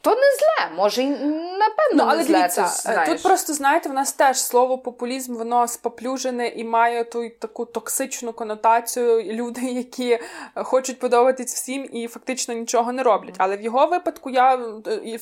То 0.02 0.10
не 0.10 0.16
зле, 0.16 0.76
може, 0.76 1.04
напевно, 1.04 1.94
ну, 1.94 2.04
але 2.04 2.18
не 2.18 2.24
зле. 2.24 2.38
Дивіться, 2.38 2.64
це, 2.64 2.92
знаєш. 2.92 3.10
Тут 3.10 3.24
просто, 3.24 3.54
знаєте, 3.54 3.90
в 3.90 3.94
нас 3.94 4.14
теж 4.14 4.38
слово 4.38 4.78
популізм, 4.78 5.36
воно 5.36 5.68
споплюжене 5.68 6.48
і 6.48 6.64
має 6.64 7.04
ту 7.04 7.30
таку 7.30 7.66
токсичну 7.66 8.34
конотацію. 8.34 9.24
Люди, 9.24 9.62
які 9.66 10.20
хочуть 10.56 11.00
подобатись 11.00 11.54
всім 11.54 11.90
і 11.92 12.08
фактично 12.08 12.54
нічого 12.54 12.92
не 12.92 13.04
роблять. 13.04 13.36
Але 13.38 13.58
в 13.58 13.62
його 13.62 13.88
випадку 13.88 14.30
я, 14.30 14.60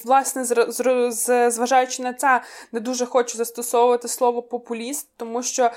власне, 0.03 0.45
зважаючи 1.51 2.03
на 2.03 2.13
це, 2.13 2.41
не 2.71 2.79
дуже 2.79 3.05
хочу 3.05 3.37
застосовувати 3.37 4.07
слово 4.07 4.41
популіст, 4.41 5.07
тому 5.21 5.43
що 5.43 5.71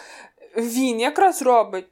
він 0.57 1.01
якраз 1.01 1.43
робить 1.43 1.87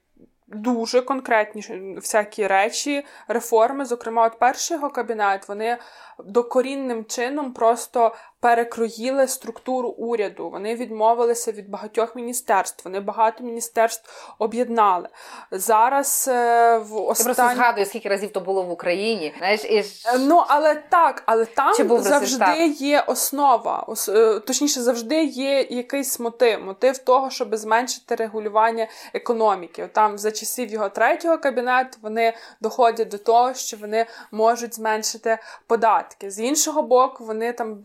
дуже 0.47 1.03
конкретні 1.03 1.63
всякі 1.97 2.47
речі, 2.47 3.05
реформи. 3.29 3.85
Зокрема, 3.85 4.27
от 4.27 4.39
перший 4.39 4.77
його 4.77 4.91
кабінет, 4.91 5.49
вони 5.49 5.79
докорінним 6.19 7.05
чином 7.05 7.53
просто 7.53 8.15
перекроїли 8.43 9.29
структуру 9.29 9.89
уряду. 9.89 10.51
Вони 10.51 10.75
відмовилися 10.75 11.53
від 11.53 11.71
багатьох 11.71 12.17
міністерств. 12.17 12.81
Вони 12.85 13.01
багато 13.01 13.45
міністерств 13.45 14.35
об'єднали. 14.39 15.09
Зараз 15.51 16.29
е, 16.33 16.79
в 16.79 16.97
останні... 16.97 17.31
Я 17.31 17.35
просто 17.35 17.55
згадую, 17.55 17.87
скільки 17.87 18.09
разів 18.09 18.33
то 18.33 18.41
було 18.41 18.63
в 18.63 18.71
Україні. 18.71 19.35
Знаєш, 19.39 19.65
і... 19.65 19.85
Ну, 20.19 20.45
але 20.49 20.75
так, 20.75 21.23
але 21.27 21.45
там 21.45 21.75
завжди 22.03 22.67
є 22.67 23.01
основа. 23.01 23.87
Е, 24.09 24.41
точніше, 24.41 24.81
завжди 24.81 25.25
є 25.25 25.67
якийсь 25.71 26.21
мотив. 26.21 26.65
Мотив 26.65 26.99
того, 26.99 27.31
щоб 27.31 27.57
зменшити 27.57 28.15
регулювання 28.15 28.89
економіки. 29.15 29.89
Там 29.93 30.19
за 30.19 30.31
часів 30.33 30.71
його 30.71 30.89
третього 30.89 31.39
кабінету 31.39 31.99
вони 32.03 32.35
доходять 32.61 33.09
до 33.09 33.19
того, 33.19 33.55
що 33.55 33.77
вони 33.77 34.07
можуть 34.33 34.75
зменшити 34.75 35.39
податки. 35.67 36.31
З 36.31 36.41
іншого 36.41 36.83
боку, 36.83 37.25
вони 37.25 37.53
там 37.53 37.83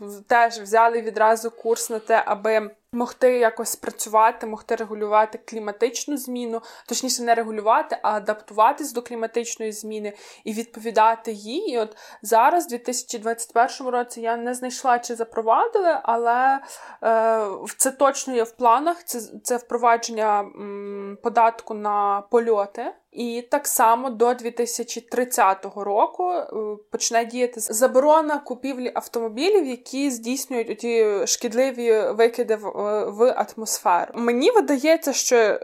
теж 0.49 0.59
взяли 0.59 1.01
відразу 1.01 1.51
курс 1.51 1.89
на 1.89 1.99
те, 1.99 2.23
аби 2.25 2.69
могти 2.97 3.37
якось 3.37 3.75
працювати, 3.75 4.47
могти 4.47 4.75
регулювати 4.75 5.39
кліматичну 5.45 6.17
зміну, 6.17 6.61
точніше, 6.87 7.23
не 7.23 7.35
регулювати, 7.35 7.97
а 8.01 8.11
адаптуватись 8.11 8.93
до 8.93 9.01
кліматичної 9.01 9.71
зміни 9.71 10.13
і 10.43 10.53
відповідати 10.53 11.31
їй. 11.31 11.71
І 11.71 11.77
От 11.77 11.97
зараз, 12.21 12.65
в 12.65 12.69
2021 12.69 13.87
році, 13.87 14.21
я 14.21 14.37
не 14.37 14.53
знайшла 14.53 14.99
чи 14.99 15.15
запровадили, 15.15 15.99
але 16.03 16.59
е, 17.03 17.47
це 17.77 17.91
точно 17.91 18.33
є 18.33 18.43
в 18.43 18.51
планах. 18.51 19.03
Це 19.03 19.19
це 19.43 19.57
впровадження 19.57 20.39
м, 20.39 21.17
податку 21.23 21.73
на 21.73 22.23
польоти. 22.31 22.93
І 23.17 23.47
так 23.51 23.67
само 23.67 24.09
до 24.09 24.33
2030 24.33 25.65
року 25.75 26.31
е, 26.31 26.47
почне 26.91 27.25
діяти 27.25 27.59
заборона 27.59 28.39
купівлі 28.39 28.91
автомобілів, 28.95 29.65
які 29.65 30.11
здійснюють 30.11 30.77
ті 30.77 31.27
шкідливі 31.27 32.01
викиди 32.11 32.59
в, 33.07 33.45
атмосферу. 33.47 34.11
Мені 34.15 34.51
видається, 34.51 35.13
що 35.13 35.59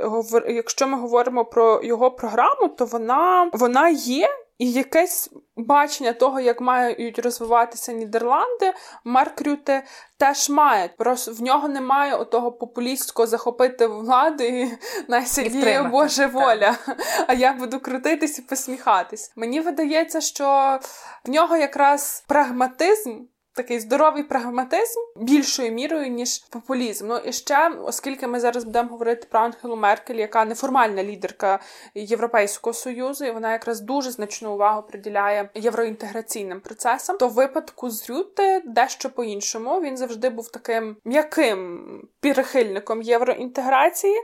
якщо 0.47 0.88
ми 0.88 0.97
говоримо 0.97 1.45
про 1.45 1.83
його 1.83 2.12
програму, 2.12 2.67
то 2.67 2.86
вона, 2.86 3.49
вона 3.53 3.89
є. 3.89 4.29
І 4.57 4.71
якесь 4.71 5.29
бачення 5.55 6.13
того, 6.13 6.39
як 6.39 6.62
мають 6.62 7.19
розвиватися 7.19 7.93
Нідерланди, 7.93 8.73
Марк 9.03 9.41
Рюте 9.41 9.83
теж 10.17 10.49
має. 10.49 10.88
Просто 10.97 11.31
в 11.33 11.41
нього 11.41 11.67
немає 11.67 12.15
отого 12.15 12.51
популістського 12.51 13.27
захопити 13.27 13.88
влади 13.88 14.47
і 14.47 14.71
найсидіє 15.07 15.83
Боже 15.83 16.27
воля. 16.27 16.77
А 17.27 17.33
я 17.33 17.53
буду 17.53 17.79
крутитись 17.79 18.39
і 18.39 18.41
посміхатись. 18.41 19.33
Мені 19.36 19.59
видається, 19.62 20.21
що 20.21 20.79
в 21.25 21.29
нього 21.29 21.57
якраз 21.57 22.23
прагматизм 22.27 23.19
такий 23.55 23.79
здоровий 23.79 24.23
прагматизм 24.23 24.99
більшою 25.15 25.71
мірою, 25.71 26.07
ніж 26.07 26.39
популізм. 26.39 27.07
Ну 27.07 27.17
і 27.17 27.33
ще, 27.33 27.69
оскільки 27.69 28.27
ми 28.27 28.39
зараз 28.39 28.63
будемо 28.63 28.89
говорити 28.89 29.27
про 29.31 29.39
Ангелу 29.39 29.75
Меркель, 29.75 30.15
яка 30.15 30.45
неформальна 30.45 31.03
лідерка 31.03 31.59
Європейського 31.95 32.73
союзу, 32.73 33.25
і 33.25 33.31
вона 33.31 33.51
якраз 33.51 33.81
дуже 33.81 34.11
значну 34.11 34.53
увагу 34.53 34.81
приділяє 34.81 35.49
євроінтеграційним 35.55 36.59
процесам, 36.59 37.17
то 37.17 37.27
в 37.27 37.33
випадку 37.33 37.89
з 37.89 38.09
Рюте 38.09 38.61
дещо 38.65 39.09
по-іншому 39.09 39.81
він 39.81 39.97
завжди 39.97 40.29
був 40.29 40.51
таким 40.51 40.95
м'яким 41.05 41.83
прихильником 42.19 43.01
євроінтеграції, 43.01 44.15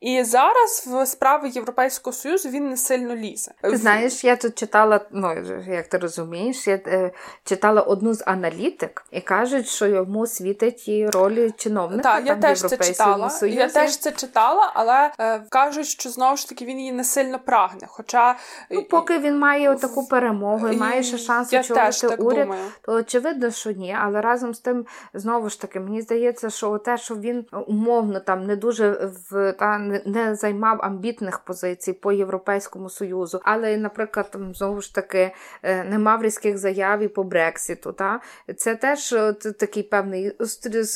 і 0.00 0.24
зараз 0.24 0.88
в 0.90 1.06
справи 1.06 1.48
Європейського 1.48 2.14
союзу 2.14 2.48
він 2.48 2.68
не 2.70 2.76
сильно 2.76 3.16
лізе. 3.16 3.52
Ти 3.62 3.76
знаєш, 3.76 4.24
я 4.24 4.36
тут 4.36 4.58
читала, 4.58 5.00
ну 5.10 5.34
як 5.68 5.88
ти 5.88 5.98
розумієш, 5.98 6.66
я 6.68 6.80
е, 6.86 7.10
читала 7.44 7.82
одну 7.82 8.14
з 8.14 8.22
аналіт 8.26 8.75
політик, 8.76 9.04
і 9.10 9.20
кажуть, 9.20 9.68
що 9.68 9.86
йому 9.86 10.26
світить 10.26 10.88
і 10.88 11.06
ролі 11.06 11.50
чиновника. 11.56 12.02
Так, 12.02 12.26
я 12.26 12.36
теж 12.36 12.60
це 12.60 12.76
читала. 12.76 13.30
Союзі. 13.30 13.58
Я 13.58 13.68
теж 13.68 13.96
це 13.96 14.12
читала, 14.12 14.72
але 14.74 15.10
е, 15.18 15.42
кажуть, 15.48 15.86
що 15.86 16.10
знову 16.10 16.36
ж 16.36 16.48
таки 16.48 16.64
він 16.64 16.78
її 16.78 16.92
не 16.92 17.04
сильно 17.04 17.38
прагне. 17.38 17.86
Хоча 17.86 18.36
ну, 18.70 18.82
поки 18.82 19.18
він 19.18 19.38
має 19.38 19.74
таку 19.74 20.06
перемогу 20.06 20.68
і 20.68 20.76
має 20.76 21.02
ще 21.02 21.18
шанс 21.18 21.52
очолити 21.52 22.22
уряд, 22.22 22.46
думаю. 22.46 22.62
то 22.82 22.92
очевидно, 22.92 23.50
що 23.50 23.72
ні. 23.72 23.96
Але 24.00 24.20
разом 24.20 24.54
з 24.54 24.60
тим, 24.60 24.86
знову 25.14 25.50
ж 25.50 25.60
таки, 25.60 25.80
мені 25.80 26.02
здається, 26.02 26.50
що 26.50 26.78
те, 26.78 26.98
що 26.98 27.14
він 27.16 27.46
умовно 27.66 28.20
там 28.20 28.46
не 28.46 28.56
дуже 28.56 29.10
в 29.30 29.52
та 29.52 29.78
не 30.06 30.34
займав 30.34 30.78
амбітних 30.82 31.38
позицій 31.38 31.92
по 31.92 32.12
Європейському 32.12 32.90
Союзу, 32.90 33.40
але, 33.44 33.76
наприклад, 33.76 34.30
там 34.30 34.54
знову 34.54 34.80
ж 34.80 34.94
таки 34.94 35.30
е, 35.62 35.84
не 35.84 35.98
мав 35.98 36.22
різких 36.22 36.58
заяв 36.58 37.00
і 37.00 37.08
по 37.08 37.22
Брексіту. 37.22 37.92
Та 37.92 38.20
це 38.66 38.76
теж 38.76 39.12
от 39.12 39.38
такий 39.58 39.82
певний 39.82 40.32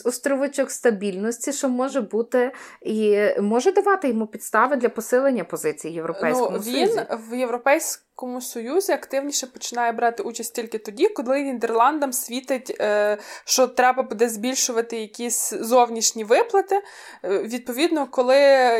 островочок 0.05 0.71
стабільності, 0.71 1.53
що 1.53 1.69
може 1.69 2.01
бути 2.01 2.53
і 2.83 3.29
може 3.41 3.73
давати 3.73 4.09
йому 4.09 4.27
підстави 4.27 4.77
для 4.77 4.89
посилення 4.89 5.45
позиції 5.45 5.95
Європейського 5.95 6.51
ну, 6.51 6.59
Він 6.59 7.01
в 7.31 7.37
європейському 7.37 7.37
Європейському 7.37 8.10
Союзі 8.41 8.93
активніше 8.93 9.47
починає 9.47 9.93
брати 9.93 10.23
участь 10.23 10.55
тільки 10.55 10.79
тоді, 10.79 11.09
коли 11.09 11.43
Нідерландам 11.43 12.13
світить, 12.13 12.77
е, 12.81 13.19
що 13.45 13.67
треба 13.67 14.03
буде 14.03 14.29
збільшувати 14.29 15.01
якісь 15.01 15.53
зовнішні 15.61 16.25
виплати. 16.25 16.83
Е, 17.25 17.39
відповідно, 17.39 18.07
коли 18.11 18.37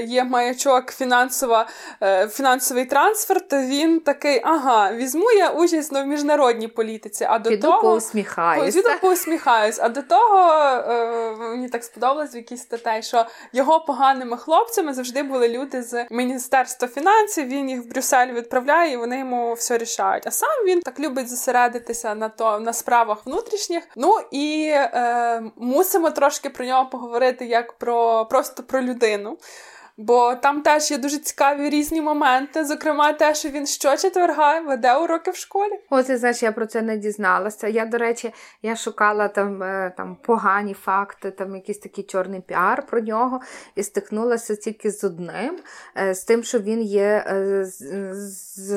є 0.09 0.24
маячок 0.24 0.92
фінансова, 0.92 1.68
е, 2.03 2.29
фінансовий 2.29 2.85
трансфер, 2.85 3.48
то 3.48 3.59
він 3.59 4.00
такий: 4.00 4.40
ага, 4.44 4.92
візьму 4.92 5.33
я 5.33 5.50
участь 5.50 5.92
в 5.92 6.05
міжнародній 6.05 6.68
політиці. 6.68 7.26
А 7.31 7.38
до 7.38 7.50
Піду 7.50 7.62
того 7.62 7.81
поусміхаюсь. 7.81 8.74
Піду 8.74 8.88
поусміхаюсь. 9.00 9.79
А 9.83 9.88
до 9.88 10.03
того 10.03 10.40
мені 11.38 11.68
так 11.68 11.85
сподобалось 11.85 12.35
в 12.35 12.37
якійсь 12.37 12.62
статей, 12.62 13.03
що 13.03 13.26
його 13.53 13.81
поганими 13.81 14.37
хлопцями 14.37 14.94
завжди 14.94 15.22
були 15.22 15.48
люди 15.48 15.83
з 15.83 16.07
міністерства 16.11 16.88
фінансів. 16.88 17.46
Він 17.46 17.70
їх 17.70 17.81
в 17.81 17.87
Брюссель 17.87 18.33
відправляє, 18.33 18.92
і 18.92 18.96
вони 18.96 19.24
йому 19.30 19.54
все 19.54 19.78
рішають. 19.78 20.26
А 20.26 20.30
сам 20.30 20.64
він 20.66 20.80
так 20.80 21.00
любить 21.00 21.28
зосередитися 21.28 22.14
на 22.14 22.28
то 22.28 22.58
на 22.60 22.72
справах 22.72 23.26
внутрішніх. 23.26 23.84
Ну 23.96 24.18
і 24.30 24.70
е, 24.72 25.42
мусимо 25.56 26.10
трошки 26.10 26.50
про 26.50 26.64
нього 26.64 26.86
поговорити 26.90 27.46
як 27.46 27.72
про 27.72 28.26
просто 28.30 28.62
про 28.62 28.82
людину. 28.82 29.38
Бо 30.00 30.34
там 30.34 30.62
теж 30.62 30.90
є 30.90 30.98
дуже 30.98 31.18
цікаві 31.18 31.70
різні 31.70 32.00
моменти. 32.02 32.64
Зокрема, 32.64 33.12
те, 33.12 33.34
що 33.34 33.48
він 33.48 33.66
щочетверга 33.66 34.60
веде 34.60 34.96
уроки 34.96 35.30
в 35.30 35.36
школі. 35.36 35.72
О, 35.90 36.02
ти 36.02 36.16
знаєш, 36.16 36.42
я 36.42 36.52
про 36.52 36.66
це 36.66 36.82
не 36.82 36.96
дізналася. 36.96 37.68
Я, 37.68 37.86
до 37.86 37.98
речі, 37.98 38.32
я 38.62 38.76
шукала 38.76 39.28
там 39.28 39.62
е, 39.62 39.92
там 39.96 40.16
погані 40.22 40.74
факти, 40.74 41.30
там 41.30 41.54
якийсь 41.54 41.78
такий 41.78 42.04
чорний 42.04 42.40
піар 42.40 42.86
про 42.86 43.00
нього, 43.00 43.40
і 43.74 43.82
стикнулася 43.82 44.56
тільки 44.56 44.90
з 44.90 45.04
одним, 45.04 45.58
е, 45.96 46.14
з 46.14 46.24
тим, 46.24 46.42
що 46.42 46.58
він 46.58 46.82
є 46.82 47.24
е, 47.26 47.64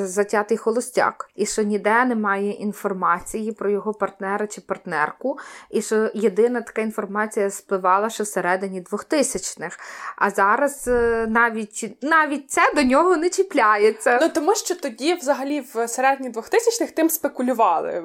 затятий 0.05 0.57
холостяк, 0.57 1.29
і 1.35 1.45
що 1.45 1.63
ніде 1.63 2.05
немає 2.05 2.51
інформації 2.51 3.51
про 3.51 3.69
його 3.69 3.93
партнера 3.93 4.47
чи 4.47 4.61
партнерку, 4.61 5.37
і 5.69 5.81
що 5.81 6.09
єдина 6.13 6.61
така 6.61 6.81
інформація 6.81 7.49
спливала, 7.49 8.09
що 8.09 8.23
всередині 8.23 8.81
2000-х. 8.81 9.79
А 10.15 10.29
зараз 10.29 10.89
навіть 11.27 11.97
навіть 12.01 12.51
це 12.51 12.61
до 12.75 12.83
нього 12.83 13.17
не 13.17 13.29
чіпляється. 13.29 14.19
Ну 14.21 14.29
тому 14.29 14.55
що 14.55 14.75
тоді, 14.75 15.13
взагалі, 15.13 15.63
в 15.73 15.87
середні 15.87 16.29
2000-х 16.29 16.91
тим 16.91 17.09
спекулювали, 17.09 18.03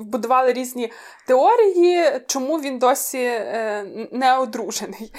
будували 0.00 0.52
різні 0.52 0.92
теорії, 1.26 2.20
чому 2.26 2.60
він 2.60 2.78
досі 2.78 3.18
е, 3.18 3.86
не 4.12 4.38
одружений. 4.38 5.12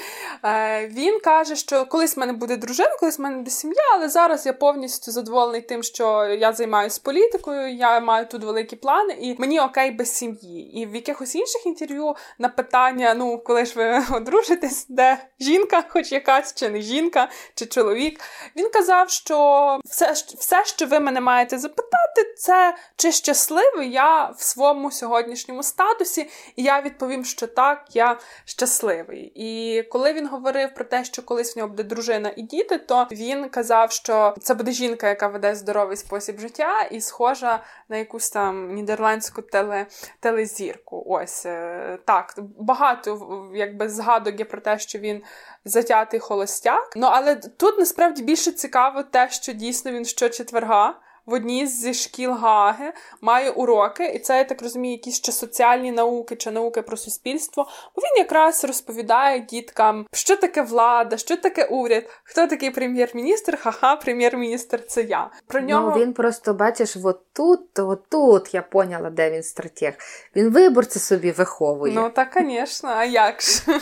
Е, 0.43 0.87
він 0.87 1.19
каже, 1.19 1.55
що 1.55 1.85
колись 1.85 2.17
в 2.17 2.19
мене 2.19 2.33
буде 2.33 2.57
дружина, 2.57 2.89
колись 2.99 3.19
в 3.19 3.21
мене 3.21 3.37
буде 3.37 3.51
сім'я, 3.51 3.83
але 3.93 4.09
зараз 4.09 4.45
я 4.45 4.53
повністю 4.53 5.11
задоволений 5.11 5.61
тим, 5.61 5.83
що 5.83 6.25
я 6.25 6.53
займаюся 6.53 7.01
політикою, 7.03 7.75
я 7.75 7.99
маю 7.99 8.25
тут 8.25 8.43
великі 8.43 8.75
плани, 8.75 9.17
і 9.21 9.35
мені 9.39 9.59
окей 9.59 9.91
без 9.91 10.11
сім'ї. 10.11 10.81
І 10.81 10.85
в 10.85 10.95
якихось 10.95 11.35
інших 11.35 11.65
інтерв'ю 11.65 12.15
на 12.39 12.49
питання: 12.49 13.13
ну, 13.13 13.37
коли 13.37 13.65
ж 13.65 13.73
ви 13.75 14.03
одружитесь, 14.17 14.85
де 14.89 15.17
жінка, 15.39 15.83
хоч 15.89 16.11
якась 16.11 16.55
чи 16.55 16.69
не 16.69 16.81
жінка 16.81 17.18
жінка 17.19 17.33
чи 17.55 17.65
чоловік. 17.65 18.21
Він 18.55 18.69
казав, 18.69 19.09
що 19.09 19.79
все, 19.85 20.11
все, 20.11 20.65
що 20.65 20.85
ви 20.85 20.99
мене 20.99 21.21
маєте 21.21 21.57
запитати, 21.57 22.33
це 22.37 22.75
чи 22.95 23.11
щасливий 23.11 23.91
я 23.91 24.25
в 24.25 24.41
своєму 24.41 24.91
сьогоднішньому 24.91 25.63
статусі, 25.63 26.29
і 26.55 26.63
я 26.63 26.81
відповім, 26.81 27.25
що 27.25 27.47
так, 27.47 27.85
я 27.93 28.17
щасливий. 28.45 29.31
І 29.35 29.83
коли 29.83 30.13
він 30.13 30.27
говорив 30.27 30.73
про 30.73 30.85
те, 30.85 31.03
що 31.03 31.23
колись 31.23 31.55
в 31.55 31.57
нього 31.57 31.69
буде 31.69 31.83
дружина 31.83 32.33
і 32.35 32.41
діти, 32.41 32.77
то 32.77 33.07
він 33.11 33.49
казав, 33.49 33.91
що 33.91 34.35
це 34.41 34.53
буде 34.53 34.71
жінка, 34.71 35.07
яка 35.07 35.27
веде 35.27 35.55
здоровий 35.55 35.97
спосіб 35.97 36.39
життя, 36.39 36.81
і 36.91 37.01
схожа 37.01 37.63
на 37.89 37.97
якусь 37.97 38.29
там 38.29 38.73
нідерландську 38.73 39.41
теле, 39.41 39.85
телезірку. 40.19 41.03
Ось 41.07 41.45
е, 41.45 41.97
так 42.05 42.35
багато 42.59 43.49
якби 43.53 43.89
згадок 43.89 44.39
є 44.39 44.45
про 44.45 44.61
те, 44.61 44.79
що 44.79 44.99
він 44.99 45.23
затятий 45.65 46.19
холостяк. 46.19 46.93
Ну 46.95 47.07
але 47.11 47.35
тут 47.35 47.79
насправді 47.79 48.23
більше 48.23 48.51
цікаво 48.51 49.03
те, 49.03 49.29
що 49.31 49.53
дійсно 49.53 49.91
він 49.91 50.05
щочетверга 50.05 50.99
в 51.25 51.33
одній 51.33 51.67
зі 51.67 51.93
шкіл 51.93 52.31
Гаги 52.31 52.93
має 53.21 53.49
уроки, 53.49 54.05
і 54.05 54.19
це 54.19 54.37
я 54.37 54.43
так 54.43 54.61
розумію, 54.61 54.91
якісь 54.91 55.21
чи 55.21 55.31
соціальні 55.31 55.91
науки, 55.91 56.35
чи 56.35 56.51
науки 56.51 56.81
про 56.81 56.97
суспільство. 56.97 57.67
Бо 57.95 58.01
він 58.01 58.17
якраз 58.23 58.63
розповідає 58.63 59.39
діткам, 59.39 60.05
що 60.11 60.35
таке 60.37 60.61
влада, 60.61 61.17
що 61.17 61.37
таке 61.37 61.65
уряд, 61.65 62.03
хто 62.23 62.47
такий 62.47 62.71
прем'єр-міністр, 62.71 63.57
ха-ха, 63.61 63.95
прем'єр-міністр 63.95 64.85
це 64.87 65.01
я. 65.03 65.29
Про 65.47 65.61
нього 65.61 65.93
Ну, 65.95 66.01
він 66.03 66.13
просто 66.13 66.53
бачиш, 66.53 66.97
отут, 67.03 67.79
отут 67.79 68.53
я 68.53 68.61
поняла, 68.61 69.09
де 69.09 69.31
він 69.31 69.43
стратег. 69.43 69.93
Він 70.35 70.49
виборці 70.49 70.99
собі 70.99 71.31
виховує. 71.31 71.93
Ну 71.95 72.09
так, 72.09 72.37
звісно, 72.41 72.89
а 72.89 73.05
як 73.05 73.41
ж? 73.41 73.63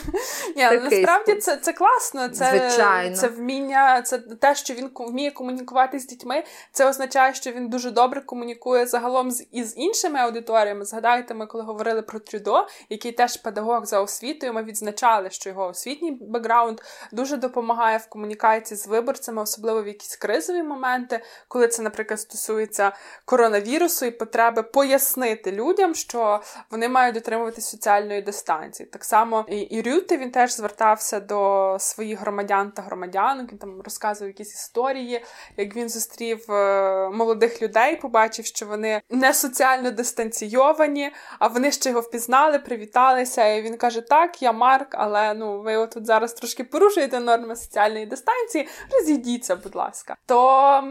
Ні, 0.55 0.63
Насправді 0.63 1.35
це 1.35 1.57
це 1.57 1.73
класно. 1.73 2.29
Це 2.29 2.49
Звичайно. 2.49 3.15
це 3.15 3.27
вміння, 3.27 4.01
це 4.01 4.17
те, 4.17 4.55
що 4.55 4.73
він 4.73 4.89
вміє 4.95 5.31
комунікувати 5.31 5.99
з 5.99 6.07
дітьми. 6.07 6.43
Це 6.71 6.89
означає, 6.89 7.33
що 7.37 7.51
він 7.51 7.69
дуже 7.69 7.91
добре 7.91 8.21
комунікує 8.21 8.85
загалом 8.85 9.31
з 9.31 9.47
із 9.51 9.77
іншими 9.77 10.19
аудиторіями. 10.19 10.85
Згадайте, 10.85 11.33
ми 11.33 11.45
коли 11.45 11.63
говорили 11.63 12.01
про 12.01 12.19
Трюдо, 12.19 12.67
який 12.89 13.11
теж 13.11 13.37
педагог 13.37 13.85
за 13.85 14.01
освітою. 14.01 14.53
Ми 14.53 14.63
відзначали, 14.63 15.29
що 15.29 15.49
його 15.49 15.67
освітній 15.67 16.11
бекграунд 16.11 16.79
дуже 17.11 17.37
допомагає 17.37 17.97
в 17.97 18.09
комунікації 18.09 18.77
з 18.77 18.87
виборцями, 18.87 19.41
особливо 19.41 19.83
в 19.83 19.87
якісь 19.87 20.15
кризові 20.15 20.63
моменти, 20.63 21.23
коли 21.47 21.67
це, 21.67 21.81
наприклад, 21.81 22.19
стосується 22.19 22.91
коронавірусу 23.25 24.05
і 24.05 24.11
потреби 24.11 24.63
пояснити 24.63 25.51
людям, 25.51 25.95
що 25.95 26.41
вони 26.71 26.89
мають 26.89 27.15
дотримуватися 27.15 27.71
соціальної 27.71 28.21
дистанції. 28.21 28.89
Так 28.89 29.03
само 29.03 29.45
і, 29.49 29.59
і 29.59 29.81
Рюти 29.81 30.17
він 30.17 30.31
теж 30.31 30.55
звертався 30.55 31.19
до 31.19 31.77
своїх 31.79 32.19
громадян 32.19 32.71
та 32.71 32.81
громадянок. 32.81 33.51
Він 33.51 33.57
там 33.57 33.81
розказував 33.81 34.29
якісь 34.29 34.53
історії, 34.53 35.23
як 35.57 35.75
він 35.75 35.89
зустрів 35.89 36.51
е, 36.51 37.09
молодих 37.17 37.61
людей, 37.61 37.95
побачив, 37.95 38.45
що 38.45 38.65
вони 38.65 39.01
не 39.09 39.33
соціально 39.33 39.91
дистанційовані, 39.91 41.11
а 41.39 41.47
вони 41.47 41.71
ще 41.71 41.89
його 41.89 42.01
впізнали, 42.01 42.59
привіталися. 42.59 43.47
І 43.47 43.61
він 43.61 43.77
каже: 43.77 44.01
Так, 44.01 44.41
я 44.41 44.51
Марк, 44.51 44.87
але 44.91 45.33
ну 45.33 45.61
ви 45.61 45.75
отут 45.75 46.05
зараз 46.05 46.33
трошки 46.33 46.63
порушуєте 46.63 47.19
норми 47.19 47.55
соціальної 47.55 48.05
дистанції. 48.05 48.67
Розійдіться, 48.91 49.55
будь 49.55 49.75
ласка. 49.75 50.15
То 50.25 50.81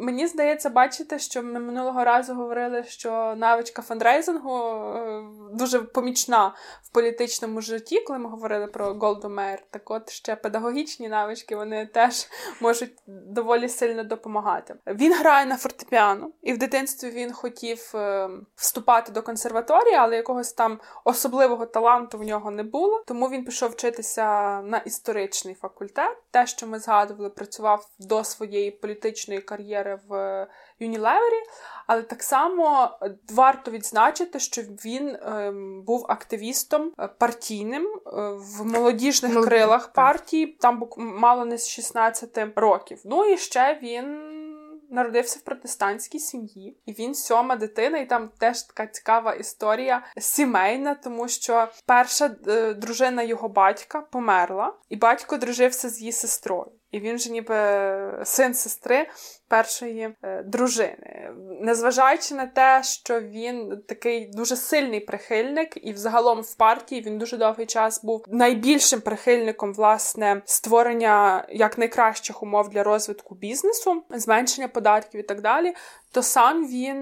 мені 0.00 0.26
здається, 0.26 0.70
бачите, 0.70 1.18
що 1.18 1.42
ми 1.42 1.60
минулого 1.60 2.04
разу 2.04 2.34
говорили, 2.34 2.84
що 2.84 3.34
навичка 3.36 3.82
фандрейзингу 3.82 4.58
е, 4.58 5.22
дуже 5.52 5.78
помічна 5.78 6.54
в 6.82 6.92
політичному 6.92 7.60
житті, 7.60 8.00
коли 8.00 8.18
ми 8.18 8.30
говорили 8.30 8.66
про 8.66 8.94
Голду 8.94 9.28
Мейер. 9.28 9.62
Так 9.70 9.90
от 9.90 10.10
ще 10.10 10.36
педагогічні 10.36 11.08
навички 11.08 11.56
вони 11.56 11.86
теж 11.86 12.26
можуть 12.60 12.92
доволі 13.06 13.68
сильно 13.68 14.04
допомагати. 14.04 14.74
Він 14.86 15.14
грає 15.14 15.46
на 15.46 15.56
фортепіано 15.56 15.73
фортепіано, 15.74 16.30
і 16.42 16.52
в 16.52 16.58
дитинстві 16.58 17.10
він 17.10 17.32
хотів 17.32 17.92
е, 17.94 18.28
вступати 18.56 19.12
до 19.12 19.22
консерваторії, 19.22 19.94
але 19.94 20.16
якогось 20.16 20.52
там 20.52 20.80
особливого 21.04 21.66
таланту 21.66 22.18
в 22.18 22.22
нього 22.22 22.50
не 22.50 22.62
було. 22.62 23.02
Тому 23.06 23.28
він 23.28 23.44
пішов 23.44 23.70
вчитися 23.70 24.60
на 24.62 24.78
історичний 24.78 25.54
факультет. 25.54 26.16
Те, 26.30 26.46
що 26.46 26.66
ми 26.66 26.78
згадували, 26.78 27.30
працював 27.30 27.88
до 27.98 28.24
своєї 28.24 28.70
політичної 28.70 29.40
кар'єри 29.40 30.00
в 30.08 30.46
Юнілевері. 30.78 31.42
Але 31.86 32.02
так 32.02 32.22
само 32.22 32.90
варто 33.30 33.70
відзначити, 33.70 34.38
що 34.38 34.62
він 34.62 35.08
е, 35.08 35.52
був 35.86 36.06
активістом 36.08 36.92
е, 36.98 37.08
партійним 37.08 37.84
е, 37.84 38.10
в 38.30 38.64
молодіжних 38.64 39.44
крилах 39.44 39.92
партії, 39.92 40.46
там 40.46 40.88
мало 40.96 41.44
не 41.44 41.58
з 41.58 41.68
16 41.68 42.38
років. 42.56 43.00
Ну 43.04 43.24
і 43.24 43.36
ще 43.36 43.78
він 43.82 44.34
народився 44.94 45.38
в 45.38 45.42
протестантській 45.42 46.18
сім'ї, 46.18 46.78
і 46.86 46.92
він 46.92 47.14
сьома 47.14 47.56
дитина, 47.56 47.98
і 47.98 48.06
там 48.06 48.30
теж 48.38 48.62
така 48.62 48.86
цікава 48.86 49.34
історія 49.34 50.06
сімейна, 50.18 50.94
тому 50.94 51.28
що 51.28 51.68
перша 51.86 52.36
е, 52.46 52.74
дружина 52.74 53.22
його 53.22 53.48
батька 53.48 54.00
померла, 54.00 54.74
і 54.88 54.96
батько 54.96 55.36
дружився 55.36 55.88
з 55.88 56.00
її 56.00 56.12
сестрою. 56.12 56.72
І 56.94 57.00
він 57.00 57.18
же 57.18 57.30
ніби 57.30 57.54
син 58.24 58.54
сестри 58.54 59.06
першої 59.48 60.14
е, 60.22 60.42
дружини. 60.42 61.30
Незважаючи 61.60 62.34
на 62.34 62.46
те, 62.46 62.82
що 62.82 63.20
він 63.20 63.82
такий 63.88 64.30
дуже 64.32 64.56
сильний 64.56 65.00
прихильник, 65.00 65.86
і 65.86 65.92
взагалом 65.92 66.40
в 66.40 66.54
партії 66.54 67.02
він 67.02 67.18
дуже 67.18 67.36
довгий 67.36 67.66
час 67.66 68.04
був 68.04 68.24
найбільшим 68.28 69.00
прихильником 69.00 69.74
власне 69.74 70.42
створення 70.44 71.46
як 71.48 71.78
найкращих 71.78 72.42
умов 72.42 72.68
для 72.68 72.82
розвитку 72.82 73.34
бізнесу, 73.34 74.02
зменшення 74.10 74.68
податків 74.68 75.20
і 75.20 75.22
так 75.22 75.40
далі. 75.40 75.74
То 76.12 76.22
сам 76.22 76.66
він 76.66 76.98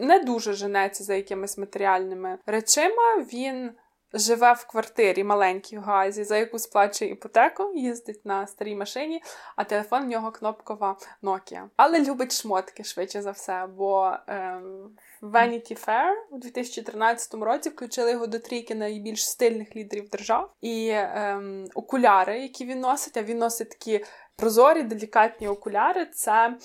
не 0.00 0.22
дуже 0.26 0.52
женеться 0.52 1.04
за 1.04 1.14
якимись 1.14 1.58
матеріальними 1.58 2.38
речима. 2.46 3.16
Він 3.32 3.70
живе 4.14 4.52
в 4.52 4.66
квартирі 4.66 5.24
маленькій 5.24 5.78
в 5.78 5.80
Газі, 5.80 6.24
за 6.24 6.36
яку 6.36 6.58
сплачує 6.58 7.10
іпотеку, 7.10 7.72
їздить 7.74 8.26
на 8.26 8.46
старій 8.46 8.74
машині, 8.74 9.22
а 9.56 9.64
телефон 9.64 10.04
в 10.04 10.08
нього 10.08 10.30
кнопкова 10.30 10.96
Nokia. 11.22 11.62
Але 11.76 12.04
любить 12.04 12.32
шмотки 12.32 12.84
швидше 12.84 13.22
за 13.22 13.30
все, 13.30 13.66
бо 13.76 14.16
ем, 14.26 14.90
Vanity 15.22 15.86
Fair 15.86 16.12
у 16.30 16.38
2013 16.38 17.34
році 17.34 17.68
включили 17.68 18.10
його 18.10 18.26
до 18.26 18.38
трійки 18.38 18.74
найбільш 18.74 19.28
стильних 19.28 19.76
лідерів 19.76 20.08
держав. 20.08 20.52
І 20.60 20.90
ем, 20.92 21.66
окуляри, 21.74 22.40
які 22.40 22.64
він 22.64 22.80
носить, 22.80 23.16
а 23.16 23.22
він 23.22 23.38
носить 23.38 23.70
такі 23.70 24.04
прозорі, 24.36 24.82
делікатні 24.82 25.48
окуляри. 25.48 26.06
Це 26.06 26.56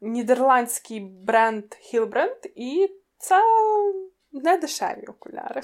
нідерландський 0.00 1.00
бренд 1.00 1.64
Hillbrand, 1.64 2.52
і 2.54 2.90
це 3.18 3.40
не 4.32 4.58
дешеві 4.58 5.06
окуляри. 5.06 5.62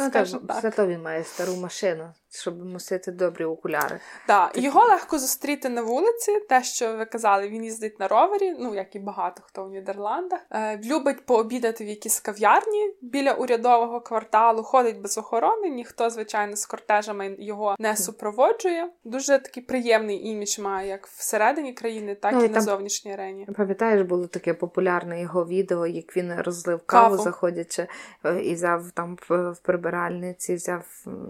Ну, 0.00 0.10
так, 0.10 0.26
зато 0.62 0.86
він 0.86 1.02
має 1.02 1.24
стару 1.24 1.56
машину 1.56 2.12
щоб 2.30 2.64
носити 2.64 3.12
добрі 3.12 3.44
окуляри. 3.44 4.00
Так, 4.26 4.58
його 4.58 4.84
легко 4.84 5.18
зустріти 5.18 5.68
на 5.68 5.82
вулиці. 5.82 6.40
Те, 6.48 6.62
що 6.62 6.96
ви 6.96 7.04
казали, 7.04 7.48
він 7.48 7.64
їздить 7.64 8.00
на 8.00 8.08
ровері, 8.08 8.54
ну 8.58 8.74
як 8.74 8.96
і 8.96 8.98
багато 8.98 9.42
хто 9.46 9.64
в 9.64 9.70
Нідерландах. 9.70 10.40
Е, 10.50 10.80
любить 10.84 11.26
пообідати 11.26 11.84
в 11.84 11.88
якійсь 11.88 12.20
кав'ярні 12.20 12.94
біля 13.02 13.32
урядового 13.32 14.00
кварталу, 14.00 14.62
ходить 14.62 15.00
без 15.00 15.18
охорони. 15.18 15.68
Ніхто, 15.68 16.10
звичайно, 16.10 16.56
з 16.56 16.66
кортежами 16.66 17.36
його 17.38 17.76
не 17.78 17.96
супроводжує. 17.96 18.88
Дуже 19.04 19.38
такий 19.38 19.62
приємний 19.62 20.26
імідж 20.26 20.58
має 20.58 20.88
як 20.88 21.06
всередині 21.06 21.72
країни, 21.72 22.14
так 22.14 22.32
ну, 22.34 22.42
і, 22.42 22.46
і 22.46 22.48
на 22.48 22.60
зовнішній 22.60 23.12
арені. 23.12 23.48
Пам'ятаєш, 23.56 24.02
було 24.02 24.26
таке 24.26 24.54
популярне 24.54 25.20
його 25.20 25.46
відео, 25.46 25.86
як 25.86 26.16
він 26.16 26.34
розлив 26.34 26.80
каву, 26.86 27.10
каву. 27.10 27.22
заходячи 27.22 27.86
е, 28.24 28.40
і 28.42 28.54
взяв 28.54 28.90
там 28.90 29.18
в 29.28 29.56
прибиральниці, 29.62 30.54
взяв 30.54 30.84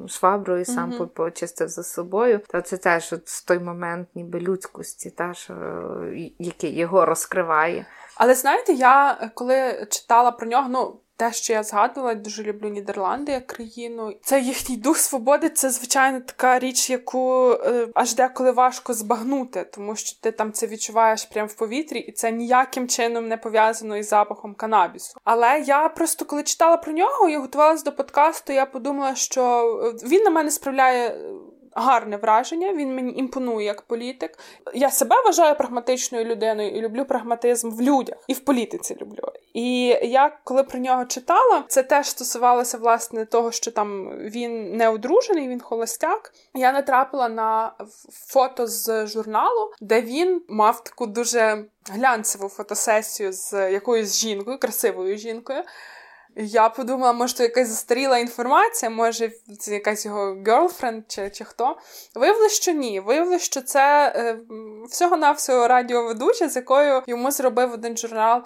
швабру 0.08 0.58
і 0.58 0.64
сам 0.64 0.89
mm-hmm. 0.98 1.06
почистив 1.06 1.68
за 1.68 1.82
собою, 1.82 2.40
то 2.48 2.60
це 2.60 2.76
теж 2.76 3.12
от 3.12 3.46
той 3.46 3.58
момент 3.58 4.08
ніби 4.14 4.40
людськості, 4.40 5.10
та, 5.10 5.34
що, 5.34 5.54
який 6.38 6.78
його 6.78 7.06
розкриває. 7.06 7.86
Але 8.20 8.34
знаєте, 8.34 8.72
я 8.72 9.18
е, 9.22 9.30
коли 9.34 9.86
читала 9.90 10.30
про 10.30 10.46
нього, 10.46 10.68
ну. 10.70 11.00
Те, 11.16 11.32
що 11.32 11.52
я 11.52 11.62
згадувала, 11.62 12.14
дуже 12.14 12.42
люблю 12.42 12.68
Нідерланди 12.68 13.32
як 13.32 13.46
країну. 13.46 14.12
Це 14.22 14.40
їхній 14.40 14.76
дух 14.76 14.98
свободи. 14.98 15.48
Це 15.48 15.70
звичайно 15.70 16.20
така 16.20 16.58
річ, 16.58 16.90
яку 16.90 17.50
е, 17.52 17.88
аж 17.94 18.14
деколи 18.14 18.50
важко 18.52 18.94
збагнути, 18.94 19.64
тому 19.64 19.96
що 19.96 20.20
ти 20.20 20.32
там 20.32 20.52
це 20.52 20.66
відчуваєш 20.66 21.24
прямо 21.24 21.46
в 21.46 21.54
повітрі, 21.54 21.98
і 21.98 22.12
це 22.12 22.32
ніяким 22.32 22.88
чином 22.88 23.28
не 23.28 23.36
пов'язано 23.36 23.96
із 23.96 24.08
запахом 24.08 24.54
канабісу. 24.54 25.14
Але 25.24 25.60
я 25.60 25.88
просто 25.88 26.24
коли 26.24 26.42
читала 26.42 26.76
про 26.76 26.92
нього 26.92 27.28
і 27.28 27.36
готувалася 27.36 27.84
до 27.84 27.92
подкасту, 27.92 28.52
я 28.52 28.66
подумала, 28.66 29.14
що 29.14 29.42
е, 29.84 30.06
він 30.06 30.22
на 30.22 30.30
мене 30.30 30.50
справляє 30.50 31.18
гарне 31.72 32.16
враження, 32.16 32.72
він 32.72 32.94
мені 32.94 33.12
імпонує 33.16 33.66
як 33.66 33.82
політик. 33.82 34.38
Я 34.74 34.90
себе 34.90 35.16
вважаю 35.24 35.54
прагматичною 35.54 36.24
людиною 36.24 36.70
і 36.70 36.80
люблю 36.80 37.04
прагматизм 37.04 37.70
в 37.70 37.80
людях, 37.80 38.16
і 38.28 38.32
в 38.32 38.40
політиці 38.40 38.96
люблю. 39.00 39.32
І 39.54 39.82
я 40.02 40.38
коли 40.44 40.62
про 40.62 40.78
нього 40.78 41.04
читала, 41.04 41.64
це 41.68 41.82
теж 41.82 42.06
стосувалося 42.06 42.78
власне 42.78 43.24
того, 43.24 43.52
що 43.52 43.70
там 43.70 44.18
він 44.18 44.76
не 44.76 44.88
одружений, 44.88 45.48
він 45.48 45.60
холостяк. 45.60 46.32
Я 46.54 46.72
натрапила 46.72 47.28
на 47.28 47.72
фото 48.26 48.66
з 48.66 49.06
журналу, 49.06 49.72
де 49.80 50.00
він 50.00 50.42
мав 50.48 50.84
таку 50.84 51.06
дуже 51.06 51.64
глянцеву 51.90 52.48
фотосесію 52.48 53.32
з 53.32 53.70
якоюсь 53.70 54.16
жінкою, 54.16 54.58
красивою 54.58 55.16
жінкою. 55.16 55.62
Я 56.36 56.68
подумала, 56.68 57.12
може, 57.12 57.34
це 57.34 57.42
якась 57.42 57.68
застаріла 57.68 58.18
інформація, 58.18 58.90
може, 58.90 59.32
це 59.58 59.74
якась 59.74 60.06
його 60.06 60.34
girlfriend 60.34 61.02
чи 61.08 61.30
чи 61.30 61.44
хто. 61.44 61.76
Виявилось, 62.14 62.52
що 62.52 62.72
ні. 62.72 63.00
Виявилось, 63.00 63.42
що 63.42 63.62
це 63.62 64.12
е, 64.16 64.38
всього-навсього 64.90 65.68
радіоведуча, 65.68 66.48
з 66.48 66.56
якою 66.56 67.02
йому 67.06 67.30
зробив 67.30 67.72
один 67.72 67.96
журнал 67.96 68.42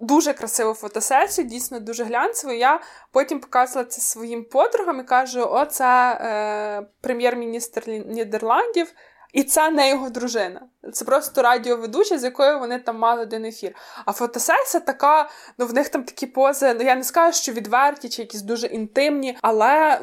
дуже 0.00 0.32
красиву 0.32 0.74
фотосесію, 0.74 1.46
дійсно 1.46 1.80
дуже 1.80 2.04
глянцеву. 2.04 2.52
Я 2.52 2.80
потім 3.12 3.40
показувала 3.40 3.90
це 3.90 4.00
своїм 4.00 4.44
подругам 4.44 5.00
і 5.00 5.04
кажу: 5.04 5.42
о, 5.42 5.64
це 5.64 6.18
е, 6.20 6.86
прем'єр-міністр 7.00 7.88
Нідерландів. 7.88 8.92
І 9.32 9.42
це 9.42 9.70
не 9.70 9.90
його 9.90 10.10
дружина. 10.10 10.60
Це 10.92 11.04
просто 11.04 11.42
радіоведуча, 11.42 12.18
з 12.18 12.24
якою 12.24 12.58
вони 12.58 12.78
там 12.78 12.98
мали 12.98 13.22
один 13.22 13.44
ефір. 13.44 13.74
А 14.04 14.12
фотосесія 14.12 14.80
така, 14.80 15.30
ну 15.58 15.66
в 15.66 15.74
них 15.74 15.88
там 15.88 16.04
такі 16.04 16.26
пози, 16.26 16.74
ну 16.74 16.84
я 16.84 16.94
не 16.94 17.04
скажу, 17.04 17.38
що 17.38 17.52
відверті 17.52 18.08
чи 18.08 18.22
якісь 18.22 18.42
дуже 18.42 18.66
інтимні, 18.66 19.38
але. 19.42 20.00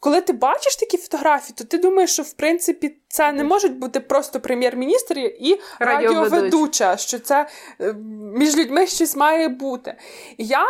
Коли 0.00 0.20
ти 0.20 0.32
бачиш 0.32 0.76
такі 0.76 0.96
фотографії, 0.96 1.54
то 1.58 1.64
ти 1.64 1.78
думаєш, 1.78 2.12
що 2.12 2.22
в 2.22 2.32
принципі 2.32 2.98
це 3.08 3.32
не 3.32 3.44
можуть 3.44 3.78
бути 3.78 4.00
просто 4.00 4.40
прем'єр-міністр 4.40 5.18
і 5.18 5.60
радіоведуча, 5.78 6.96
що 6.96 7.18
це 7.18 7.48
е, 7.80 7.92
між 8.34 8.56
людьми 8.56 8.86
щось 8.86 9.16
має 9.16 9.48
бути. 9.48 9.94
І 10.36 10.46
я 10.46 10.66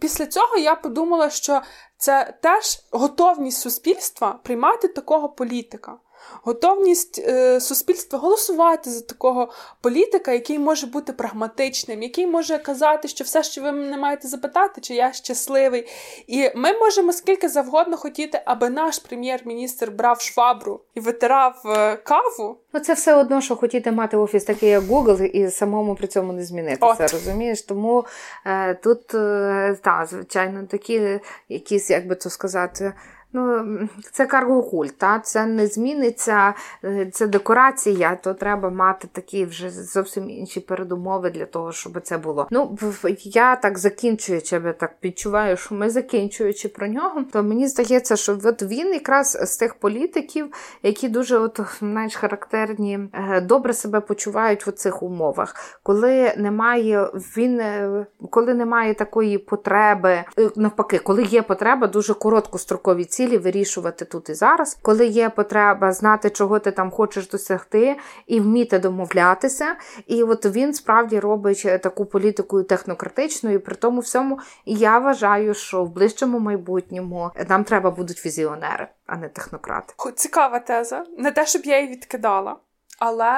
після 0.00 0.26
цього 0.26 0.56
я 0.56 0.74
подумала, 0.74 1.30
що 1.30 1.62
це 1.96 2.34
теж 2.42 2.64
готовність 2.90 3.60
суспільства 3.60 4.38
приймати 4.42 4.88
такого 4.88 5.28
політика 5.28 5.96
готовність 6.42 7.18
е, 7.18 7.60
суспільства 7.60 8.18
голосувати 8.18 8.90
за 8.90 9.00
такого 9.00 9.48
політика, 9.80 10.32
який 10.32 10.58
може 10.58 10.86
бути 10.86 11.12
прагматичним, 11.12 12.02
який 12.02 12.26
може 12.26 12.58
казати, 12.58 13.08
що 13.08 13.24
все, 13.24 13.42
що 13.42 13.62
ви 13.62 13.72
мене 13.72 13.96
маєте 13.96 14.28
запитати, 14.28 14.80
чи 14.80 14.94
я 14.94 15.12
щасливий. 15.12 15.88
І 16.26 16.50
ми 16.54 16.78
можемо 16.78 17.12
скільки 17.12 17.48
завгодно 17.48 17.96
хотіти, 17.96 18.42
аби 18.44 18.70
наш 18.70 18.98
прем'єр-міністр 18.98 19.90
брав 19.90 20.20
швабру 20.20 20.80
і 20.94 21.00
витирав 21.00 21.62
е, 21.66 21.96
каву. 21.96 22.56
Ну, 22.72 22.80
це 22.80 22.94
все 22.94 23.14
одно, 23.14 23.40
що 23.40 23.56
хотіти 23.56 23.92
мати 23.92 24.16
офіс 24.16 24.44
такий, 24.44 24.68
як 24.68 24.82
Google, 24.82 25.24
і 25.24 25.50
самому 25.50 25.94
при 25.94 26.06
цьому 26.06 26.32
не 26.32 26.44
змінитися, 26.44 27.06
розумієш? 27.12 27.62
Тому 27.62 28.04
е, 28.46 28.74
тут, 28.74 29.14
е, 29.14 29.76
та, 29.82 30.06
звичайно, 30.10 30.66
такі 30.70 31.20
якісь, 31.48 31.90
як 31.90 32.06
би 32.06 32.14
то 32.14 32.30
сказати, 32.30 32.92
Ну, 33.32 33.78
Це 34.12 34.26
каргокульт, 34.26 34.98
та? 34.98 35.18
це 35.18 35.46
не 35.46 35.66
зміниться, 35.66 36.54
е, 36.84 37.10
це 37.12 37.26
декорація, 37.26 38.18
то 38.22 38.34
треба 38.34 38.70
мати 38.70 39.08
такі 39.12 39.44
вже 39.44 39.70
зовсім 39.70 40.30
інші 40.30 40.60
передумови 40.60 41.30
для 41.30 41.46
того, 41.46 41.72
щоб 41.72 42.00
це 42.02 42.18
було. 42.18 42.46
Ну, 42.50 42.78
я 43.18 43.56
так 43.56 43.78
закінчуючи, 43.78 44.60
я 44.64 44.72
так 44.72 44.94
відчуваю, 45.04 45.56
що 45.56 45.74
ми 45.74 45.90
закінчуючи 45.90 46.68
про 46.68 46.86
нього, 46.86 47.24
то 47.32 47.42
мені 47.42 47.68
здається, 47.68 48.16
що 48.16 48.38
от 48.44 48.62
він 48.62 48.92
якраз 48.92 49.38
з 49.42 49.56
тих 49.56 49.74
політиків, 49.74 50.52
які 50.82 51.08
дуже 51.08 51.38
от, 51.38 51.60
знаєш, 51.78 52.16
характерні, 52.16 52.98
е, 53.12 53.40
добре 53.40 53.72
себе 53.72 54.00
почувають 54.00 54.66
в 54.66 54.72
цих 54.72 55.02
умовах, 55.02 55.78
коли 55.82 56.34
немає 56.36 57.10
він, 57.36 57.60
е, 57.60 58.06
коли 58.30 58.54
немає 58.54 58.94
такої 58.94 59.38
потреби, 59.38 60.24
навпаки, 60.56 60.98
коли 60.98 61.22
є 61.22 61.42
потреба, 61.42 61.86
дуже 61.86 62.14
короткострокові 62.14 63.04
ці 63.04 63.21
цілі 63.22 63.38
вирішувати 63.38 64.04
тут 64.04 64.28
і 64.28 64.34
зараз, 64.34 64.78
коли 64.82 65.06
є 65.06 65.30
потреба 65.30 65.92
знати, 65.92 66.30
чого 66.30 66.58
ти 66.58 66.70
там 66.70 66.90
хочеш 66.90 67.28
досягти, 67.28 67.96
і 68.26 68.40
вміти 68.40 68.78
домовлятися. 68.78 69.76
І 70.06 70.22
от 70.22 70.46
він 70.46 70.74
справді 70.74 71.20
робить 71.20 71.66
таку 71.82 72.06
політику 72.06 72.62
технократичною, 72.62 73.60
при 73.60 73.74
тому 73.74 74.00
всьому 74.00 74.38
я 74.66 74.98
вважаю, 74.98 75.54
що 75.54 75.84
в 75.84 75.90
ближчому 75.90 76.38
майбутньому 76.38 77.30
нам 77.48 77.64
треба 77.64 77.90
будуть 77.90 78.26
візіонери, 78.26 78.88
а 79.06 79.16
не 79.16 79.28
технократи. 79.28 79.94
Цікава 80.14 80.58
теза. 80.58 81.04
Не 81.18 81.30
те, 81.30 81.46
щоб 81.46 81.62
я 81.64 81.80
її 81.80 81.92
відкидала, 81.92 82.56
але 82.98 83.32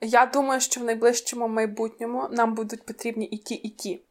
я 0.00 0.26
думаю, 0.26 0.60
що 0.60 0.80
в 0.80 0.84
найближчому 0.84 1.48
майбутньому 1.48 2.28
нам 2.30 2.54
будуть 2.54 2.86
потрібні 2.86 3.26
і 3.26 3.38
ті, 3.38 3.54
і 3.54 3.68
ті. 3.68 4.05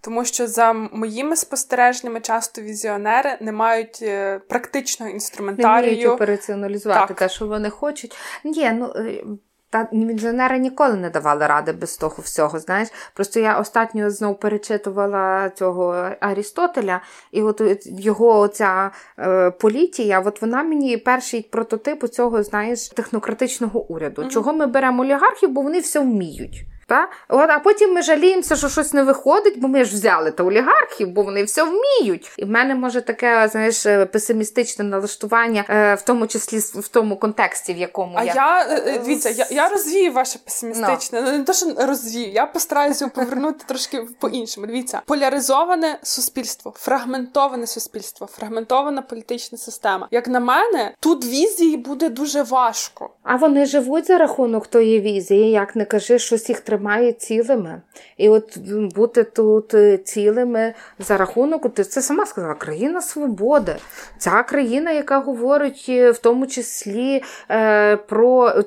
Тому 0.00 0.24
що 0.24 0.46
за 0.46 0.72
моїми 0.72 1.36
спостереженнями, 1.36 2.20
часто 2.20 2.62
візіонери 2.62 3.36
не 3.40 3.52
мають 3.52 3.98
е, 4.02 4.38
практичного 4.48 5.12
інструментарію. 5.12 6.08
Не 6.08 6.14
операціоналізувати 6.14 7.06
так. 7.08 7.16
те, 7.16 7.28
що 7.28 7.46
вони 7.46 7.70
хочуть. 7.70 8.16
Ні, 8.44 8.72
ну 8.72 8.92
е, 8.96 9.24
та 9.72 9.88
візіонери 9.92 10.58
ніколи 10.58 10.94
не 10.94 11.10
давали 11.10 11.46
ради 11.46 11.72
без 11.72 11.96
того 11.96 12.16
всього. 12.18 12.58
Знаєш, 12.58 12.88
просто 13.14 13.40
я 13.40 13.58
останньо 13.58 14.10
знов 14.10 14.40
перечитувала 14.40 15.50
цього 15.50 16.10
Арістотеля, 16.20 17.00
і 17.30 17.42
от 17.42 17.62
його 17.84 18.38
оця 18.38 18.90
е, 19.18 19.50
політія, 19.50 20.20
от 20.20 20.42
вона 20.42 20.62
мені 20.62 20.96
перший 20.96 21.42
прототип 21.42 22.08
цього, 22.08 22.42
знаєш, 22.42 22.88
технократичного 22.88 23.80
уряду. 23.80 24.22
Mm-hmm. 24.22 24.28
Чого 24.28 24.52
ми 24.52 24.66
беремо 24.66 25.02
олігархів, 25.02 25.50
бо 25.50 25.60
вони 25.60 25.80
все 25.80 26.00
вміють. 26.00 26.64
Та? 26.92 27.08
От, 27.28 27.50
А 27.50 27.58
потім 27.58 27.94
ми 27.94 28.02
жаліємося, 28.02 28.56
що 28.56 28.68
щось 28.68 28.92
не 28.92 29.02
виходить, 29.02 29.60
бо 29.60 29.68
ми 29.68 29.84
ж 29.84 29.94
взяли 29.94 30.30
та 30.30 30.42
олігархів, 30.42 31.08
бо 31.08 31.22
вони 31.22 31.44
все 31.44 31.64
вміють. 31.64 32.32
І 32.36 32.44
в 32.44 32.48
мене 32.48 32.74
може 32.74 33.00
таке, 33.00 33.48
знаєш, 33.52 33.86
е, 33.86 34.06
песимістичне 34.06 34.84
налаштування, 34.84 35.64
е, 35.68 35.94
в 35.94 36.02
тому 36.02 36.26
числі 36.26 36.58
в 36.58 36.88
тому 36.88 37.16
контексті, 37.16 37.74
в 37.74 37.76
якому 37.76 38.12
а 38.16 38.24
я. 38.24 38.34
я 38.34 38.66
е, 38.70 38.98
дивіться, 38.98 39.30
я, 39.30 39.46
я 39.50 39.68
розвію 39.68 40.12
ваше 40.12 40.38
песимістичне. 40.38 41.20
No. 41.20 41.24
Ну 41.24 41.38
не 41.38 41.44
то, 41.44 41.52
що 41.52 41.66
розвію. 41.78 42.32
Я 42.32 42.46
постараюся 42.46 43.08
повернути 43.08 43.64
трошки 43.66 44.06
по-іншому. 44.18 44.66
Дивіться, 44.66 45.02
поляризоване 45.06 45.98
суспільство, 46.02 46.74
фрагментоване 46.76 47.66
суспільство, 47.66 48.26
фрагментована 48.26 49.02
політична 49.02 49.58
система. 49.58 50.08
Як 50.10 50.28
на 50.28 50.40
мене, 50.40 50.94
тут 51.00 51.24
візії 51.24 51.76
буде 51.76 52.08
дуже 52.08 52.42
важко. 52.42 53.10
А 53.22 53.36
вони 53.36 53.66
живуть 53.66 54.06
за 54.06 54.18
рахунок 54.18 54.66
тої 54.66 55.00
візії, 55.00 55.50
як 55.50 55.76
не 55.76 55.84
кажи, 55.84 56.18
щось 56.18 56.48
їх 56.48 56.60
тримає 56.82 57.12
цілими. 57.12 57.80
І 58.16 58.28
от 58.28 58.58
бути 58.94 59.24
тут 59.24 59.74
е, 59.74 59.98
цілими 59.98 60.74
за 60.98 61.16
рахунок, 61.16 61.74
ти 61.74 61.84
це 61.84 62.02
сама 62.02 62.26
сказала, 62.26 62.54
країна 62.54 63.00
свободи. 63.02 63.76
Ця 64.18 64.42
країна, 64.42 64.90
яка 64.90 65.18
говорить 65.18 65.86
е, 65.88 66.10
в 66.10 66.18
тому 66.18 66.46
числі 66.46 67.22
е, 67.50 67.96
про 67.96 68.62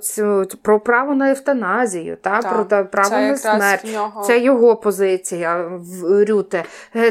про 0.62 0.80
право 0.80 1.16
на 1.16 1.32
евтаназію, 1.32 2.18
та, 2.22 2.42
так, 2.42 2.54
про 2.54 2.64
та, 2.64 2.84
право 2.84 3.18
на 3.18 3.38
смерть. 3.38 3.94
Нього... 3.94 4.24
Це 4.24 4.40
його 4.40 4.76
позиція 4.76 5.68
в 5.68 6.26
Рюте. 6.26 6.64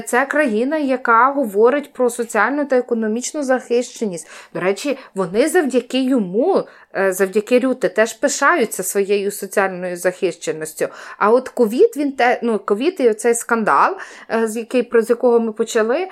Це 0.07 0.27
країна, 0.27 0.77
яка 0.77 1.33
говорить 1.33 1.93
про 1.93 2.11
соціальну 2.11 2.65
та 2.65 2.77
економічну 2.77 3.43
захищеність. 3.43 4.31
До 4.55 4.61
речі, 4.61 4.99
вони 5.15 5.49
завдяки 5.49 6.03
йому. 6.03 6.65
Завдяки 7.09 7.59
Рюте 7.59 7.89
теж 7.89 8.13
пишаються 8.13 8.83
своєю 8.83 9.31
соціальною 9.31 9.97
захищеністю. 9.97 10.89
А 11.19 11.31
от 11.31 11.49
ковід, 11.49 11.93
він 11.97 12.13
те, 12.13 12.41
ну 12.43 12.59
ковід 12.59 12.97
і 12.99 13.11
оцей 13.11 13.35
скандал, 13.35 13.97
з 14.45 14.57
який 14.57 14.91
з 14.93 15.11
якого 15.11 15.41
ми 15.41 15.53
почали, 15.53 16.09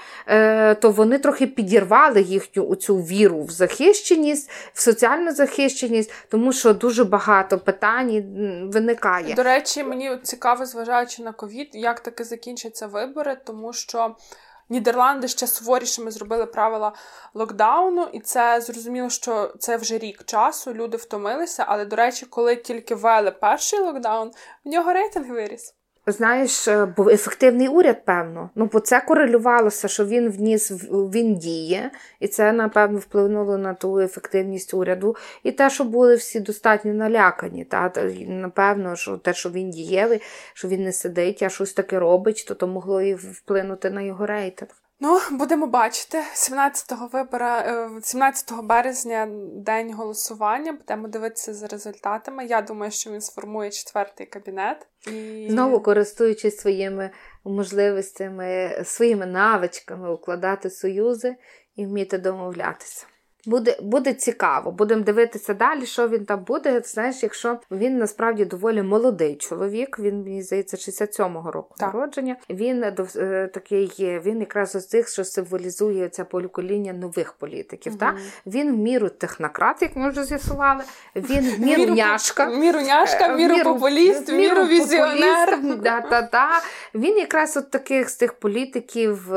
то 0.80 0.90
вони 0.90 1.18
трохи 1.18 1.46
підірвали 1.46 2.20
їхню 2.22 2.74
цю 2.74 2.96
віру 2.96 3.42
в 3.42 3.50
захищеність, 3.50 4.50
в 4.72 4.80
соціальну 4.80 5.32
захищеність, 5.32 6.12
тому 6.28 6.52
що 6.52 6.74
дуже 6.74 7.04
багато 7.04 7.58
питань 7.58 8.24
виникає. 8.72 9.34
До 9.34 9.42
речі, 9.42 9.84
мені 9.84 10.10
цікаво, 10.22 10.66
зважаючи 10.66 11.22
на 11.22 11.32
ковід, 11.32 11.68
як 11.72 12.00
таки 12.00 12.24
закінчаться 12.24 12.86
вибори, 12.86 13.36
тому 13.44 13.72
що. 13.72 14.16
Нідерланди 14.68 15.28
ще 15.28 15.46
суворішими 15.46 16.10
зробили 16.10 16.46
правила 16.46 16.92
локдауну, 17.34 18.08
і 18.12 18.20
це 18.20 18.60
зрозуміло, 18.60 19.10
що 19.10 19.54
це 19.58 19.76
вже 19.76 19.98
рік 19.98 20.24
часу. 20.24 20.74
Люди 20.74 20.96
втомилися. 20.96 21.64
Але, 21.68 21.84
до 21.84 21.96
речі, 21.96 22.26
коли 22.26 22.56
тільки 22.56 22.94
ввели 22.94 23.30
перший 23.30 23.80
локдаун, 23.80 24.32
в 24.64 24.68
нього 24.68 24.92
рейтинг 24.92 25.28
виріс. 25.30 25.74
Знаєш, 26.06 26.68
е, 26.68 26.86
був 26.86 27.08
ефективний 27.08 27.68
уряд, 27.68 28.04
певно. 28.04 28.50
Ну, 28.54 28.70
бо 28.72 28.80
це 28.80 29.00
корелювалося, 29.00 29.88
що 29.88 30.06
він 30.06 30.30
вніс 30.30 30.72
він 30.90 31.34
діє, 31.34 31.90
і 32.20 32.28
це, 32.28 32.52
напевно, 32.52 32.98
вплинуло 32.98 33.58
на 33.58 33.74
ту 33.74 33.98
ефективність 33.98 34.74
уряду. 34.74 35.16
І 35.42 35.52
те, 35.52 35.70
що 35.70 35.84
були 35.84 36.14
всі 36.14 36.40
достатньо 36.40 36.94
налякані. 36.94 37.64
Та, 37.64 37.92
Напевно, 38.26 38.96
що 38.96 39.16
те, 39.16 39.34
що 39.34 39.50
він 39.50 39.70
дієвий, 39.70 40.22
що 40.54 40.68
він 40.68 40.84
не 40.84 40.92
сидить, 40.92 41.42
а 41.42 41.48
щось 41.48 41.72
таке 41.72 41.98
робить, 41.98 42.44
то 42.48 42.54
то 42.54 42.66
могло 42.66 43.02
і 43.02 43.14
вплинути 43.14 43.90
на 43.90 44.02
його 44.02 44.26
рейтинг. 44.26 44.81
Ну, 45.04 45.20
будемо 45.30 45.66
бачити 45.66 46.22
17 46.34 46.98
вибора, 47.12 47.90
17 48.02 48.52
березня 48.62 49.28
день 49.54 49.94
голосування. 49.94 50.72
Будемо 50.72 51.08
дивитися 51.08 51.54
за 51.54 51.66
результатами. 51.66 52.46
Я 52.46 52.62
думаю, 52.62 52.92
що 52.92 53.10
він 53.10 53.20
сформує 53.20 53.70
четвертий 53.70 54.26
кабінет 54.26 54.86
і 55.06 55.46
знову 55.50 55.80
користуючись 55.80 56.56
своїми 56.56 57.10
можливостями, 57.44 58.80
своїми 58.84 59.26
навичками 59.26 60.12
укладати 60.12 60.70
союзи 60.70 61.36
і 61.76 61.86
вміти 61.86 62.18
домовлятися. 62.18 63.06
Буде 63.46 63.78
буде 63.82 64.14
цікаво, 64.14 64.72
будемо 64.72 65.02
дивитися 65.02 65.54
далі, 65.54 65.86
що 65.86 66.08
він 66.08 66.24
там 66.24 66.44
буде. 66.44 66.82
Знаєш, 66.84 67.22
якщо 67.22 67.58
він 67.70 67.98
насправді 67.98 68.44
доволі 68.44 68.82
молодий 68.82 69.36
чоловік, 69.36 69.98
він 69.98 70.22
мені 70.22 70.42
здається, 70.42 70.76
67-го 70.76 71.50
року 71.50 71.74
так. 71.78 71.94
народження. 71.94 72.36
Він 72.50 72.84
е, 72.84 73.50
такий 73.54 74.20
він 74.24 74.40
якраз 74.40 74.70
з 74.70 74.84
тих, 74.84 75.08
що 75.08 75.24
символізує 75.24 76.08
це 76.08 76.24
покоління 76.24 76.92
нових 76.92 77.32
політиків. 77.32 77.92
Угу. 77.92 78.00
Та? 78.00 78.14
Він 78.46 78.72
в 78.72 78.76
міру 78.76 79.08
технократ, 79.08 79.82
як 79.82 79.96
ми 79.96 80.10
вже 80.10 80.24
з'ясували. 80.24 80.84
Він 81.16 81.50
в 81.56 81.60
міру 81.60 81.94
няшка, 81.94 82.46
міру 82.46 82.80
няшка, 82.80 83.28
міру 83.28 83.64
популіст, 83.64 84.32
міру 84.32 84.66
візіонер. 84.66 85.58
Да, 85.82 86.00
та, 86.00 86.22
та. 86.22 86.48
Він 86.94 87.18
якраз 87.18 87.56
от 87.56 87.70
таких 87.70 88.10
з 88.10 88.16
тих 88.16 88.32
політиків, 88.32 89.28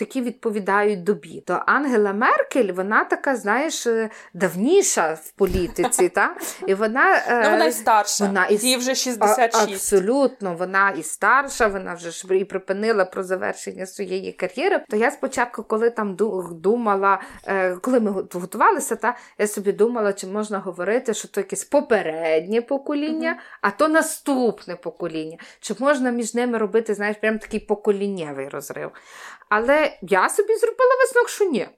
які 0.00 0.20
відповідають 0.20 1.02
добі. 1.02 1.42
То 1.46 1.62
Ангела 1.66 2.12
Меркель, 2.12 2.72
вона 2.72 3.04
така, 3.04 3.36
знаєш, 3.36 3.53
знаєш, 3.54 3.86
е, 3.86 4.10
давніша 4.34 5.12
в 5.12 5.30
політиці, 5.30 6.08
та? 6.14 6.36
І 6.66 6.74
вона 6.74 7.16
е, 7.16 7.42
ну, 7.44 7.50
вона 7.50 7.64
і 7.64 7.72
старша. 7.72 8.26
Вона 8.26 8.46
і... 8.46 8.56
Їй 8.56 8.76
вже 8.76 8.94
66. 8.94 9.72
Абсолютно, 9.72 10.54
вона 10.54 10.90
і 10.90 11.02
старша, 11.02 11.66
вона 11.66 11.94
вже 11.94 12.10
ж 12.10 12.36
і 12.36 12.44
припинила 12.44 13.04
про 13.04 13.22
завершення 13.22 13.86
своєї 13.86 14.32
кар'єри. 14.32 14.84
То 14.88 14.96
я 14.96 15.10
спочатку, 15.10 15.62
коли 15.62 15.90
там 15.90 16.16
думала, 16.50 17.20
е, 17.46 17.76
коли 17.76 18.00
ми 18.00 18.10
готувалися, 18.10 18.96
та 18.96 19.16
я 19.38 19.46
собі 19.46 19.72
думала, 19.72 20.12
чи 20.12 20.26
можна 20.26 20.58
говорити, 20.58 21.14
що 21.14 21.28
то 21.28 21.40
якесь 21.40 21.64
попереднє 21.64 22.62
покоління, 22.62 23.30
mm-hmm. 23.30 23.58
а 23.60 23.70
то 23.70 23.88
наступне 23.88 24.76
покоління. 24.76 25.38
Чи 25.60 25.74
можна 25.78 26.10
між 26.10 26.34
ними 26.34 26.58
робити, 26.58 26.94
знаєш, 26.94 27.16
прям 27.20 27.38
такий 27.38 27.60
поколіннєвий 27.60 28.48
розрив. 28.48 28.90
Але 29.48 29.98
я 30.02 30.28
собі 30.28 30.56
зробила 30.56 30.90
висновок, 31.02 31.28
що 31.28 31.44
ні 31.44 31.68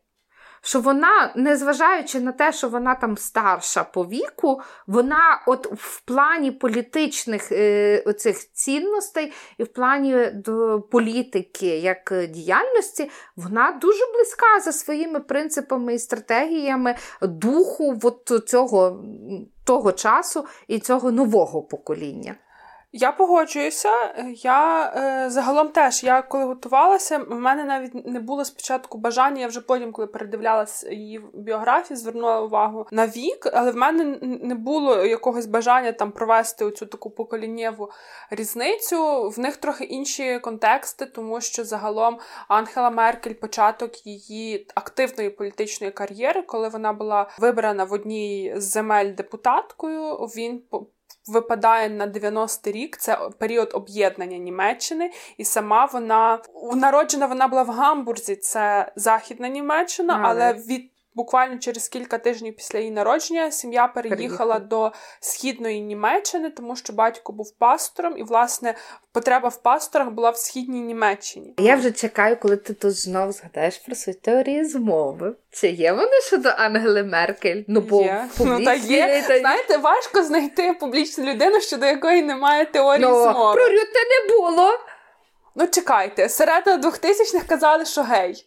що 0.67 0.81
вона, 0.81 1.33
незважаючи 1.37 2.21
на 2.21 2.33
те, 2.33 2.53
що 2.53 2.69
вона 2.69 2.95
там 2.95 3.17
старша 3.17 3.85
по 3.85 4.05
віку, 4.05 4.61
вона 4.87 5.43
от 5.47 5.67
в 5.73 6.01
плані 6.01 6.51
політичних 6.51 7.53
е, 7.53 8.03
оцих 8.07 8.53
цінностей 8.53 9.33
і 9.59 9.65
в 9.65 9.69
плані 9.69 10.31
до 10.35 10.83
політики 10.91 11.67
як 11.67 12.15
діяльності, 12.31 13.11
вона 13.37 13.79
дуже 13.81 14.05
близька 14.15 14.61
за 14.65 14.73
своїми 14.73 15.21
принципами 15.21 15.95
і 15.95 15.99
стратегіями 15.99 16.95
духу 17.23 17.99
от 18.03 18.49
цього 18.49 19.05
того 19.65 19.93
часу 19.93 20.47
і 20.69 20.79
цього 20.79 21.13
нового 21.13 21.63
покоління. 21.63 22.35
Я 22.99 23.13
погоджуюся. 23.13 23.91
Я 24.35 24.93
е, 24.97 25.31
загалом 25.31 25.69
теж, 25.69 26.05
я 26.05 26.23
коли 26.23 26.45
готувалася, 26.45 27.19
в 27.19 27.41
мене 27.41 27.65
навіть 27.65 28.07
не 28.07 28.21
було 28.21 28.45
спочатку 28.45 28.99
бажання. 28.99 29.41
Я 29.41 29.47
вже 29.47 29.61
потім, 29.61 29.93
коли 29.93 30.07
передивлялася 30.07 30.91
її 30.91 31.21
біографію, 31.35 31.97
звернула 31.97 32.41
увагу 32.41 32.87
на 32.91 33.07
вік, 33.07 33.47
але 33.53 33.71
в 33.71 33.77
мене 33.77 34.19
не 34.23 34.55
було 34.55 35.05
якогось 35.05 35.47
бажання 35.47 35.93
там 35.93 36.13
провести 36.13 36.65
оцю 36.65 36.87
таку 36.87 37.11
поколіннєву 37.11 37.91
різницю. 38.31 39.29
В 39.29 39.39
них 39.39 39.57
трохи 39.57 39.85
інші 39.85 40.39
контексти, 40.39 41.07
тому 41.07 41.41
що 41.41 41.65
загалом 41.65 42.19
Ангела 42.49 42.91
Меркель 42.91 43.35
початок 43.35 44.07
її 44.07 44.67
активної 44.75 45.31
політичної 45.31 45.93
кар'єри, 45.93 46.43
коли 46.43 46.69
вона 46.69 46.93
була 46.93 47.31
вибрана 47.39 47.85
в 47.85 47.93
одній 47.93 48.55
з 48.57 48.65
земель 48.65 49.15
депутаткою, 49.15 50.15
він 50.15 50.63
випадає 51.27 51.89
на 51.89 52.07
90-й 52.07 52.73
рік. 52.73 52.97
Це 52.97 53.19
період 53.39 53.71
об'єднання 53.75 54.39
Німеччини, 54.39 55.11
і 55.39 55.45
сама 55.45 55.85
вона 55.85 56.39
народжена 56.75 57.27
вона 57.27 57.49
була 57.49 57.63
в 57.63 57.71
Гамбурзі, 57.71 58.37
це 58.37 58.93
західна 58.97 59.49
Німеччина, 59.49 60.21
але 60.25 60.53
від 60.53 60.96
Буквально 61.17 61.59
через 61.59 61.89
кілька 61.89 62.19
тижнів 62.19 62.57
після 62.57 62.79
її 62.79 62.91
народження 62.91 63.51
сім'я 63.51 63.89
переїхала 63.89 64.59
до 64.59 64.93
східної 65.21 65.81
Німеччини, 65.81 66.51
тому 66.51 66.77
що 66.77 66.93
батько 66.93 67.33
був 67.33 67.59
пастором, 67.59 68.19
і, 68.19 68.23
власне, 68.23 68.75
потреба 69.13 69.49
в 69.49 69.63
пасторах 69.63 70.11
була 70.11 70.31
в 70.31 70.37
східній 70.37 70.81
Німеччині. 70.81 71.55
Я 71.59 71.77
вже 71.77 71.91
чекаю, 71.91 72.37
коли 72.37 72.57
ти 72.57 72.75
тут 72.75 72.97
знову 72.97 73.33
згадаєш 73.33 73.79
про 73.79 73.95
свої 73.95 74.19
теорії 74.19 74.65
змови. 74.65 75.35
Чи 75.51 75.69
є 75.69 75.93
вони 75.93 76.21
щодо 76.27 76.49
Ангели 76.49 77.05
Меркель? 77.05 77.63
Ну, 77.69 77.81
бо 77.81 78.03
є. 78.03 78.29
Ну, 78.41 78.65
та 78.65 78.75
є. 78.75 79.25
Та... 79.29 79.39
Знаєте, 79.39 79.77
важко 79.77 80.23
знайти 80.23 80.73
публічну 80.81 81.25
людину, 81.25 81.61
щодо 81.61 81.87
якої 81.87 82.23
немає 82.23 82.65
теорії 82.65 83.07
ну, 83.09 83.23
змови. 83.23 83.55
Про 83.55 83.69
Рюте 83.69 84.01
не 84.11 84.35
було. 84.35 84.71
Ну, 85.59 85.67
чекайте, 85.67 86.29
середина 86.29 86.79
2000-х 86.79 87.47
казали, 87.49 87.85
що 87.85 88.03
гей. 88.03 88.47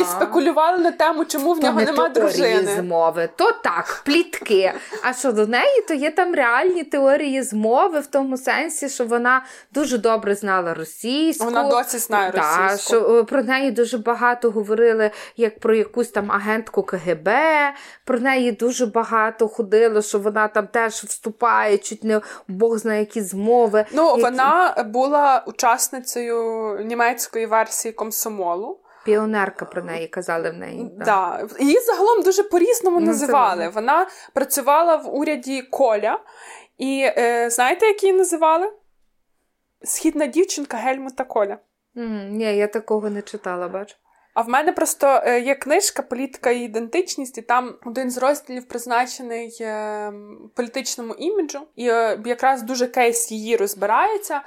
І 0.00 0.04
спекулювали 0.04 0.78
на 0.78 0.90
тему, 0.90 1.24
чому 1.24 1.52
в 1.52 1.60
нього 1.60 1.80
немає 1.80 2.10
дружини. 2.10 2.74
змови. 2.76 3.28
То 3.36 3.52
так, 3.52 4.02
плітки. 4.04 4.72
А 5.02 5.12
що 5.12 5.32
до 5.32 5.46
неї, 5.46 5.82
то 5.88 5.94
є 5.94 6.10
там 6.10 6.34
реальні 6.34 6.84
теорії 6.84 7.42
змови 7.42 8.00
в 8.00 8.06
тому 8.06 8.36
сенсі, 8.36 8.88
що 8.88 9.04
вона 9.04 9.44
дуже 9.72 9.98
добре 9.98 10.34
знала 10.34 10.74
російську. 10.74 11.44
Вона 11.44 11.68
досі 11.68 11.98
знає 11.98 12.30
російську. 12.30 12.96
Що 12.96 13.24
Про 13.24 13.42
неї 13.42 13.70
дуже 13.70 13.98
багато 13.98 14.50
говорили 14.50 15.10
як 15.36 15.58
про 15.58 15.74
якусь 15.74 16.08
там 16.08 16.32
агентку 16.32 16.82
КГБ. 16.82 17.28
Про 18.04 18.20
неї 18.20 18.52
дуже 18.52 18.86
багато 18.86 19.48
ходило, 19.48 20.02
що 20.02 20.18
вона 20.18 20.48
там 20.48 20.66
теж 20.66 20.92
вступає, 20.92 21.78
чуть 21.78 22.04
не 22.04 22.20
Бог 22.48 22.78
знає 22.78 23.00
які 23.00 23.20
змови. 23.20 23.84
Ну, 23.92 24.08
які... 24.08 24.22
вона 24.22 24.84
була 24.86 25.42
учасницею 25.46 26.78
німецької 26.84 27.46
версії 27.46 27.92
комсомолу. 27.92 28.78
Піонерка 29.06 29.64
про 29.64 29.82
неї 29.82 30.08
казали 30.08 30.50
в 30.50 30.54
неї. 30.54 30.90
Да. 30.98 31.04
да. 31.04 31.48
Її 31.60 31.80
загалом 31.80 32.22
дуже 32.22 32.42
по-різному 32.42 33.00
ну, 33.00 33.06
називали. 33.06 33.68
Вона 33.68 34.06
працювала 34.34 34.96
в 34.96 35.14
уряді 35.14 35.62
Коля, 35.62 36.20
і 36.78 37.10
е, 37.18 37.50
знаєте, 37.50 37.86
як 37.86 38.02
її 38.02 38.16
називали? 38.16 38.72
Східна 39.82 40.26
дівчинка 40.26 40.76
Гельмута 40.76 41.24
Коля. 41.24 41.58
Mm, 41.96 42.28
ні, 42.30 42.56
я 42.56 42.66
такого 42.66 43.10
не 43.10 43.22
читала, 43.22 43.68
бач. 43.68 43.96
А 44.36 44.42
в 44.42 44.48
мене 44.48 44.72
просто 44.72 45.22
е, 45.24 45.40
є 45.40 45.54
книжка 45.54 46.02
Політика 46.02 46.50
і 46.50 46.60
ідентичність, 46.60 47.38
і 47.38 47.42
там 47.42 47.74
один 47.84 48.10
з 48.10 48.18
розділів 48.18 48.68
призначений 48.68 49.58
е, 49.60 50.12
політичному 50.54 51.14
іміджу, 51.14 51.60
і 51.76 51.88
е, 51.88 52.20
якраз 52.24 52.62
дуже 52.62 52.86
кейс 52.86 53.32
її 53.32 53.56
розбирається. 53.56 54.40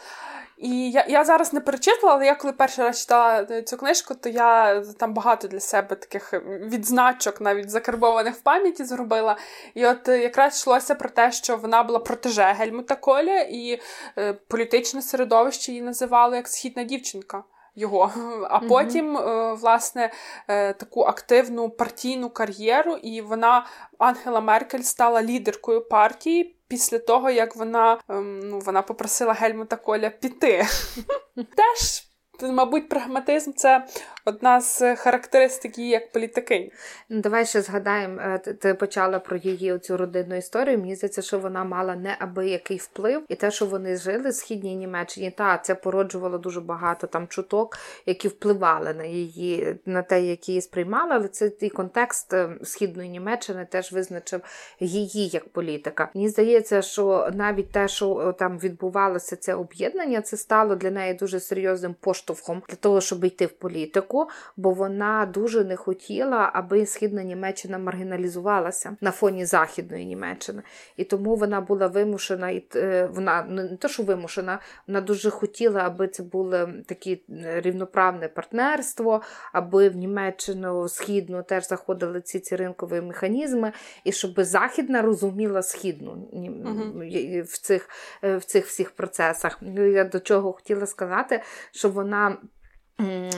І 0.57 0.91
я 0.91 1.05
я 1.09 1.25
зараз 1.25 1.53
не 1.53 1.61
перечитувала, 1.61 2.15
але 2.15 2.25
я 2.25 2.35
коли 2.35 2.53
перший 2.53 2.85
раз 2.85 2.99
читала 2.99 3.61
цю 3.61 3.77
книжку, 3.77 4.15
то 4.15 4.29
я 4.29 4.81
там 4.81 5.13
багато 5.13 5.47
для 5.47 5.59
себе 5.59 5.95
таких 5.95 6.33
відзначок, 6.45 7.41
навіть 7.41 7.69
закарбованих 7.69 8.35
в 8.35 8.39
пам'яті, 8.41 8.83
зробила. 8.83 9.37
І 9.73 9.85
от 9.85 10.07
якраз 10.07 10.59
йшлося 10.59 10.95
про 10.95 11.09
те, 11.09 11.31
що 11.31 11.57
вона 11.57 11.83
була 11.83 11.99
протеже 11.99 12.55
Гельмута 12.59 12.95
Коля, 12.95 13.39
і 13.39 13.81
е, 14.17 14.33
політичне 14.33 15.01
середовище 15.01 15.71
її 15.71 15.81
називало 15.81 16.35
як 16.35 16.47
східна 16.47 16.83
дівчинка 16.83 17.43
його. 17.79 18.11
А 18.49 18.59
потім, 18.59 19.17
mm-hmm. 19.17 19.55
власне, 19.55 20.11
е, 20.47 20.73
таку 20.73 21.01
активну 21.01 21.69
партійну 21.69 22.29
кар'єру, 22.29 22.95
і 22.95 23.21
вона, 23.21 23.65
Ангела 23.97 24.41
Меркель, 24.41 24.81
стала 24.81 25.23
лідеркою 25.23 25.87
партії. 25.87 26.55
Після 26.67 26.99
того, 26.99 27.29
як 27.29 27.55
вона 27.55 27.97
ем, 28.09 28.39
ну, 28.39 28.59
вона 28.59 28.81
попросила 28.81 29.33
Гельмута 29.33 29.75
Коля 29.75 30.09
піти. 30.09 30.65
Теж 31.35 32.09
мабуть, 32.41 32.89
прагматизм 32.89 33.51
це 33.53 33.85
одна 34.25 34.61
з 34.61 34.95
характеристик 34.95 35.77
її 35.77 35.89
як 35.89 36.11
політики. 36.11 36.71
Ну, 37.09 37.21
давай 37.21 37.45
ще 37.45 37.61
згадаємо, 37.61 38.21
е, 38.21 38.37
ти 38.39 38.73
почала 38.73 39.19
про 39.19 39.37
її 39.37 39.79
цю 39.79 39.97
родинну 39.97 40.35
історію. 40.35 40.77
Мені 40.77 40.95
здається, 40.95 41.21
що 41.21 41.39
вона 41.39 41.63
мала 41.63 41.95
неабиякий 41.95 42.77
вплив, 42.77 43.23
і 43.29 43.35
те, 43.35 43.51
що 43.51 43.65
вони 43.65 43.97
жили 43.97 44.29
в 44.29 44.33
східній 44.33 44.75
Німеччині, 44.75 45.31
та 45.31 45.57
це 45.57 45.75
породжувало 45.75 46.37
дуже 46.37 46.61
багато 46.61 47.07
там 47.07 47.27
чуток, 47.27 47.77
які 48.05 48.27
впливали 48.27 48.93
на 48.93 49.03
її, 49.03 49.75
на 49.85 50.01
те, 50.01 50.21
як 50.21 50.49
її 50.49 50.61
сприймали, 50.61 51.11
але 51.15 51.27
це 51.27 51.51
і 51.59 51.69
контекст 51.69 52.33
е, 52.33 52.49
східної 52.63 53.09
Німеччини 53.09 53.67
теж 53.71 53.91
визначив 53.91 54.41
її 54.79 55.27
як 55.27 55.49
політика. 55.49 56.09
Мені 56.13 56.29
здається, 56.29 56.81
що 56.81 57.29
навіть 57.33 57.71
те, 57.71 57.87
що 57.87 58.19
е, 58.19 58.33
там 58.33 58.59
відбувалося 58.59 59.35
це 59.35 59.53
об'єднання, 59.53 60.21
це 60.21 60.37
стало 60.37 60.75
для 60.75 60.91
неї 60.91 61.13
дуже 61.13 61.39
серйозним 61.39 61.95
поштовхом 61.99 62.63
для 62.69 62.75
того, 62.75 63.01
щоб 63.01 63.23
йти 63.23 63.45
в 63.45 63.51
політику, 63.51 64.08
бо 64.57 64.71
вона 64.71 65.25
дуже 65.25 65.63
не 65.63 65.75
хотіла, 65.75 66.51
аби 66.53 66.85
східна 66.85 67.23
Німеччина 67.23 67.77
маргіналізувалася 67.77 68.95
на 69.01 69.11
фоні 69.11 69.45
Західної 69.45 70.05
Німеччини. 70.05 70.61
І 70.97 71.03
тому 71.03 71.35
вона 71.35 71.61
була 71.61 71.87
вимушена, 71.87 72.49
і 72.49 72.65
е, 72.75 73.09
вона 73.13 73.45
ну, 73.49 73.63
не 73.63 73.77
те, 73.77 73.89
що 73.89 74.03
вимушена, 74.03 74.59
вона 74.87 75.01
дуже 75.01 75.29
хотіла, 75.29 75.81
аби 75.81 76.07
це 76.07 76.23
було 76.23 76.69
таке 76.85 77.17
рівноправне 77.43 78.27
партнерство, 78.27 79.21
аби 79.53 79.89
в 79.89 79.95
Німеччину 79.95 80.87
східну 80.89 81.43
теж 81.43 81.67
заходили 81.67 82.21
ці 82.21 82.39
ці 82.39 82.55
ринкові 82.55 83.01
механізми, 83.01 83.71
і 84.03 84.11
щоб 84.11 84.33
Західна 84.37 85.01
розуміла 85.01 85.61
східну 85.61 86.11
uh-huh. 86.33 87.41
в 87.43 87.57
цих 87.57 87.89
е, 88.23 88.37
в 88.37 88.43
цих 88.43 88.65
всіх 88.65 88.91
процесах. 88.91 89.57
Ну, 89.61 89.85
я 89.85 90.03
до 90.03 90.19
чого 90.19 90.53
хотіла 90.53 90.85
сказати, 90.85 91.41
що 91.71 91.89
вона 91.89 92.37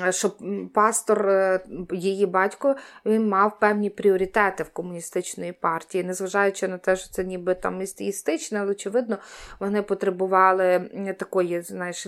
щоб 0.10 0.38
пастор, 0.74 1.30
е, 1.30 1.60
її 1.92 2.26
батько, 2.26 2.76
він 3.06 3.30
мав 3.30 3.60
певні 3.60 3.90
пріоритети 3.90 4.64
в 4.64 4.70
комуністичної 4.70 5.52
партії, 5.52 6.04
незважаючи 6.04 6.68
на 6.68 6.78
те, 6.78 6.96
що 6.96 7.10
це 7.10 7.24
ніби 7.24 7.56
там 7.56 7.82
істичне, 7.82 8.60
але 8.60 8.72
очевидно, 8.72 9.18
вони 9.60 9.82
потребували 9.82 10.80
такої, 11.20 11.62
знаєш, 11.62 12.08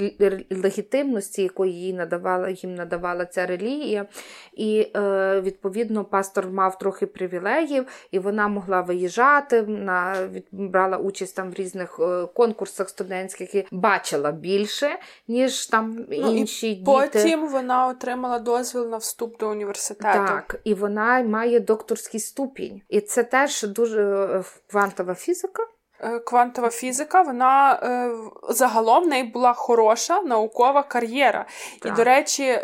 легітимності, 0.49 1.43
якої 1.43 1.73
їй 1.73 1.93
надавала, 1.93 2.49
їм 2.49 2.75
надавала 2.75 3.25
ця 3.25 3.45
релігія. 3.45 4.05
І, 4.53 4.91
е, 4.95 5.41
відповідно, 5.41 6.05
пастор 6.05 6.49
мав 6.49 6.77
трохи 6.77 7.05
привілеїв, 7.05 7.85
і 8.11 8.19
вона 8.19 8.47
могла 8.47 8.81
виїжджати, 8.81 9.61
вона 9.61 10.29
брала 10.51 10.97
участь 10.97 11.35
там 11.35 11.51
в 11.51 11.53
різних 11.53 11.99
е, 11.99 12.27
конкурсах 12.33 12.89
студентських 12.89 13.55
і 13.55 13.65
бачила 13.71 14.31
більше, 14.31 14.99
ніж 15.27 15.65
там 15.65 16.05
ну, 16.09 16.35
інші 16.35 16.71
і 16.71 16.75
діти. 16.75 16.83
Потім 16.85 17.42
вона 17.47 17.87
отримала 17.87 18.39
дозвіл 18.39 18.89
на 18.89 18.97
вступ 18.97 19.39
до 19.39 19.49
університету. 19.49 20.25
Так, 20.27 20.55
і 20.63 20.73
вона 20.73 21.23
має 21.23 21.59
докторський 21.59 22.19
ступінь. 22.19 22.81
І 22.89 23.01
це 23.01 23.23
теж 23.23 23.63
дуже 23.63 24.01
е, 24.03 24.43
квантова 24.71 25.15
фізика. 25.15 25.67
Е, 25.99 26.19
квантова 26.19 26.69
фізика, 26.69 27.21
вона 27.21 27.73
е, 27.73 28.11
загалом 28.49 29.03
в 29.03 29.07
неї 29.07 29.23
була 29.23 29.53
хороша 29.53 30.21
наукова 30.21 30.83
кар'єра. 30.83 31.45
Так. 31.81 31.91
І, 31.91 31.95
до 31.95 32.03
речі, 32.03 32.59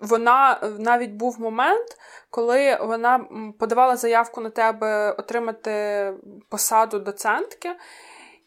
вона 0.00 0.58
навіть 0.78 1.10
був 1.10 1.40
момент, 1.40 1.86
коли 2.30 2.78
вона 2.80 3.26
подавала 3.58 3.96
заявку 3.96 4.40
на 4.40 4.50
тебе 4.50 5.12
отримати 5.12 6.14
посаду 6.48 6.98
доцентки 6.98 7.70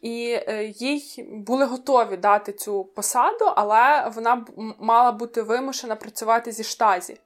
і 0.06 0.42
е, 0.48 0.64
їй 0.76 1.26
були 1.30 1.66
готові 1.66 2.18
дати 2.18 2.54
цю 2.54 2.84
посаду, 2.84 3.46
але 3.56 4.12
вона 4.16 4.46
мала 4.80 5.12
бути 5.12 5.42
вимушена 5.42 5.96
працювати 5.96 6.52
зі 6.52 6.64
штазі. 6.64 7.18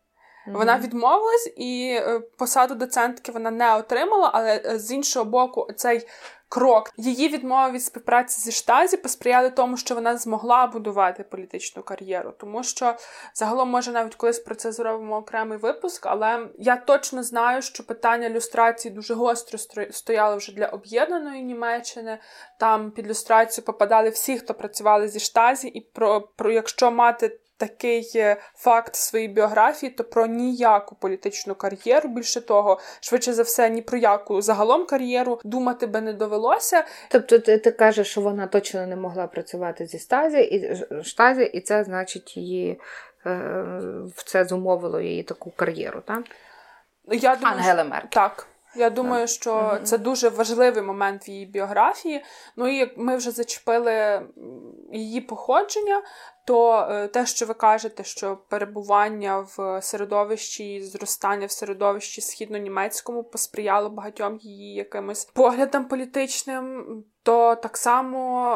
Вона 0.48 0.78
відмовилась 0.78 1.54
і 1.58 2.00
е, 2.02 2.20
посаду 2.20 2.76
доцентки 2.76 3.32
вона 3.32 3.52
не 3.52 3.76
отримала, 3.76 4.32
але 4.34 4.62
е, 4.66 4.80
з 4.80 4.92
іншого 4.92 5.26
боку, 5.26 5.68
цей 5.76 6.08
крок. 6.50 6.92
Її 6.98 7.30
відмова 7.30 7.72
від 7.72 7.84
співпраці 7.84 8.42
зі 8.42 8.52
штазі 8.52 8.98
посприяли 8.98 9.50
тому, 9.50 9.78
що 9.78 9.96
вона 9.96 10.18
змогла 10.18 10.68
будувати 10.68 11.24
політичну 11.24 11.84
кар'єру, 11.84 12.34
тому 12.38 12.64
що 12.64 12.96
загалом, 13.34 13.70
може, 13.70 13.92
навіть 13.92 14.16
колись 14.16 14.40
про 14.40 14.56
це 14.56 14.72
зробимо 14.72 15.18
окремий 15.18 15.58
випуск, 15.58 16.06
але 16.06 16.48
я 16.60 16.76
точно 16.76 17.24
знаю, 17.24 17.62
що 17.62 17.86
питання 17.86 18.30
люстрації 18.30 18.94
дуже 18.94 19.14
гостро 19.14 19.60
стояло 19.92 20.38
вже 20.38 20.52
для 20.52 20.68
об'єднаної 20.68 21.44
Німеччини. 21.44 22.18
Там 22.60 22.92
під 22.92 23.08
люстрацію 23.08 23.66
попадали 23.66 24.10
всі, 24.10 24.38
хто 24.38 24.54
працювали 24.54 25.08
зі 25.08 25.20
штазі, 25.20 25.68
і 25.68 25.82
про, 25.82 26.22
про 26.22 26.52
якщо 26.52 26.92
мати 26.92 27.40
такий 27.60 28.12
е, 28.16 28.38
факт 28.56 28.94
в 28.94 28.98
своїй 28.98 29.28
біографії, 29.28 29.90
то 29.90 30.04
про 30.04 30.26
ніяку 30.26 30.96
політичну 30.96 31.56
кар'єру, 31.56 32.10
більше 32.10 32.42
того, 32.42 32.80
швидше 33.02 33.34
за 33.34 33.44
все, 33.44 33.70
ні 33.70 33.82
про 33.82 33.98
яку 33.98 34.42
загалом 34.42 34.86
кар'єру 34.86 35.40
думати 35.44 35.88
би 35.88 36.02
не 36.02 36.14
довелося. 36.14 36.84
Тобто, 37.10 37.40
ти, 37.40 37.58
ти 37.58 37.72
кажеш, 37.72 38.08
що 38.08 38.22
вона 38.22 38.48
точно 38.48 38.88
не 38.88 38.96
могла 38.96 39.28
працювати 39.28 39.86
зі 39.86 40.00
стазі 40.00 40.40
і 40.40 40.76
штазі, 41.04 41.44
і 41.44 41.62
це 41.62 41.84
значить 41.84 42.38
її 42.38 42.80
е, 43.26 43.30
в 44.16 44.24
це 44.26 44.46
зумовило 44.46 45.02
її 45.02 45.24
таку 45.24 45.52
кар'єру, 45.52 46.02
так? 46.02 46.24
Я 47.12 47.36
думаю, 47.36 47.58
Ангела 47.58 47.84
Меркель. 47.84 48.10
Так. 48.10 48.48
Я 48.76 48.90
думаю, 48.90 49.28
що 49.28 49.80
це 49.84 49.98
дуже 49.98 50.30
важливий 50.30 50.84
момент 50.84 51.28
в 51.28 51.30
її 51.30 51.46
біографії. 51.46 52.24
Ну 52.56 52.68
і 52.68 52.76
як 52.76 52.98
ми 52.98 53.16
вже 53.16 53.32
зачепили 53.32 54.22
її 54.92 55.22
походження, 55.22 56.02
то 56.46 56.88
е, 56.92 57.08
те, 57.08 57.26
що 57.26 57.46
ви 57.46 57.54
кажете, 57.54 58.04
що 58.04 58.38
перебування 58.50 59.48
в 59.58 59.82
середовищі, 59.82 60.82
зростання 60.84 61.46
в 61.46 61.52
середовищі 61.52 62.22
східно-німецькому 62.22 63.24
посприяло 63.24 63.90
багатьом 63.90 64.38
її 64.38 64.74
якимось 64.74 65.26
поглядам 65.26 65.86
політичним, 65.86 66.86
то 67.24 67.56
так 67.56 67.78
само 67.78 68.54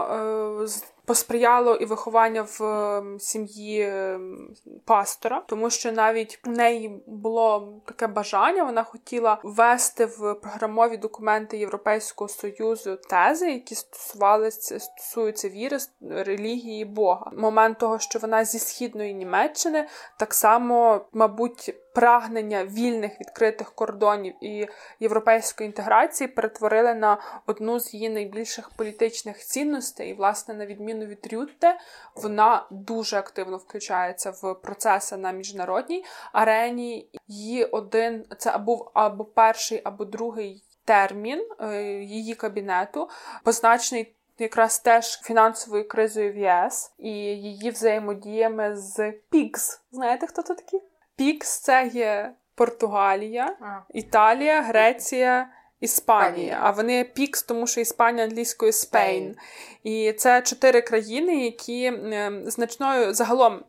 е, 0.64 0.68
посприяло 1.06 1.76
і 1.76 1.86
виховання 1.86 2.42
в 2.42 2.64
ем, 2.64 3.20
сім'ї 3.20 3.82
ем, 3.82 4.50
пастора, 4.86 5.44
тому 5.48 5.70
що 5.70 5.92
навіть 5.92 6.40
в 6.44 6.50
неї 6.50 7.04
було 7.08 7.74
таке 7.86 8.08
бажання, 8.08 8.64
вона 8.64 8.84
хотіла 8.84 9.38
ввести 9.44 10.06
в 10.06 10.34
програмові 10.34 10.98
документи 10.98 11.58
Європейського 11.58 12.28
союзу 12.28 12.98
тези, 13.10 13.52
які 13.52 13.76
стосувалися 13.76 14.80
стосуються 14.80 15.50
віри, 15.50 15.78
релігії 16.10 16.86
Бога. 16.86 17.32
Момент 17.38 17.78
того, 17.78 18.00
що 18.00 18.20
вона 18.20 18.46
зі 18.46 18.60
східної 18.60 19.14
Німеччини, 19.14 19.88
так 20.18 20.34
само, 20.34 21.06
мабуть 21.14 21.76
прагнення 21.94 22.66
вільних 22.66 23.20
відкритих 23.22 23.72
кордонів 23.72 24.34
і 24.42 24.68
європейської 25.00 25.68
інтеграції 25.68 26.28
перетворили 26.28 26.94
на 26.94 27.18
одну 27.46 27.80
з 27.80 27.94
її 27.94 28.10
найбільших 28.10 28.70
політичних 28.70 29.38
цінностей. 29.38 30.10
І, 30.10 30.14
власне, 30.14 30.54
на 30.54 30.66
відміну 30.66 30.93
від 31.00 31.34
Рютте, 31.34 31.80
вона 32.16 32.66
дуже 32.70 33.18
активно 33.18 33.58
включається 33.58 34.32
в 34.32 34.54
процеси 34.54 35.18
на 35.18 35.32
міжнародній 35.32 36.06
арені. 36.32 37.10
Її 37.28 37.66
один 37.66 38.26
це 38.38 38.58
був 38.58 38.92
або 38.94 39.26
перший, 39.26 39.82
або 39.84 40.06
другий 40.06 40.64
термін 40.86 41.48
е, 41.60 41.84
її 41.94 42.36
кабінету, 42.36 43.10
позначений. 43.44 44.16
Якраз 44.40 44.80
теж 44.80 45.22
фінансовою 45.22 45.88
кризою 45.88 46.34
в 46.34 46.38
ЄС 46.38 46.94
і 46.98 47.10
її 47.10 47.70
взаємодіями 47.70 48.76
з 48.76 49.12
Пікс. 49.30 49.82
Знаєте, 49.92 50.28
хто 50.28 50.42
це 50.42 50.56
такі? 50.56 50.82
Пікс 51.16 51.60
це 51.60 51.88
є 51.94 52.34
Португалія, 52.56 53.56
а. 53.62 53.80
Італія, 53.94 54.62
Греція. 54.62 55.50
Іспанія, 55.84 56.60
а 56.62 56.72
вони 56.72 57.04
пікс, 57.04 57.44
тому 57.44 57.68
що 57.68 57.82
Іспанія 57.82 58.26
англійською 58.26 58.74
Спейн. 58.74 59.36
І 59.84 60.14
це 60.14 60.42
чотири 60.42 60.82
країни, 60.82 61.46
які 61.46 61.86
ем, 61.86 62.44
значною 62.46 63.14
загалом. 63.14 63.60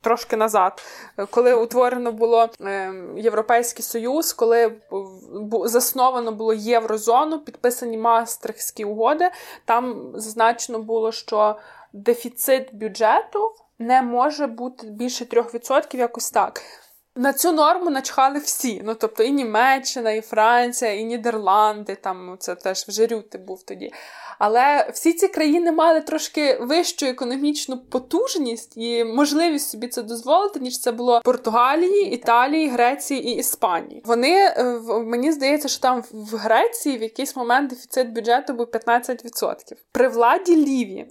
Трошки 0.00 0.36
назад, 0.36 0.82
коли 1.30 1.54
утворено 1.54 2.12
було 2.12 2.48
е, 2.60 2.94
Європейський 3.16 3.82
Союз, 3.82 4.32
коли 4.32 4.72
засновано 5.64 6.32
було 6.32 6.54
єврозону, 6.54 7.38
підписані 7.40 7.98
Мастрихтські 7.98 8.84
угоди, 8.84 9.30
там 9.64 10.12
зазначено 10.14 10.78
було, 10.78 11.12
що 11.12 11.56
дефіцит 11.92 12.74
бюджету 12.74 13.52
не 13.78 14.02
може 14.02 14.46
бути 14.46 14.86
більше 14.86 15.24
3%, 15.24 15.96
якось 15.96 16.30
так. 16.30 16.62
На 17.16 17.32
цю 17.32 17.52
норму 17.52 17.90
начхали 17.90 18.38
всі. 18.38 18.82
Ну, 18.84 18.94
тобто 18.94 19.22
і 19.22 19.30
Німеччина, 19.30 20.12
і 20.12 20.20
Франція, 20.20 20.92
і 20.92 21.04
Нідерланди, 21.04 21.94
там 21.94 22.36
це 22.38 22.54
теж 22.54 22.84
вже 22.88 23.06
Рюти 23.06 23.38
був 23.38 23.62
тоді. 23.62 23.92
Але 24.38 24.90
всі 24.92 25.12
ці 25.12 25.28
країни 25.28 25.72
мали 25.72 26.00
трошки 26.00 26.58
вищу 26.60 27.06
економічну 27.06 27.78
потужність 27.78 28.76
і 28.76 29.04
можливість 29.04 29.70
собі 29.70 29.88
це 29.88 30.02
дозволити, 30.02 30.60
ніж 30.60 30.80
це 30.80 30.92
було 30.92 31.20
Португалії, 31.24 32.10
Італії, 32.10 32.68
Греції 32.68 33.28
і 33.28 33.36
Іспанії. 33.36 34.02
Вони 34.04 34.32
е, 34.32 34.64
мені 35.04 35.32
здається, 35.32 35.68
що 35.68 35.80
там 35.80 36.04
в 36.10 36.36
Греції 36.36 36.98
в 36.98 37.02
якийсь 37.02 37.36
момент 37.36 37.70
дефіцит 37.70 38.12
бюджету 38.12 38.52
був 38.52 38.66
15%. 38.66 39.56
При 39.92 40.08
владі 40.08 40.56
Ліві. 40.56 41.06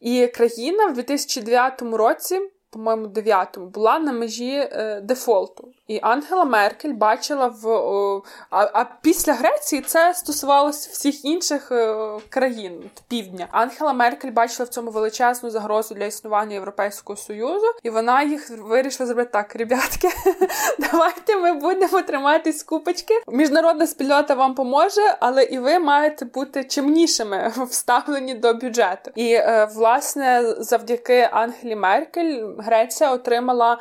І 0.00 0.26
країна 0.26 0.86
в 0.86 0.92
2009 0.92 1.82
році 1.82 2.40
по-моєму, 2.70 3.06
9-му, 3.06 3.66
була 3.66 3.98
на 3.98 4.12
межі 4.12 4.68
е, 4.72 5.00
дефолту. 5.00 5.68
І 5.88 5.98
Ангела 6.02 6.44
Меркель 6.44 6.92
бачила 6.92 7.46
в. 7.46 7.68
О, 7.68 8.22
а, 8.50 8.70
а 8.72 8.84
після 9.02 9.32
Греції 9.32 9.82
це 9.82 10.14
стосувалося 10.14 10.90
всіх 10.92 11.24
інших 11.24 11.72
е, 11.72 12.10
країн 12.28 12.90
півдня. 13.08 13.48
Ангела 13.50 13.92
Меркель 13.92 14.30
бачила 14.30 14.64
в 14.64 14.68
цьому 14.68 14.90
величезну 14.90 15.50
загрозу 15.50 15.94
для 15.94 16.04
існування 16.04 16.54
Європейського 16.54 17.16
Союзу, 17.16 17.66
і 17.82 17.90
вона 17.90 18.22
їх 18.22 18.50
вирішила 18.50 19.06
зробити 19.06 19.30
так: 19.32 19.56
ребятки, 19.56 20.08
давайте 20.78 21.36
ми 21.36 21.52
будемо 21.52 22.02
триматись 22.02 22.62
купочки. 22.62 23.14
Міжнародна 23.28 23.86
спільнота 23.86 24.34
вам 24.34 24.54
поможе, 24.54 25.16
але 25.20 25.44
і 25.44 25.58
ви 25.58 25.78
маєте 25.78 26.24
бути 26.24 26.64
чимнішими 26.64 27.52
вставлені 27.70 28.34
до 28.34 28.54
бюджету. 28.54 29.10
І 29.14 29.32
е, 29.32 29.68
власне 29.74 30.54
завдяки 30.58 31.28
Ангелі 31.32 31.76
Меркель 31.76 32.44
Греція 32.60 33.12
отримала 33.12 33.78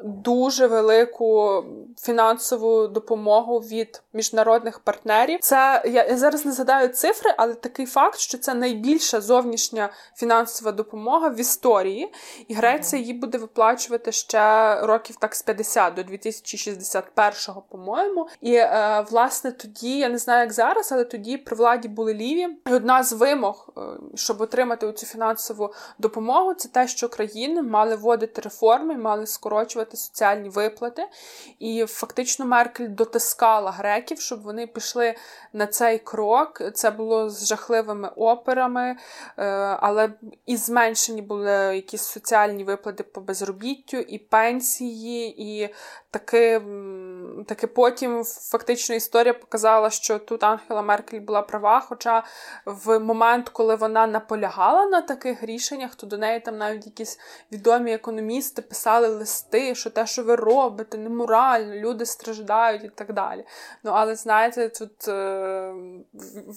дуже 0.00 0.66
велику 0.66 1.64
фінансову 2.00 2.86
допомогу 2.86 3.58
від 3.58 4.02
міжнародних 4.12 4.78
партнерів. 4.78 5.38
Це 5.42 5.82
я, 5.84 6.06
я 6.06 6.16
зараз 6.16 6.46
не 6.46 6.52
згадаю 6.52 6.88
цифри, 6.88 7.34
але 7.36 7.54
такий 7.54 7.86
факт, 7.86 8.18
що 8.18 8.38
це 8.38 8.54
найбільша 8.54 9.20
зовнішня 9.20 9.90
фінансова 10.16 10.72
допомога 10.72 11.28
в 11.28 11.40
історії, 11.40 12.12
і 12.48 12.54
Греція 12.54 13.02
її 13.02 13.14
буде 13.14 13.38
виплачувати 13.38 14.12
ще 14.12 14.74
років 14.80 15.16
так 15.16 15.34
з 15.34 15.42
50 15.42 15.94
до 15.94 16.02
2061-го, 16.02 17.62
по-моєму. 17.68 18.28
І 18.40 18.54
е, 18.54 19.04
власне 19.10 19.52
тоді 19.52 19.98
я 19.98 20.08
не 20.08 20.18
знаю, 20.18 20.40
як 20.40 20.52
зараз, 20.52 20.92
але 20.92 21.04
тоді 21.04 21.36
при 21.36 21.56
владі 21.56 21.88
були 21.88 22.14
ліві. 22.14 22.48
І 22.66 22.72
Одна 22.72 23.02
з 23.02 23.12
вимог, 23.12 23.68
е, 23.76 23.80
щоб 24.14 24.40
отримати 24.40 24.92
цю 24.92 25.06
фінансову 25.06 25.72
допомогу, 25.98 26.54
це 26.54 26.68
те, 26.68 26.88
що 26.88 27.08
країни 27.08 27.62
мали 27.62 27.96
вводити 27.96 28.40
реформи, 28.40 28.96
мали 28.96 29.26
скорочувати 29.26 29.87
отримувати 29.88 29.96
соціальні 29.96 30.48
виплати. 30.48 31.02
І 31.58 31.84
фактично 31.88 32.46
Меркель 32.46 32.88
дотискала 32.88 33.70
греків, 33.70 34.20
щоб 34.20 34.42
вони 34.42 34.66
пішли 34.66 35.14
на 35.52 35.66
цей 35.66 35.98
крок. 35.98 36.62
Це 36.74 36.90
було 36.90 37.30
з 37.30 37.46
жахливими 37.46 38.08
операми, 38.16 38.96
е, 39.36 39.44
але 39.80 40.12
і 40.46 40.56
зменшені 40.56 41.22
були 41.22 41.50
якісь 41.50 42.02
соціальні 42.02 42.64
виплати 42.64 43.02
по 43.02 43.20
безробіттю, 43.20 43.96
і 43.96 44.18
пенсії, 44.18 45.42
і 45.42 45.74
таки, 46.10 46.60
таки 47.46 47.66
потім 47.66 48.24
фактично 48.24 48.94
історія 48.94 49.34
показала, 49.34 49.90
що 49.90 50.18
тут 50.18 50.44
Ангела 50.44 50.82
Меркель 50.82 51.20
була 51.20 51.42
права. 51.42 51.80
Хоча 51.80 52.22
в 52.64 52.98
момент, 52.98 53.48
коли 53.48 53.74
вона 53.74 54.06
наполягала 54.06 54.86
на 54.86 55.00
таких 55.00 55.42
рішеннях, 55.42 55.94
то 55.94 56.06
до 56.06 56.18
неї 56.18 56.40
там 56.40 56.58
навіть 56.58 56.86
якісь 56.86 57.18
відомі 57.52 57.92
економісти 57.92 58.62
писали 58.62 59.08
листи, 59.08 59.74
що 59.74 59.90
те, 59.90 60.06
що 60.06 60.22
ви 60.22 60.34
робите, 60.34 60.98
неморально, 60.98 61.74
люди 61.74 62.06
страждають 62.06 62.84
і 62.84 62.88
так 62.88 63.12
далі. 63.12 63.44
Ну, 63.84 63.90
але 63.94 64.14
знаєте, 64.14 64.68
тут 64.68 65.08
е, 65.08 65.72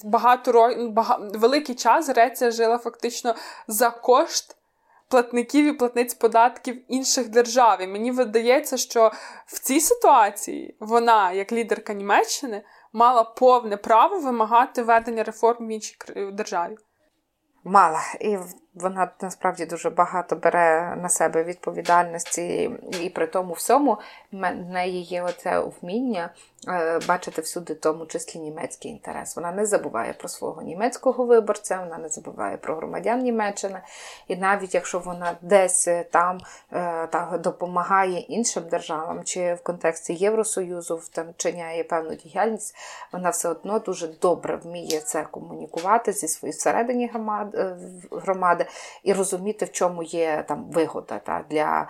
багато 0.04 0.52
років, 0.52 0.94
великий 1.34 1.76
час 1.76 2.10
Греція 2.10 2.52
жила 2.52 2.78
фактично 2.78 3.36
за 3.68 3.90
кошт. 3.90 4.61
Платників 5.12 5.66
і 5.66 5.74
платниць 5.74 6.14
податків 6.14 6.82
інших 6.88 7.30
держав. 7.30 7.82
І 7.82 7.88
мені 7.88 8.12
видається, 8.12 8.78
що 8.78 9.12
в 9.46 9.60
цій 9.60 9.80
ситуації 9.80 10.76
вона, 10.80 11.32
як 11.32 11.52
лідерка 11.52 11.94
Німеччини, 11.94 12.64
мала 12.94 13.24
повне 13.24 13.78
право 13.78 14.20
вимагати 14.20 14.84
ведення 14.84 15.24
реформ 15.24 15.68
в 15.68 15.70
іншій 15.70 15.96
державі. 16.34 16.76
Мала. 17.64 18.02
І 18.22 18.38
вона 18.76 19.12
насправді 19.22 19.66
дуже 19.66 19.90
багато 19.90 20.36
бере 20.36 20.96
на 21.02 21.10
себе 21.10 21.44
відповідальності, 21.44 22.72
і 23.02 23.10
при 23.10 23.28
тому 23.28 23.54
всьому 23.54 23.98
в 24.32 24.52
неї 24.52 25.02
є 25.02 25.24
оце 25.24 25.60
вміння 25.60 26.30
е, 26.68 27.00
бачити 27.08 27.42
всюди, 27.42 27.74
в 27.74 27.80
тому 27.80 28.06
числі 28.06 28.40
німецький 28.40 28.92
інтерес. 28.92 29.36
Вона 29.36 29.52
не 29.52 29.66
забуває 29.66 30.14
про 30.14 30.30
свого 30.30 30.62
німецького 30.62 31.26
виборця, 31.26 31.80
вона 31.80 31.98
не 31.98 32.10
забуває 32.10 32.58
про 32.58 32.76
громадян 32.76 33.20
Німеччини. 33.20 33.82
І 34.28 34.36
навіть 34.36 34.74
якщо 34.76 35.00
вона 35.00 35.38
десь 35.42 35.88
там 36.12 36.40
е, 36.74 37.08
так, 37.08 37.42
допомагає 37.42 38.20
іншим 38.20 38.64
державам, 38.70 39.24
чи 39.24 39.54
в 39.54 39.64
контексті 39.64 40.14
Євросоюзу 40.14 41.02
там 41.12 41.26
вчиняє 41.30 41.84
певну 41.84 42.16
діяльність, 42.16 42.76
вона 43.14 43.30
все 43.30 43.50
одно 43.50 43.80
дуже 43.80 44.08
добре 44.08 44.56
вміє 44.56 45.00
це 45.00 45.24
комунікувати 45.24 46.12
зі 46.14 46.28
своєю 46.28 46.58
всередині 46.58 47.12
е, 47.16 47.78
громади 48.12 48.61
ради 48.62 48.70
і 49.04 49.14
розуміти, 49.14 49.66
в 49.66 49.72
чому 49.72 50.04
є 50.04 50.46
там 50.48 50.70
вигода 50.72 51.20
та, 51.20 51.46
для 51.50 51.88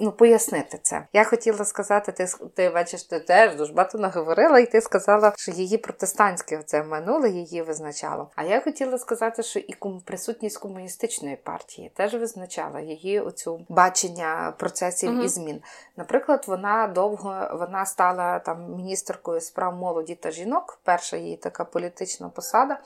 ну, 0.00 0.12
пояснити 0.12 0.78
це. 0.82 1.06
Я 1.12 1.24
хотіла 1.24 1.64
сказати, 1.64 2.12
ти 2.12 2.26
ти 2.54 2.70
бачиш, 2.70 3.02
ти 3.02 3.20
теж 3.20 3.56
дуже 3.56 3.72
багато 3.72 3.98
наговорила, 3.98 4.58
і 4.58 4.66
ти 4.66 4.80
сказала, 4.80 5.32
що 5.36 5.52
її 5.52 5.78
протестантське 5.78 6.62
це 6.66 6.82
минуле 6.82 7.30
її 7.30 7.62
визначало. 7.62 8.30
А 8.36 8.42
я 8.42 8.60
хотіла 8.60 8.98
сказати, 8.98 9.42
що 9.42 9.58
і 9.58 9.74
присутність 10.04 10.58
комуністичної 10.58 11.36
партії 11.36 11.92
теж 11.94 12.14
визначала 12.14 12.80
її 12.80 13.20
оцю 13.20 13.66
бачення 13.68 14.54
процесів 14.58 15.10
угу. 15.10 15.22
і 15.22 15.28
змін. 15.28 15.62
Наприклад, 15.96 16.44
вона 16.46 16.86
довго 16.88 17.48
вона 17.52 17.86
стала 17.86 18.38
там 18.38 18.74
міністеркою 18.76 19.40
справ 19.40 19.74
молоді 19.74 20.14
та 20.14 20.30
жінок, 20.30 20.78
перша 20.84 21.16
її 21.16 21.36
така 21.36 21.64
політична 21.64 22.28
посада, 22.28 22.78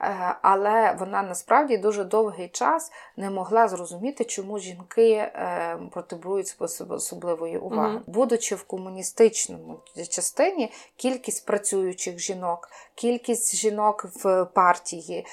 е, 0.00 0.36
але 0.42 0.96
вона 0.98 1.22
насправді 1.22 1.78
дуже 1.78 2.04
довгий 2.04 2.48
час 2.48 2.63
час 2.64 2.92
не 3.16 3.30
могла 3.30 3.68
зрозуміти, 3.68 4.24
чому 4.24 4.58
жінки 4.58 5.10
е, 5.12 5.78
потребують 5.92 6.56
особливої 6.88 7.58
уваги. 7.58 7.94
Угу. 7.94 8.02
Будучи 8.06 8.54
в 8.54 8.62
комуністичному 8.62 9.80
частині, 10.10 10.72
кількість 10.96 11.46
працюючих 11.46 12.18
жінок, 12.18 12.68
кількість 12.94 13.56
жінок 13.56 14.06
в 14.24 14.44
партії, 14.44 15.26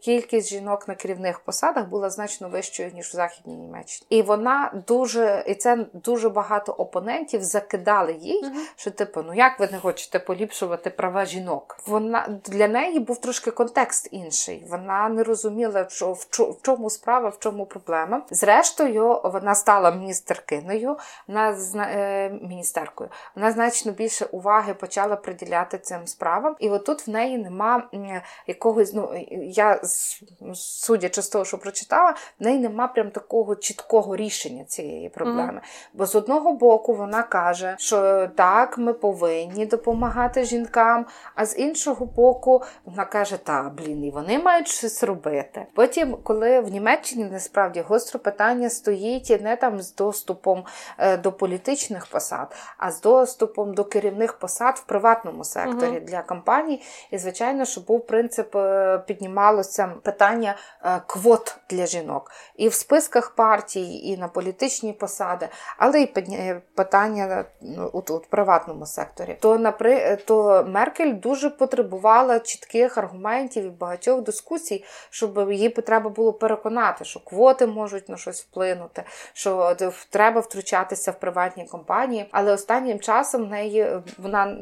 кількість 0.00 0.48
жінок 0.48 0.88
на 0.88 0.94
керівних 0.94 1.40
посадах 1.40 1.88
була 1.88 2.10
значно 2.10 2.48
вищою 2.48 2.90
ніж 2.94 3.06
в 3.06 3.16
західній 3.16 3.56
Німеччині, 3.56 4.06
і 4.10 4.22
вона 4.22 4.82
дуже 4.88 5.44
і 5.46 5.54
це 5.54 5.86
дуже 5.92 6.28
багато 6.28 6.72
опонентів 6.72 7.42
закидали 7.42 8.12
їй, 8.12 8.40
угу. 8.44 8.60
що 8.76 8.90
типу, 8.90 9.22
ну 9.22 9.34
як 9.34 9.60
ви 9.60 9.68
не 9.72 9.78
хочете 9.78 10.18
поліпшувати 10.18 10.90
права 10.90 11.24
жінок? 11.24 11.78
Вона 11.86 12.40
для 12.44 12.68
неї 12.68 12.98
був 12.98 13.20
трошки 13.20 13.50
контекст 13.50 14.08
інший. 14.10 14.66
Вона 14.70 15.08
не 15.08 15.22
розуміла, 15.22 15.86
що 15.88 16.12
в 16.12 16.24
чому 16.62 16.90
справа, 16.90 17.28
в 17.28 17.38
чому 17.38 17.66
проблема. 17.66 18.22
Зрештою, 18.30 19.20
вона 19.24 19.54
стала 19.54 19.90
міністеркиною, 19.90 20.96
вона 21.28 21.56
е, 21.76 22.30
міністеркою. 22.42 23.10
Вона 23.36 23.52
значно 23.52 23.92
більше 23.92 24.24
уваги 24.24 24.74
почала 24.74 25.16
приділяти 25.16 25.78
цим 25.78 26.06
справам. 26.06 26.56
І 26.58 26.70
отут 26.70 27.06
в 27.06 27.10
неї 27.10 27.38
нема 27.38 27.82
якогось. 28.46 28.94
Ну 28.94 29.10
я 29.40 29.80
судячи 30.54 31.22
з 31.22 31.28
того, 31.28 31.44
що 31.44 31.58
прочитала, 31.58 32.14
в 32.40 32.44
неї 32.44 32.58
нема 32.58 32.88
прям 32.88 33.10
такого 33.10 33.56
чіткого 33.56 34.16
рішення 34.16 34.64
цієї 34.64 35.08
проблеми. 35.08 35.60
Mm-hmm. 35.64 35.90
Бо 35.94 36.06
з 36.06 36.14
одного 36.14 36.52
боку 36.52 36.94
вона 36.94 37.22
каже, 37.22 37.76
що 37.78 38.28
так, 38.36 38.78
ми 38.78 38.92
повинні 38.92 39.66
допомагати 39.66 40.44
жінкам, 40.44 41.06
а 41.34 41.46
з 41.46 41.58
іншого 41.58 42.06
боку, 42.06 42.62
вона 42.84 43.04
каже, 43.04 43.36
та 43.36 43.62
блін, 43.62 44.04
і 44.04 44.10
вони 44.10 44.38
мають 44.38 44.68
щось 44.68 45.02
робити. 45.02 45.66
Потім, 45.74 46.16
коли 46.26 46.60
в 46.60 46.68
Німеччині 46.68 47.24
насправді 47.24 47.80
гостро 47.80 48.20
питання 48.20 48.70
стоїть 48.70 49.42
не 49.42 49.56
там 49.56 49.80
з 49.80 49.94
доступом 49.94 50.64
е, 50.98 51.16
до 51.16 51.32
політичних 51.32 52.06
посад, 52.06 52.56
а 52.78 52.90
з 52.90 53.00
доступом 53.00 53.74
до 53.74 53.84
керівних 53.84 54.32
посад 54.32 54.74
в 54.76 54.84
приватному 54.84 55.44
секторі 55.44 55.90
uh-huh. 55.90 56.04
для 56.04 56.22
компаній. 56.22 56.82
І, 57.10 57.18
звичайно, 57.18 57.64
що 57.64 57.80
був 57.80 58.06
принцип, 58.06 58.56
е, 58.56 58.98
піднімалося 59.06 59.92
питання 60.02 60.56
е, 60.84 61.00
квот 61.06 61.56
для 61.70 61.86
жінок 61.86 62.30
і 62.56 62.68
в 62.68 62.74
списках 62.74 63.34
партій, 63.34 64.08
і 64.08 64.16
на 64.16 64.28
політичні 64.28 64.92
посади, 64.92 65.48
але 65.78 66.00
й 66.00 66.06
питання 66.74 67.44
у, 67.92 67.98
у 67.98 68.20
приватному 68.30 68.86
секторі. 68.86 69.36
То, 69.40 69.58
напри... 69.58 70.16
то 70.16 70.64
Меркель 70.68 71.14
дуже 71.14 71.50
потребувала 71.50 72.38
чітких 72.38 72.98
аргументів 72.98 73.64
і 73.64 73.68
багатьох 73.68 74.22
дискусій, 74.22 74.84
щоб 75.10 75.52
їй 75.52 75.68
треба 75.68 76.10
було 76.16 76.32
переконати, 76.32 77.04
що 77.04 77.20
квоти 77.20 77.66
можуть 77.66 78.08
на 78.08 78.16
щось 78.16 78.42
вплинути, 78.42 79.02
що 79.32 79.76
треба 80.10 80.40
втручатися 80.40 81.10
в 81.10 81.20
приватні 81.20 81.64
компанії. 81.64 82.28
Але 82.30 82.52
останнім 82.52 83.00
часом 83.00 83.44
в 83.44 83.50
неї 83.50 83.88
вона 84.18 84.56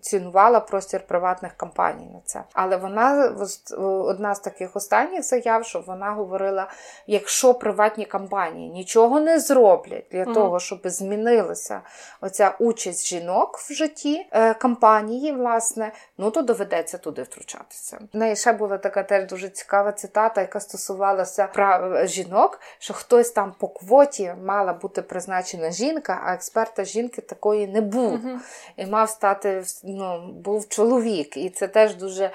цінувала 0.00 0.60
простір 0.60 1.06
приватних 1.06 1.56
компаній 1.56 2.06
на 2.12 2.20
це. 2.24 2.42
Але 2.52 2.76
вона 2.76 3.36
одна 3.82 4.34
з 4.34 4.40
таких 4.40 4.76
останніх 4.76 5.22
заяв, 5.22 5.64
що 5.64 5.80
вона 5.80 6.10
говорила: 6.10 6.70
якщо 7.06 7.54
приватні 7.54 8.06
компанії 8.06 8.70
нічого 8.70 9.20
не 9.20 9.40
зроблять 9.40 10.04
для 10.12 10.24
mm 10.24 10.34
того, 10.34 10.60
щоб 10.60 10.80
змінилася 10.84 11.80
оця 12.20 12.54
участь 12.58 13.06
жінок 13.06 13.58
в 13.58 13.72
житті 13.72 14.26
е, 14.30 14.54
компанії, 14.54 15.32
власне, 15.32 15.92
ну 16.18 16.30
то 16.30 16.42
доведеться 16.42 16.98
туди 16.98 17.22
втручатися. 17.22 17.98
В 18.12 18.16
неї 18.16 18.36
ще 18.36 18.52
була 18.52 18.78
така 18.78 19.02
теж 19.02 19.26
дуже 19.26 19.48
цікава 19.48 19.92
цитата, 19.92 20.40
яка 20.40 20.60
стосувалася 20.92 21.46
прав 21.46 22.06
жінок, 22.06 22.60
що 22.78 22.94
хтось 22.94 23.30
там 23.30 23.54
по 23.58 23.68
квоті 23.68 24.34
мала 24.44 24.72
бути 24.72 25.02
призначена 25.02 25.70
жінка, 25.70 26.22
а 26.24 26.34
експерта 26.34 26.84
жінки 26.84 27.20
такої 27.20 27.66
не 27.66 27.80
був. 27.80 28.12
Uh-huh. 28.12 28.38
І 28.76 28.86
мав 28.86 29.10
стати 29.10 29.64
ну, 29.84 30.32
був 30.32 30.68
чоловік. 30.68 31.36
І 31.36 31.50
це 31.50 31.68
теж 31.68 31.94
дуже 31.94 32.30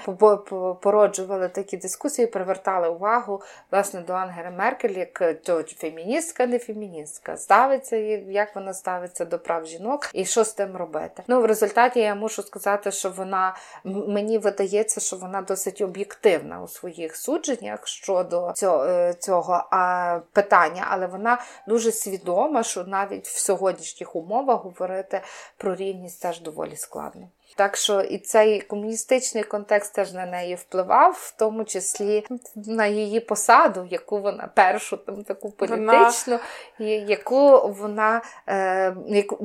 породжували 0.81 1.49
такі 1.49 1.77
дискусії, 1.77 2.27
привертали 2.27 2.89
увагу 2.89 3.41
власне 3.71 4.01
до 4.01 4.13
Ангели 4.13 4.49
Меркель, 4.49 4.97
як 4.97 5.41
то 5.43 5.63
феміністка, 5.63 6.47
не 6.47 6.59
феміністка, 6.59 7.37
ставиться, 7.37 7.95
як 7.95 8.55
вона 8.55 8.73
ставиться 8.73 9.25
до 9.25 9.39
прав 9.39 9.65
жінок 9.65 10.09
і 10.13 10.25
що 10.25 10.43
з 10.43 10.53
тим 10.53 10.75
робити. 10.75 11.23
Ну, 11.27 11.41
в 11.41 11.45
результаті 11.45 11.99
я 11.99 12.15
мушу 12.15 12.43
сказати, 12.43 12.91
що 12.91 13.09
вона 13.09 13.55
мені 13.83 14.37
видається, 14.37 15.01
що 15.01 15.15
вона 15.15 15.41
досить 15.41 15.81
об'єктивна 15.81 16.61
у 16.61 16.67
своїх 16.67 17.15
судженнях 17.15 17.87
щодо 17.87 18.46
цього 18.53 18.85
е, 18.85 19.13
цього 19.13 19.63
а, 19.71 20.19
питання, 20.33 20.87
але 20.89 21.07
вона 21.07 21.41
дуже 21.67 21.91
свідома, 21.91 22.63
що 22.63 22.83
навіть 22.83 23.27
в 23.27 23.39
сьогоднішніх 23.39 24.15
умовах 24.15 24.63
говорити 24.63 25.21
про 25.57 25.75
рівність 25.75 26.21
теж 26.21 26.41
доволі 26.41 26.75
складно. 26.75 27.27
Так 27.57 27.77
що 27.77 28.01
і 28.01 28.17
цей 28.17 28.61
комуністичний 28.61 29.43
контекст 29.43 29.93
теж 29.93 30.13
на 30.13 30.25
неї 30.25 30.55
впливав, 30.55 31.11
в 31.11 31.35
тому 31.37 31.63
числі 31.63 32.25
на 32.55 32.87
її 32.87 33.19
посаду, 33.19 33.87
яку 33.89 34.19
вона 34.19 34.49
першу 34.55 34.97
там 34.97 35.23
таку 35.23 35.51
політичну, 35.51 36.39
вона... 36.79 36.91
яку 36.91 37.69
вона 37.69 38.21
е, 38.47 38.95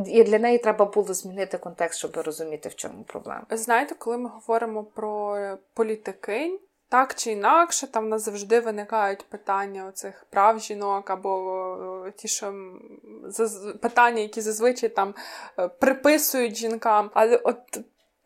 і 0.07 0.25
для 0.25 0.39
неї 0.39 0.59
треба 0.59 0.85
було 0.85 1.15
змінити 1.15 1.59
контекст, 1.59 1.99
щоб 1.99 2.17
розуміти, 2.17 2.69
в 2.69 2.75
чому 2.75 3.03
проблема. 3.03 3.43
Знаєте, 3.51 3.95
коли 3.95 4.19
ми 4.19 4.29
говоримо 4.29 4.85
про 4.85 5.39
політикинь. 5.75 6.59
Так 6.93 7.15
чи 7.15 7.31
інакше, 7.31 7.87
там 7.87 8.09
нас 8.09 8.25
завжди 8.25 8.61
виникають 8.61 9.25
питання 9.25 9.87
оцих 9.87 10.27
прав 10.31 10.61
жінок, 10.61 11.11
або 11.11 12.07
ті, 12.17 12.29
що 12.29 12.55
питання, 13.81 14.21
які 14.21 14.41
зазвичай 14.41 14.89
там 14.89 15.15
е, 15.59 15.69
приписують 15.69 16.57
жінкам. 16.57 17.11
Але 17.15 17.37
от 17.37 17.59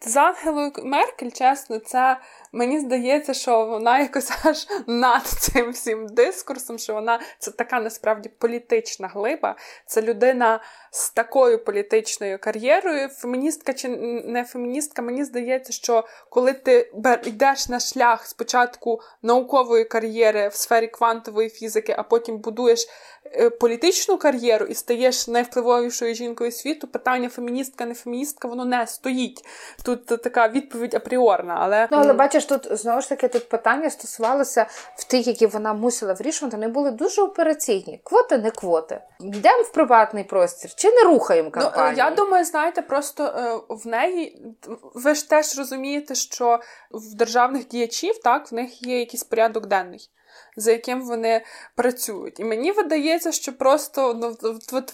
з 0.00 0.16
Ангелою 0.16 0.72
Меркель, 0.84 1.30
чесно, 1.30 1.78
це 1.78 2.16
мені 2.52 2.80
здається, 2.80 3.34
що 3.34 3.66
вона 3.66 3.98
якось 3.98 4.32
аж 4.44 4.66
над 4.86 5.26
цим 5.26 5.70
всім 5.70 6.06
дискурсом, 6.06 6.78
що 6.78 6.94
вона 6.94 7.20
це 7.38 7.50
така 7.50 7.80
насправді 7.80 8.28
політична 8.28 9.08
глиба. 9.08 9.56
Це 9.86 10.02
людина 10.02 10.60
з 10.90 11.10
такою 11.10 11.64
політичною 11.64 12.38
кар'єрою. 12.38 13.08
Феміністка 13.08 13.72
чи 13.72 13.88
не 14.24 14.44
феміністка, 14.44 15.02
мені 15.02 15.24
здається, 15.24 15.72
що 15.72 16.04
коли 16.30 16.52
ти 16.52 16.92
йдеш 17.24 17.68
на 17.68 17.80
шлях 17.80 18.26
спочатку 18.26 19.00
наукової 19.22 19.84
кар'єри 19.84 20.48
в 20.48 20.54
сфері 20.54 20.88
квантової 20.88 21.48
фізики, 21.48 21.94
а 21.98 22.02
потім 22.02 22.38
будуєш 22.38 22.88
е, 23.24 23.50
політичну 23.50 24.18
кар'єру 24.18 24.66
і 24.66 24.74
стаєш 24.74 25.28
найвпливовішою 25.28 26.14
жінкою 26.14 26.52
світу, 26.52 26.88
питання 26.88 27.28
феміністка, 27.28 27.86
не 27.86 27.94
феміністка, 27.94 28.48
воно 28.48 28.64
не 28.64 28.86
стоїть. 28.86 29.44
Тут 29.86 30.06
така 30.06 30.48
відповідь 30.48 30.94
апріорна. 30.94 31.56
Але 31.60 31.88
ну, 31.90 31.98
але 32.00 32.12
бачиш, 32.12 32.44
тут 32.44 32.68
знову 32.70 33.00
ж 33.00 33.08
таки 33.08 33.28
тут 33.28 33.48
питання 33.48 33.90
стосувалося 33.90 34.66
в 34.96 35.04
тих, 35.04 35.26
які 35.26 35.46
вона 35.46 35.74
мусила 35.74 36.12
вирішувати, 36.12 36.56
вони 36.56 36.68
були 36.68 36.90
дуже 36.90 37.22
операційні. 37.22 38.00
Квоти, 38.04 38.38
не 38.38 38.50
квоти. 38.50 39.00
Йдемо 39.20 39.62
в 39.62 39.72
приватний 39.72 40.24
простір 40.24 40.74
чи 40.74 40.90
не 40.90 41.02
рухаємо 41.02 41.50
кампанію? 41.50 41.90
Ну, 41.90 42.04
Я 42.04 42.10
думаю, 42.10 42.44
знаєте, 42.44 42.82
просто 42.82 43.24
е, 43.24 43.60
в 43.68 43.86
неї 43.86 44.46
ви 44.94 45.14
ж 45.14 45.28
теж 45.28 45.58
розумієте, 45.58 46.14
що 46.14 46.60
в 46.90 47.14
державних 47.14 47.68
діячів 47.68 48.18
так 48.18 48.52
в 48.52 48.54
них 48.54 48.82
є 48.82 48.98
якийсь 48.98 49.24
порядок 49.24 49.66
денний. 49.66 50.10
За 50.56 50.72
яким 50.72 51.02
вони 51.02 51.44
працюють. 51.76 52.40
І 52.40 52.44
мені 52.44 52.72
видається, 52.72 53.32
що 53.32 53.52
просто 53.52 54.14
ну, 54.14 54.58
тут, 54.70 54.92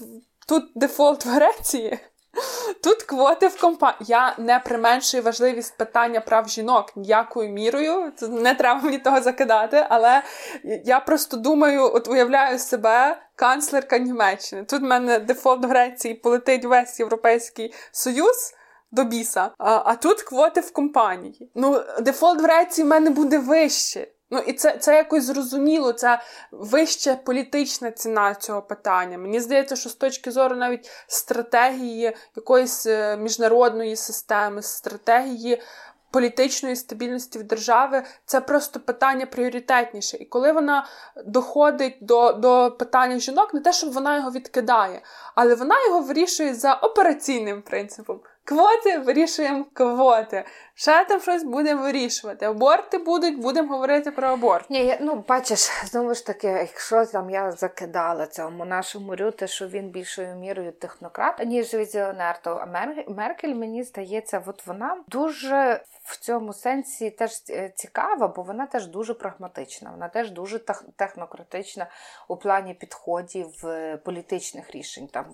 тут 0.48 0.64
дефолт 0.74 1.24
в 1.24 1.28
Греції, 1.28 1.98
Тут 2.82 3.02
квоти 3.02 3.48
в 3.48 3.60
компанії. 3.60 3.98
Я 4.00 4.34
не 4.38 4.58
применшую 4.58 5.22
важливість 5.22 5.76
питання 5.76 6.20
прав 6.20 6.48
жінок 6.48 6.96
ніякою 6.96 7.50
мірою. 7.50 8.12
Не 8.22 8.54
треба 8.54 8.80
мені 8.80 8.98
того 8.98 9.20
закидати, 9.20 9.86
але 9.88 10.22
я 10.84 11.00
просто 11.00 11.36
думаю, 11.36 11.94
от 11.94 12.08
уявляю 12.08 12.58
себе 12.58 13.16
канцлерка 13.36 13.98
Німеччини. 13.98 14.64
Тут 14.64 14.80
в 14.80 14.84
мене 14.84 15.18
дефолт 15.18 15.64
Греції 15.64 16.14
полетить 16.14 16.64
весь 16.64 17.00
Європейський 17.00 17.74
Союз. 17.92 18.54
До 18.94 19.04
біса, 19.04 19.50
а 19.58 19.82
а 19.84 19.94
тут 19.94 20.22
квоти 20.22 20.60
в 20.60 20.72
компанії. 20.72 21.50
Ну, 21.54 21.82
дефолт 22.00 22.40
в 22.40 22.42
Греції 22.42 22.84
в 22.84 22.88
мене 22.88 23.10
буде 23.10 23.38
вище. 23.38 24.08
Ну 24.32 24.38
і 24.38 24.52
це 24.52 24.76
це 24.78 24.96
якось 24.96 25.24
зрозуміло, 25.24 25.92
це 25.92 26.20
вища 26.50 27.16
політична 27.16 27.90
ціна 27.90 28.34
цього 28.34 28.62
питання. 28.62 29.18
Мені 29.18 29.40
здається, 29.40 29.76
що 29.76 29.88
з 29.88 29.94
точки 29.94 30.30
зору 30.30 30.56
навіть 30.56 30.90
стратегії 31.06 32.16
якоїсь 32.36 32.86
е, 32.86 33.16
міжнародної 33.16 33.96
системи, 33.96 34.62
стратегії 34.62 35.62
політичної 36.12 36.76
стабільності 36.76 37.38
в 37.38 37.42
держави, 37.42 38.02
це 38.24 38.40
просто 38.40 38.80
питання 38.80 39.26
пріоритетніше. 39.26 40.16
І 40.16 40.24
коли 40.24 40.52
вона 40.52 40.86
доходить 41.26 41.96
до 42.00 42.32
до 42.32 42.76
питання 42.78 43.18
жінок, 43.18 43.54
не 43.54 43.60
те, 43.60 43.72
щоб 43.72 43.92
вона 43.92 44.16
його 44.16 44.30
відкидає, 44.30 45.02
але 45.34 45.54
вона 45.54 45.74
його 45.86 46.00
вирішує 46.00 46.54
за 46.54 46.74
операційним 46.74 47.62
принципом. 47.62 48.20
Квоти 48.44 48.98
вирішуємо 48.98 49.64
квоти. 49.72 50.44
Ще 50.74 51.04
там 51.04 51.20
щось 51.20 51.44
будемо 51.44 51.82
вирішувати. 51.82 52.46
Аборти 52.46 52.98
будуть, 52.98 53.38
будемо 53.38 53.74
говорити 53.74 54.10
про 54.10 54.28
аборт. 54.28 54.70
Ні, 54.70 54.98
ну 55.00 55.24
бачиш, 55.28 55.70
знову 55.84 56.14
ж 56.14 56.26
таки, 56.26 56.46
якщо 56.46 57.06
там 57.06 57.30
я 57.30 57.52
закидала 57.52 58.26
цьому 58.26 58.64
нашому 58.64 59.16
рюте, 59.16 59.46
що 59.46 59.68
він 59.68 59.90
більшою 59.90 60.36
мірою 60.36 60.72
технократ, 60.72 61.46
ніж 61.46 61.74
візіонер, 61.74 62.42
то 62.42 62.66
Меркель, 63.08 63.54
мені 63.54 63.82
здається, 63.82 64.42
от 64.46 64.66
вона 64.66 64.96
дуже 65.08 65.84
в 66.02 66.16
цьому 66.16 66.52
сенсі 66.52 67.10
теж 67.10 67.30
е, 67.50 67.72
цікава, 67.76 68.28
бо 68.28 68.42
вона 68.42 68.66
теж 68.66 68.86
дуже 68.86 69.14
прагматична, 69.14 69.90
вона 69.90 70.08
теж 70.08 70.30
дуже 70.30 70.58
технократична 70.96 71.86
у 72.28 72.36
плані 72.36 72.74
підходів 72.74 73.48
е, 73.64 73.96
політичних 73.96 74.70
рішень, 74.70 75.06
там 75.06 75.24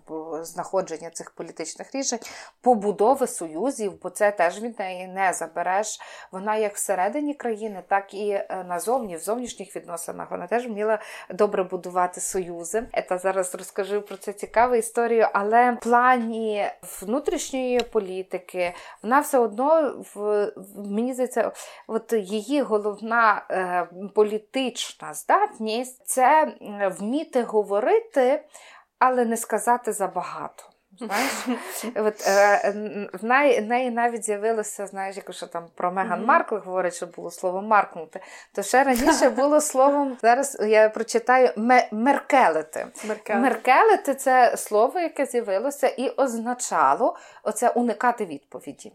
знаходження 0.42 1.10
цих 1.10 1.30
політичних 1.30 1.94
рішень, 1.94 2.18
побудови 2.60 3.26
союзів, 3.26 4.02
бо 4.02 4.10
це 4.10 4.30
теж 4.30 4.60
від 4.60 4.78
неї 4.78 5.06
не 5.06 5.27
забереш. 5.32 6.00
Вона 6.32 6.56
як 6.56 6.74
всередині 6.74 7.34
країни, 7.34 7.82
так 7.88 8.14
і 8.14 8.30
е, 8.30 8.64
назовні, 8.68 9.16
в 9.16 9.20
зовнішніх 9.20 9.76
відносинах. 9.76 10.30
Вона 10.30 10.46
теж 10.46 10.66
вміла 10.66 10.98
добре 11.30 11.62
будувати 11.62 12.20
союзи. 12.20 12.88
Я 13.10 13.18
зараз 13.18 13.54
розкажу 13.54 14.02
про 14.02 14.16
це 14.16 14.32
цікаву 14.32 14.74
історію, 14.74 15.28
але 15.32 15.72
в 15.72 15.80
плані 15.80 16.66
внутрішньої 17.00 17.80
політики 17.80 18.74
вона 19.02 19.20
все 19.20 19.38
одно 19.38 19.94
в 20.14 20.48
мені 20.76 21.14
здається, 21.14 21.52
от 21.86 22.12
її 22.12 22.62
головна 22.62 23.46
е, 23.50 23.88
політична 24.14 25.14
здатність 25.14 26.06
це 26.06 26.54
вміти 26.98 27.42
говорити, 27.42 28.44
але 28.98 29.24
не 29.24 29.36
сказати 29.36 29.92
забагато. 29.92 30.64
Знаєш, 31.00 31.32
от 31.96 32.26
е, 32.26 33.08
в 33.12 33.24
неї, 33.24 33.60
неї 33.60 33.90
навіть 33.90 34.24
з'явилося, 34.24 34.86
знаєш, 34.86 35.16
якщо 35.16 35.46
там 35.46 35.64
про 35.74 35.92
Меган 35.92 36.24
Маркл 36.24 36.56
говорить, 36.56 36.94
що 36.94 37.06
було 37.06 37.30
слово 37.30 37.62
маркнути, 37.62 38.20
то 38.54 38.62
ще 38.62 38.84
раніше 38.84 39.30
було 39.36 39.60
словом. 39.60 40.16
Зараз 40.22 40.58
я 40.60 40.88
прочитаю 40.88 41.50
меркелити. 41.92 42.86
Меркелити 43.28 44.14
це 44.14 44.56
слово, 44.56 45.00
яке 45.00 45.26
з'явилося 45.26 45.88
і 45.88 46.08
означало 46.08 47.16
оце 47.42 47.68
уникати 47.68 48.26
відповіді. 48.26 48.92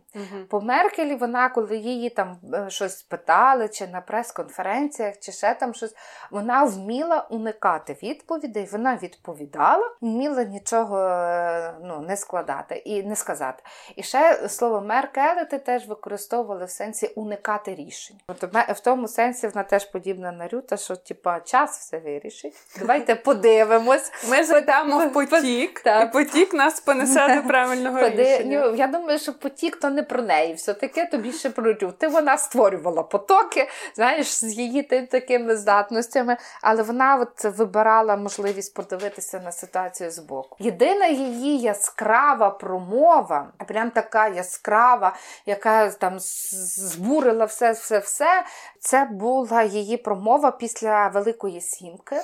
По 0.50 0.62
Меркелі 0.62 1.16
вона, 1.16 1.50
коли 1.50 1.78
її 1.78 2.10
там 2.10 2.38
е, 2.54 2.70
щось 2.70 3.02
питали, 3.02 3.70
чи 3.70 3.88
на 3.88 4.02
прес-конференціях, 4.02 5.20
чи 5.20 5.32
ще 5.32 5.54
там 5.54 5.74
щось, 5.74 5.96
вона 6.32 6.64
вміла 6.64 7.28
уникати 7.30 7.98
відповідей, 8.04 8.70
вона 8.72 8.96
відповідала, 8.96 9.92
вміла 10.02 10.44
нічого. 10.44 11.00
Е, 11.00 11.74
ну, 11.84 11.93
ну, 12.02 12.08
не 12.08 12.18
складати 12.18 12.76
і 12.76 13.04
не 13.04 13.16
сказати. 13.16 13.64
І 13.96 14.04
ще 14.04 14.50
слово 14.50 14.82
меркелити 14.82 15.60
теж 15.60 15.88
використовували 15.88 16.66
в 16.66 16.70
сенсі 16.70 17.08
уникати 17.08 17.76
рішень. 17.76 18.18
От 18.28 18.44
в 18.54 18.80
тому 18.80 19.08
сенсі 19.08 19.48
вона 19.48 19.64
теж 19.64 19.86
подібна 19.86 20.32
на 20.32 20.48
Рюта, 20.48 20.78
що 20.78 20.96
типа 20.96 21.40
час 21.40 21.80
все 21.80 22.00
вирішить. 22.00 22.54
Давайте 22.80 23.16
подивимось. 23.16 24.12
Ми 24.30 24.44
зайдемо 24.44 25.08
в 25.08 25.14
потік, 25.14 25.84
і 26.04 26.06
потік 26.14 26.54
нас 26.54 26.80
понесе 26.80 27.36
до 27.36 27.48
правильного 27.48 28.00
Поди... 28.00 28.24
рішення. 28.24 28.60
Ну, 28.66 28.76
я 28.76 28.88
думаю, 28.88 29.20
що 29.20 29.34
потік 29.34 29.76
то 29.76 29.90
не 29.90 30.04
про 30.04 30.22
неї. 30.22 30.54
Все-таки 30.54 31.06
то 31.06 31.18
більше 31.18 31.50
про 31.50 31.64
Рюту. 31.64 31.94
Вона 32.02 32.38
створювала 32.38 33.04
потоки, 33.04 33.70
знаєш, 33.96 34.28
з 34.28 34.54
її 34.54 34.84
такими 34.84 35.56
здатностями, 35.56 36.38
але 36.62 36.84
вона 36.84 37.16
от 37.16 37.44
вибирала 37.58 38.16
можливість 38.16 38.74
подивитися 38.74 39.40
на 39.40 39.52
ситуацію 39.52 40.12
з 40.12 40.20
боку. 40.20 40.58
Єдина 40.60 41.08
її 41.08 41.58
яскрава 41.84 42.50
промова, 42.50 43.52
прям 43.68 43.92
така 43.92 44.28
яскрава, 44.28 45.16
яка 45.46 45.90
там 45.90 46.16
збурила 46.20 47.46
все, 47.46 47.72
все, 47.72 48.00
все. 48.00 48.44
Це 48.80 49.06
була 49.06 49.64
її 49.64 49.98
промова 49.98 50.52
після 50.52 51.08
Великої 51.08 51.62
Сімки 51.62 52.16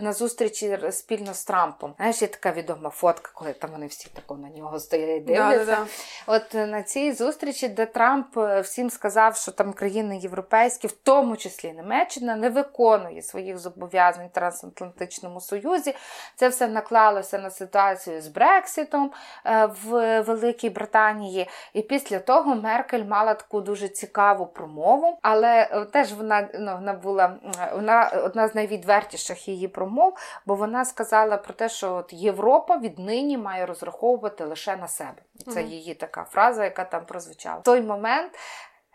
на 0.00 0.12
зустрічі 0.12 0.78
спільно 0.90 1.34
з 1.34 1.44
Трампом. 1.44 1.94
Знаєш, 1.96 2.22
є 2.22 2.28
така 2.28 2.52
відома 2.52 2.90
фотка, 2.90 3.30
коли 3.34 3.52
там 3.52 3.70
вони 3.70 3.86
всі 3.86 4.08
тако 4.14 4.34
на 4.34 4.48
нього 4.48 4.80
стоять 4.80 5.24
дивляться. 5.24 5.58
Да, 5.58 5.64
да, 5.64 5.76
да. 5.76 5.86
От 6.26 6.54
е, 6.54 6.66
на 6.66 6.82
цій 6.82 7.12
зустрічі, 7.12 7.68
де 7.68 7.86
Трамп 7.86 8.38
е, 8.38 8.60
всім 8.60 8.90
сказав, 8.90 9.36
що 9.36 9.52
там 9.52 9.72
країни 9.72 10.18
європейські, 10.18 10.86
в 10.86 10.92
тому 10.92 11.36
числі 11.36 11.72
Німеччина, 11.72 12.36
не 12.36 12.50
виконує 12.50 13.22
своїх 13.22 13.58
зобов'язань 13.58 14.26
в 14.26 14.32
трансатлантичному 14.32 15.40
союзі. 15.40 15.94
Це 16.36 16.48
все 16.48 16.68
наклалося 16.68 17.38
на 17.38 17.50
ситуацію 17.50 18.22
з 18.22 18.28
Брекситом 18.88 19.10
в 19.82 20.20
Великій 20.20 20.70
Британії. 20.70 21.48
І 21.72 21.82
після 21.82 22.18
того 22.18 22.54
Меркель 22.54 23.04
мала 23.04 23.34
таку 23.34 23.60
дуже 23.60 23.88
цікаву 23.88 24.46
промову, 24.46 25.18
але 25.22 25.86
теж 25.92 26.12
вона 26.12 26.48
ну, 26.54 26.74
вона 26.74 26.92
була 26.92 27.36
вона 27.74 28.10
одна 28.24 28.48
з 28.48 28.54
найвідвертіших 28.54 29.48
її 29.48 29.68
промов, 29.68 30.16
бо 30.46 30.54
вона 30.54 30.84
сказала 30.84 31.36
про 31.36 31.54
те, 31.54 31.68
що 31.68 31.94
от 31.94 32.12
Європа 32.12 32.76
віднині 32.76 33.38
має 33.38 33.66
розраховувати 33.66 34.44
лише 34.44 34.76
на 34.76 34.88
себе. 34.88 35.22
Це 35.44 35.60
mm-hmm. 35.60 35.66
її 35.66 35.94
така 35.94 36.24
фраза, 36.24 36.64
яка 36.64 36.84
там 36.84 37.04
прозвучала. 37.06 37.58
В 37.58 37.62
той 37.62 37.80
момент. 37.80 38.32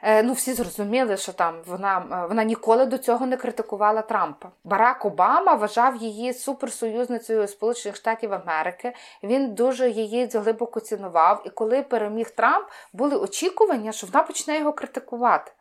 Е, 0.05 0.23
ну, 0.23 0.33
всі 0.33 0.53
зрозуміли, 0.53 1.17
що 1.17 1.33
там 1.33 1.55
вона 1.65 2.25
вона 2.29 2.43
ніколи 2.43 2.85
до 2.85 2.97
цього 2.97 3.25
не 3.25 3.37
критикувала 3.37 4.01
Трампа. 4.01 4.49
Барак 4.63 5.05
Обама 5.05 5.53
вважав 5.53 5.95
її 5.95 6.33
суперсоюзницею 6.33 7.47
Сполучених 7.47 7.95
Штатів 7.95 8.33
Америки. 8.33 8.93
Він 9.23 9.53
дуже 9.53 9.89
її 9.89 10.29
глибоко 10.33 10.79
цінував. 10.79 11.43
І 11.45 11.49
коли 11.49 11.81
переміг 11.81 12.29
Трамп, 12.29 12.65
були 12.93 13.15
очікування, 13.15 13.91
що 13.91 14.07
вона 14.07 14.23
почне 14.23 14.57
його 14.57 14.73
критикувати. 14.73 15.51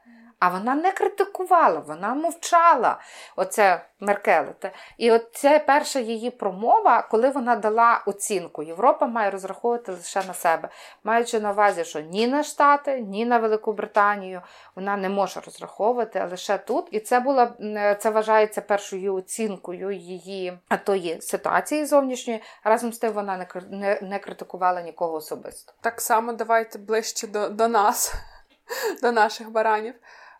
А 0.42 0.48
вона 0.48 0.74
не 0.74 0.92
критикувала, 0.92 1.78
вона 1.78 2.14
мовчала. 2.14 3.00
Оце 3.36 3.80
Меркелите. 4.02 4.72
І 4.98 5.12
от 5.12 5.28
це 5.32 5.58
перша 5.58 5.98
її 5.98 6.30
промова, 6.30 7.02
коли 7.02 7.30
вона 7.30 7.56
дала 7.56 8.02
оцінку. 8.06 8.62
Європа 8.62 9.06
має 9.06 9.30
розраховувати 9.30 9.92
лише 9.92 10.22
на 10.24 10.34
себе, 10.34 10.68
маючи 11.04 11.40
на 11.40 11.50
увазі, 11.50 11.84
що 11.84 12.00
ні 12.00 12.26
на 12.26 12.42
Штати, 12.42 13.00
ні 13.00 13.26
на 13.26 13.38
Велику 13.38 13.72
Британію 13.72 14.42
вона 14.76 14.96
не 14.96 15.08
може 15.08 15.40
розраховувати 15.40 16.18
а 16.18 16.26
лише 16.26 16.58
тут. 16.58 16.88
І 16.90 17.00
це 17.00 17.20
була 17.20 17.52
це 17.98 18.10
вважається 18.10 18.60
першою 18.60 19.14
оцінкою 19.14 19.90
її 19.90 20.58
тої 20.84 21.20
ситуації 21.20 21.86
зовнішньої. 21.86 22.42
Разом 22.64 22.92
з 22.92 22.98
тим 22.98 23.12
вона 23.12 23.36
не 23.36 23.46
не, 23.70 23.98
не 24.02 24.18
критикувала 24.18 24.82
нікого 24.82 25.14
особисто. 25.14 25.72
Так 25.80 26.00
само 26.00 26.32
давайте 26.32 26.78
ближче 26.78 27.26
до, 27.26 27.48
до 27.48 27.68
нас, 27.68 28.14
до 29.02 29.12
наших 29.12 29.50
баранів. 29.50 29.94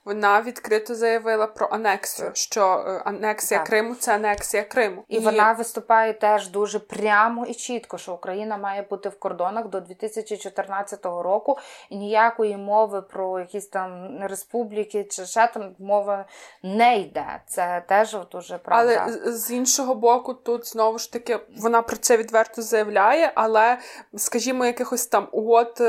Вона 0.04 0.42
відкрито 0.42 0.94
заявила 0.94 1.46
про 1.46 1.68
анексію, 1.70 2.30
що 2.34 2.84
е, 2.86 3.02
анексія 3.04 3.60
так. 3.60 3.68
Криму 3.68 3.94
це 3.94 4.14
анексія 4.14 4.62
Криму, 4.62 5.04
і, 5.08 5.16
і 5.16 5.18
вона 5.18 5.52
виступає 5.52 6.12
теж 6.12 6.48
дуже 6.48 6.78
прямо 6.78 7.46
і 7.46 7.54
чітко, 7.54 7.98
що 7.98 8.12
Україна 8.12 8.56
має 8.56 8.82
бути 8.82 9.08
в 9.08 9.18
кордонах 9.18 9.68
до 9.68 9.80
2014 9.80 11.04
року, 11.04 11.58
і 11.90 11.96
ніякої 11.96 12.56
мови 12.56 13.02
про 13.02 13.40
якісь 13.40 13.66
там 13.66 14.18
республіки 14.22 15.04
чи 15.04 15.26
ще 15.26 15.46
там 15.46 15.74
мова 15.78 16.24
не 16.62 16.98
йде. 16.98 17.40
Це 17.46 17.84
теж 17.88 18.16
дуже 18.32 18.58
правда. 18.58 19.02
Але 19.06 19.32
з 19.32 19.50
іншого 19.50 19.94
боку, 19.94 20.34
тут 20.34 20.68
знову 20.68 20.98
ж 20.98 21.12
таки 21.12 21.38
вона 21.58 21.82
про 21.82 21.96
це 21.96 22.16
відверто 22.16 22.62
заявляє, 22.62 23.32
але 23.34 23.78
скажімо, 24.16 24.66
якихось 24.66 25.06
там 25.06 25.28
угод. 25.32 25.82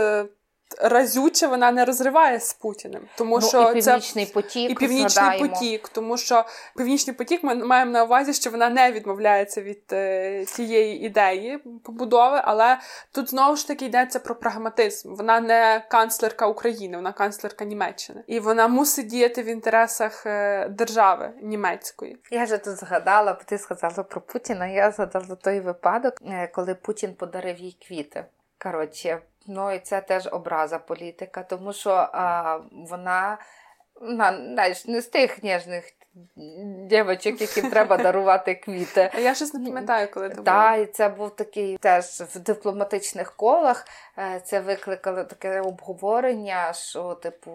Разюче 0.81 1.47
вона 1.47 1.71
не 1.71 1.85
розриває 1.85 2.39
з 2.39 2.53
Путіним. 2.53 3.01
Тому 3.17 3.39
ну, 3.39 3.47
що 3.47 3.71
і 3.71 3.81
північний 3.81 4.25
це... 4.25 4.33
потік. 4.33 4.71
І 4.71 4.75
північний 4.75 5.09
згадаємо. 5.09 5.49
потік, 5.49 5.89
тому 5.89 6.17
що 6.17 6.45
північний 6.77 7.15
потік 7.15 7.43
ми 7.43 7.55
маємо 7.55 7.91
на 7.91 8.03
увазі, 8.03 8.33
що 8.33 8.49
вона 8.49 8.69
не 8.69 8.91
відмовляється 8.91 9.61
від 9.61 9.83
е, 9.91 10.45
тієї 10.45 11.05
ідеї 11.05 11.57
побудови, 11.83 12.41
але 12.43 12.77
тут 13.11 13.29
знову 13.29 13.55
ж 13.55 13.67
таки 13.67 13.85
йдеться 13.85 14.19
про 14.19 14.35
прагматизм. 14.35 15.15
Вона 15.15 15.39
не 15.39 15.85
канцлерка 15.89 16.47
України, 16.47 16.97
вона 16.97 17.11
канцлерка 17.11 17.65
Німеччини. 17.65 18.23
І 18.27 18.39
вона 18.39 18.67
мусить 18.67 19.07
діяти 19.07 19.43
в 19.43 19.45
інтересах 19.45 20.25
е, 20.25 20.67
держави 20.69 21.31
німецької. 21.41 22.17
Я 22.31 22.43
вже 22.43 22.57
тут 22.57 22.75
згадала, 22.75 23.33
бо 23.33 23.39
ти 23.45 23.57
сказала 23.57 24.03
про 24.03 24.21
Путіна. 24.21 24.67
Я 24.67 24.91
згадала 24.91 25.35
той 25.35 25.59
випадок, 25.59 26.13
е, 26.25 26.47
коли 26.47 26.75
Путін 26.75 27.13
подарив 27.13 27.59
їй 27.59 27.77
квіти. 27.87 28.25
Коротше, 28.63 29.21
Ну 29.47 29.71
і 29.71 29.79
це 29.79 30.01
теж 30.01 30.27
образа 30.31 30.79
політика, 30.79 31.43
тому 31.43 31.73
що 31.73 31.91
а, 31.91 32.59
вона 32.71 33.37
знаєш, 34.01 34.85
не 34.85 35.01
з 35.01 35.07
тих 35.07 35.43
ніжних 35.43 35.93
дівчаток, 36.87 37.41
яким 37.41 37.69
треба 37.69 37.97
дарувати 37.97 38.55
квіти. 38.55 39.11
А 39.13 39.19
я 39.19 39.35
щось 39.35 39.53
не 39.53 39.65
пам'ятаю, 39.65 40.07
коли 40.13 40.29
це. 40.29 40.41
Так, 40.41 40.79
і 40.79 40.85
це 40.85 41.09
був 41.09 41.35
такий 41.35 41.77
теж 41.77 42.05
в 42.05 42.39
дипломатичних 42.39 43.35
колах. 43.35 43.87
Е, 44.17 44.41
це 44.45 44.59
викликало 44.59 45.23
таке 45.23 45.61
обговорення, 45.61 46.73
що 46.73 47.13
типу 47.13 47.51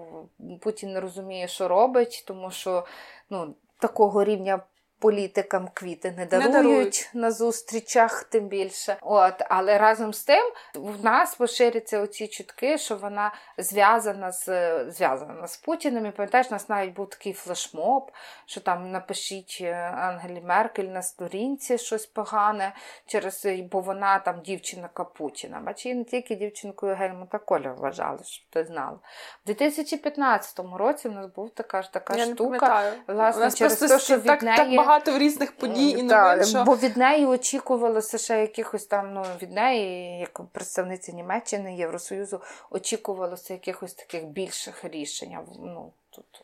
Путін 0.60 0.92
не 0.92 1.00
розуміє, 1.00 1.48
що 1.48 1.68
робить, 1.68 2.24
тому 2.26 2.50
що 2.50 2.86
ну, 3.30 3.54
такого 3.78 4.24
рівня 4.24 4.60
політикам 4.98 5.68
квіти 5.74 6.14
не 6.16 6.26
дарують, 6.26 6.52
не 6.54 6.62
дарують 6.62 7.10
на 7.14 7.30
зустрічах, 7.30 8.24
тим 8.24 8.48
більше. 8.48 8.96
От, 9.00 9.34
але 9.48 9.78
разом 9.78 10.14
з 10.14 10.24
тим 10.24 10.52
в 10.74 11.04
нас 11.04 11.34
поширюються 11.34 12.00
оці 12.00 12.28
чутки, 12.28 12.78
що 12.78 12.96
вона 12.96 13.34
зв'язана 13.58 14.32
з 14.32 14.44
зв'язана 14.90 15.46
з 15.46 15.56
Путіним. 15.56 16.06
І 16.06 16.10
пам'ятаєш, 16.10 16.46
у 16.50 16.52
нас 16.52 16.68
навіть 16.68 16.94
був 16.94 17.10
такий 17.10 17.32
флешмоб, 17.32 18.10
що 18.46 18.60
там 18.60 18.90
напишіть 18.90 19.58
е, 19.60 19.72
Ангелі 19.96 20.40
Меркель 20.44 20.84
на 20.84 21.02
сторінці 21.02 21.78
щось 21.78 22.06
погане, 22.06 22.74
через 23.06 23.46
бо 23.70 23.80
вона 23.80 24.18
там 24.18 24.40
дівчинка 24.40 25.04
Путіна. 25.04 25.60
Бач, 25.60 25.86
і 25.86 25.94
не 25.94 26.04
тільки 26.04 26.34
дівчинкою 26.34 26.94
Гельмута 26.94 27.38
Коля 27.38 27.72
вважали, 27.72 28.18
щоб 28.24 28.46
ти 28.50 28.64
знала. 28.64 28.98
У 29.44 29.46
2015 29.46 30.60
році 30.74 31.08
в 31.08 31.12
нас 31.12 31.26
був 31.26 31.50
така 31.50 31.82
ж 31.82 31.92
така 31.92 32.16
Я 32.16 32.26
штука. 32.26 32.92
Не 33.08 33.14
власне, 33.14 33.50
через 33.50 33.76
те, 33.76 33.98
що 33.98 34.18
так, 34.18 34.42
від 34.42 34.42
неї... 34.42 34.56
так 34.56 34.87
багато 34.88 35.18
різних 35.18 35.56
подій 35.56 35.90
і 35.90 36.02
новин, 36.02 36.44
що... 36.44 36.64
Бо 36.64 36.76
від 36.76 36.96
неї 36.96 37.26
очікувалося 37.26 38.18
ще 38.18 38.40
якихось 38.40 38.86
там, 38.86 39.14
ну, 39.14 39.24
від 39.42 39.52
неї, 39.52 40.18
як 40.20 40.40
представниці 40.52 41.12
Німеччини, 41.12 41.76
Євросоюзу, 41.76 42.40
очікувалося 42.70 43.52
якихось 43.52 43.94
таких 43.94 44.24
більших 44.24 44.84
рішень. 44.84 45.36
Ну, 45.60 45.92
тут, 46.10 46.42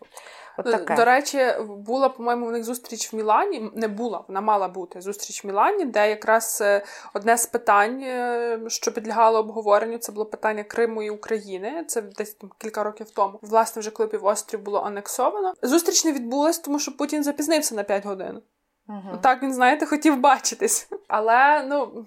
От 0.56 0.64
таке. 0.64 0.96
До 0.96 1.04
речі, 1.04 1.38
була, 1.68 2.08
по-моєму, 2.08 2.46
в 2.46 2.52
них 2.52 2.64
зустріч 2.64 3.12
в 3.12 3.16
Мілані. 3.16 3.70
Не 3.74 3.88
була, 3.88 4.24
вона 4.28 4.40
мала 4.40 4.68
бути 4.68 5.00
зустріч 5.00 5.44
в 5.44 5.46
Мілані, 5.46 5.84
де 5.84 6.10
якраз 6.10 6.58
е, 6.64 6.84
одне 7.14 7.38
з 7.38 7.46
питань, 7.46 8.00
е, 8.02 8.60
що 8.66 8.92
підлягало 8.92 9.38
обговоренню, 9.38 9.98
це 9.98 10.12
було 10.12 10.26
питання 10.26 10.64
Криму 10.64 11.02
і 11.02 11.10
України. 11.10 11.84
Це 11.88 12.02
десь 12.02 12.34
там 12.34 12.50
кілька 12.58 12.84
років 12.84 13.10
тому. 13.10 13.38
Власне, 13.42 13.80
вже 13.80 13.90
коли 13.90 14.08
півострів 14.08 14.60
було 14.60 14.80
анексовано. 14.80 15.54
Зустріч 15.62 16.04
не 16.04 16.12
відбулась, 16.12 16.58
тому 16.58 16.78
що 16.78 16.96
Путін 16.96 17.24
запізнився 17.24 17.74
на 17.74 17.82
5 17.82 18.06
годин. 18.06 18.42
Угу. 18.88 19.18
Так 19.22 19.42
він, 19.42 19.54
знаєте, 19.54 19.86
хотів 19.86 20.20
бачитись. 20.20 20.88
Але 21.08 21.62
ну. 21.68 22.06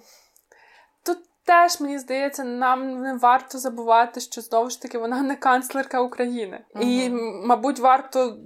Теж 1.47 1.81
мені 1.81 1.99
здається, 1.99 2.43
нам 2.43 3.01
не 3.01 3.13
варто 3.13 3.57
забувати, 3.57 4.19
що 4.19 4.41
знову 4.41 4.69
ж 4.69 4.81
таки 4.81 4.97
вона 4.97 5.21
не 5.21 5.35
канцлерка 5.35 6.01
України, 6.01 6.65
угу. 6.75 6.83
і, 6.83 7.09
мабуть, 7.45 7.79
варто 7.79 8.37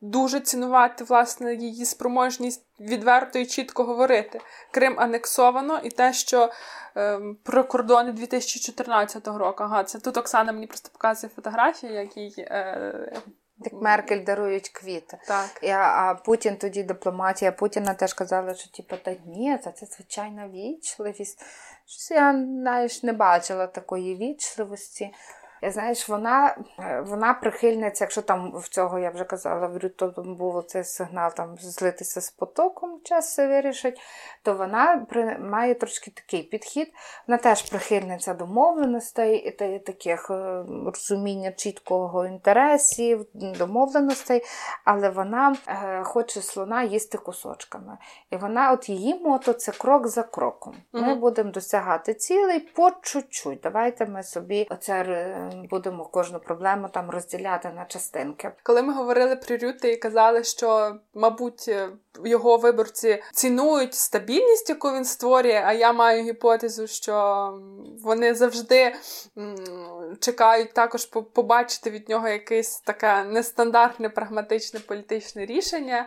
дуже 0.00 0.40
цінувати 0.40 1.04
власне 1.04 1.54
її 1.54 1.84
спроможність 1.84 2.66
відверто 2.80 3.38
і 3.38 3.46
чітко 3.46 3.84
говорити. 3.84 4.40
Крим 4.70 4.94
анексовано, 4.98 5.80
і 5.84 5.90
те, 5.90 6.12
що 6.12 6.50
е, 6.96 7.20
про 7.44 7.64
кордони 7.64 8.12
2014 8.12 9.28
року. 9.28 9.62
Ага, 9.62 9.84
це 9.84 9.98
тут 9.98 10.16
Оксана 10.16 10.52
мені 10.52 10.66
просто 10.66 10.88
показує 10.92 11.30
фотографії, 11.36 11.92
які. 11.92 12.34
Е, 12.38 13.12
як 13.60 13.82
Меркель 13.82 14.24
дарують 14.24 14.68
квіти. 14.68 15.18
Так. 15.26 15.58
І, 15.62 15.68
а 15.70 16.14
Путін 16.14 16.56
тоді 16.56 16.82
дипломатія. 16.82 17.52
Путіна 17.52 17.94
теж 17.94 18.14
казала, 18.14 18.54
що 18.54 18.70
типу, 18.70 18.96
та 18.96 19.16
ні, 19.26 19.58
це, 19.64 19.72
це 19.72 19.86
звичайна 19.86 20.48
вічливість. 20.48 21.42
Щось 21.86 22.10
я 22.10 22.32
знаєш, 22.32 23.02
не 23.02 23.12
бачила 23.12 23.66
такої 23.66 24.16
вічливості. 24.16 25.10
Знаєш, 25.62 26.08
вона 26.08 26.56
е, 26.78 27.00
вона 27.00 27.34
прихильниця, 27.34 28.04
якщо 28.04 28.22
там 28.22 28.52
в 28.56 28.68
цього 28.68 28.98
я 28.98 29.10
вже 29.10 29.24
казала, 29.24 29.66
в 29.66 29.88
то 29.88 30.14
був 30.16 30.64
цей 30.64 30.84
сигнал 30.84 31.30
там 31.34 31.56
злитися 31.58 32.20
з 32.20 32.30
потоком, 32.30 33.00
час 33.04 33.26
все 33.26 33.48
вирішить, 33.48 34.00
то 34.42 34.54
вона 34.54 35.06
має 35.40 35.74
трошки 35.74 36.10
такий 36.10 36.42
підхід. 36.42 36.92
Вона 37.28 37.38
теж 37.38 37.62
прихильниця 37.62 38.34
домовленостей, 38.34 39.36
і 39.36 39.78
таких 39.78 40.30
е, 40.30 40.64
розуміння 40.86 41.52
чіткого 41.52 42.26
інтересів, 42.26 43.26
домовленостей, 43.34 44.42
але 44.84 45.10
вона 45.10 45.56
е, 45.66 46.02
хоче 46.04 46.42
слона 46.42 46.82
їсти 46.82 47.18
кусочками. 47.18 47.98
І 48.30 48.36
вона, 48.36 48.72
от 48.72 48.88
її 48.88 49.14
мото, 49.14 49.52
це 49.52 49.72
крок 49.72 50.08
за 50.08 50.22
кроком. 50.22 50.74
Ми 50.92 51.12
угу. 51.12 51.20
будемо 51.20 51.50
досягати 51.50 52.14
цілей 52.14 52.60
по 52.60 52.90
чуть-чуть. 53.02 53.60
Давайте 53.62 54.06
ми 54.06 54.22
собі 54.22 54.66
оце 54.70 55.04
будемо 55.70 56.04
кожну 56.04 56.40
проблему 56.40 56.88
там 56.88 57.10
розділяти 57.10 57.68
на 57.68 57.84
частинки. 57.84 58.52
Коли 58.62 58.82
ми 58.82 58.92
говорили 58.92 59.36
про 59.36 59.56
Рюти 59.56 59.92
і 59.92 59.96
казали, 59.96 60.44
що, 60.44 60.96
мабуть, 61.14 61.70
його 62.24 62.56
виборці 62.56 63.22
цінують 63.32 63.94
стабільність, 63.94 64.68
яку 64.68 64.92
він 64.92 65.04
створює, 65.04 65.62
а 65.66 65.72
я 65.72 65.92
маю 65.92 66.22
гіпотезу, 66.22 66.86
що 66.86 67.52
вони 68.02 68.34
завжди 68.34 68.94
чекають 70.20 70.72
також 70.72 71.06
побачити 71.06 71.90
від 71.90 72.08
нього 72.08 72.28
якесь 72.28 72.80
таке 72.80 73.24
нестандартне 73.24 74.08
прагматичне 74.08 74.80
політичне 74.80 75.46
рішення. 75.46 76.06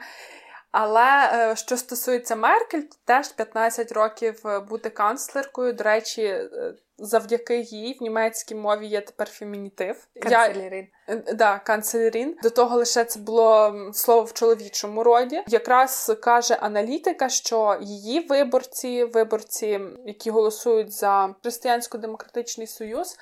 Але 0.72 1.32
е, 1.34 1.56
що 1.56 1.78
стосується 1.78 2.36
Меркель, 2.36 2.82
теж 3.06 3.28
15 3.28 3.92
років 3.92 4.48
е, 4.48 4.60
бути 4.60 4.90
канцлеркою. 4.90 5.74
До 5.74 5.84
речі, 5.84 6.22
е, 6.22 6.74
завдяки 7.02 7.60
їй 7.60 7.98
в 8.00 8.04
німецькій 8.04 8.56
мові 8.56 8.88
є 8.88 9.02
тепер 9.02 9.30
фемінітив. 9.30 10.08
Канцелярин. 10.22 10.88
Я, 11.08 11.16
да, 11.34 11.60
канцелярин. 11.60 12.38
До 12.44 12.50
того 12.50 12.78
лише 12.78 13.04
це 13.04 13.20
було 13.20 13.76
слово 13.94 14.24
в 14.24 14.34
чоловічому 14.34 15.04
роді. 15.04 15.44
Якраз 15.48 16.18
каже 16.22 16.54
аналітика, 16.54 17.30
що 17.30 17.78
її 17.82 18.20
виборці, 18.20 19.04
виборці, 19.04 19.80
які 20.06 20.30
голосують 20.30 20.92
за 20.92 21.36
християнсько-демократичний 21.44 22.68
союз, 22.68 23.18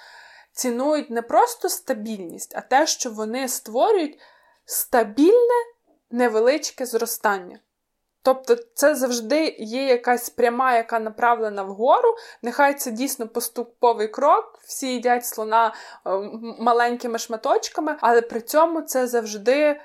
цінують 0.51 1.09
не 1.09 1.21
просто 1.21 1.69
стабільність, 1.69 2.55
а 2.55 2.61
те, 2.61 2.87
що 2.87 3.11
вони 3.11 3.47
створюють 3.47 4.19
стабільне 4.65 5.65
невеличке 6.11 6.85
зростання. 6.85 7.59
Тобто 8.33 8.63
це 8.73 8.95
завжди 8.95 9.55
є 9.59 9.85
якась 9.85 10.29
пряма, 10.29 10.75
яка 10.75 10.99
направлена 10.99 11.63
вгору. 11.63 12.15
Нехай 12.41 12.73
це 12.73 12.91
дійсно 12.91 13.27
поступовий 13.27 14.07
крок, 14.07 14.59
всі 14.63 14.87
їдять 14.87 15.25
слона 15.25 15.67
е, 15.67 16.09
маленькими 16.59 17.17
шматочками, 17.17 17.97
але 17.99 18.21
при 18.21 18.41
цьому 18.41 18.81
це 18.81 19.07
завжди 19.07 19.81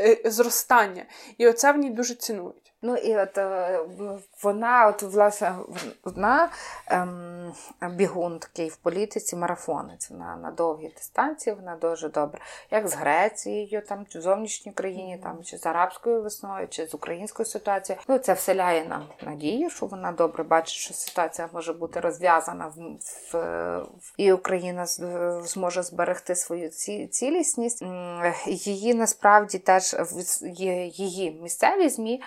е, 0.00 0.22
зростання. 0.24 1.04
І 1.38 1.48
оце 1.48 1.72
в 1.72 1.76
ній 1.76 1.90
дуже 1.90 2.14
цінують. 2.14 2.61
Ну 2.84 2.96
і 2.96 3.16
от 3.16 3.38
е, 3.38 3.80
вона, 4.42 4.86
от 4.86 5.02
власне, 5.02 5.54
одна 6.04 6.48
ем, 6.86 7.52
бігун 7.90 8.38
такий 8.38 8.68
в 8.68 8.76
політиці, 8.76 9.36
марафонець. 9.36 10.10
Вона 10.10 10.36
на 10.36 10.50
довгі 10.50 10.88
дистанції, 10.88 11.56
вона 11.56 11.76
дуже 11.76 12.08
добре. 12.08 12.40
Як 12.70 12.88
з 12.88 12.94
Грецією, 12.94 13.82
там 13.82 14.06
чи 14.08 14.18
в 14.18 14.22
зовнішній 14.22 14.72
країні, 14.72 15.20
там 15.22 15.42
чи 15.44 15.58
з 15.58 15.66
арабською 15.66 16.22
весною, 16.22 16.68
чи 16.68 16.86
з 16.86 16.94
українською 16.94 17.46
ситуацією. 17.46 18.02
Ну 18.08 18.18
це 18.18 18.32
вселяє 18.32 18.84
нам 18.84 19.06
надію, 19.22 19.70
що 19.70 19.86
вона 19.86 20.12
добре 20.12 20.44
бачить, 20.44 20.74
що 20.74 20.94
ситуація 20.94 21.48
може 21.52 21.72
бути 21.72 22.00
розв'язана 22.00 22.66
в, 22.66 22.80
в, 23.32 23.38
в 23.80 24.12
і 24.16 24.32
Україна 24.32 24.86
зможе 24.86 25.82
зберегти 25.82 26.36
свою 26.36 26.68
ці, 26.68 27.06
цілісність. 27.06 27.84
Її 28.46 28.94
насправді 28.94 29.58
теж 29.58 29.96
її 30.96 31.30
місцеві 31.42 31.88
змі 31.88 32.22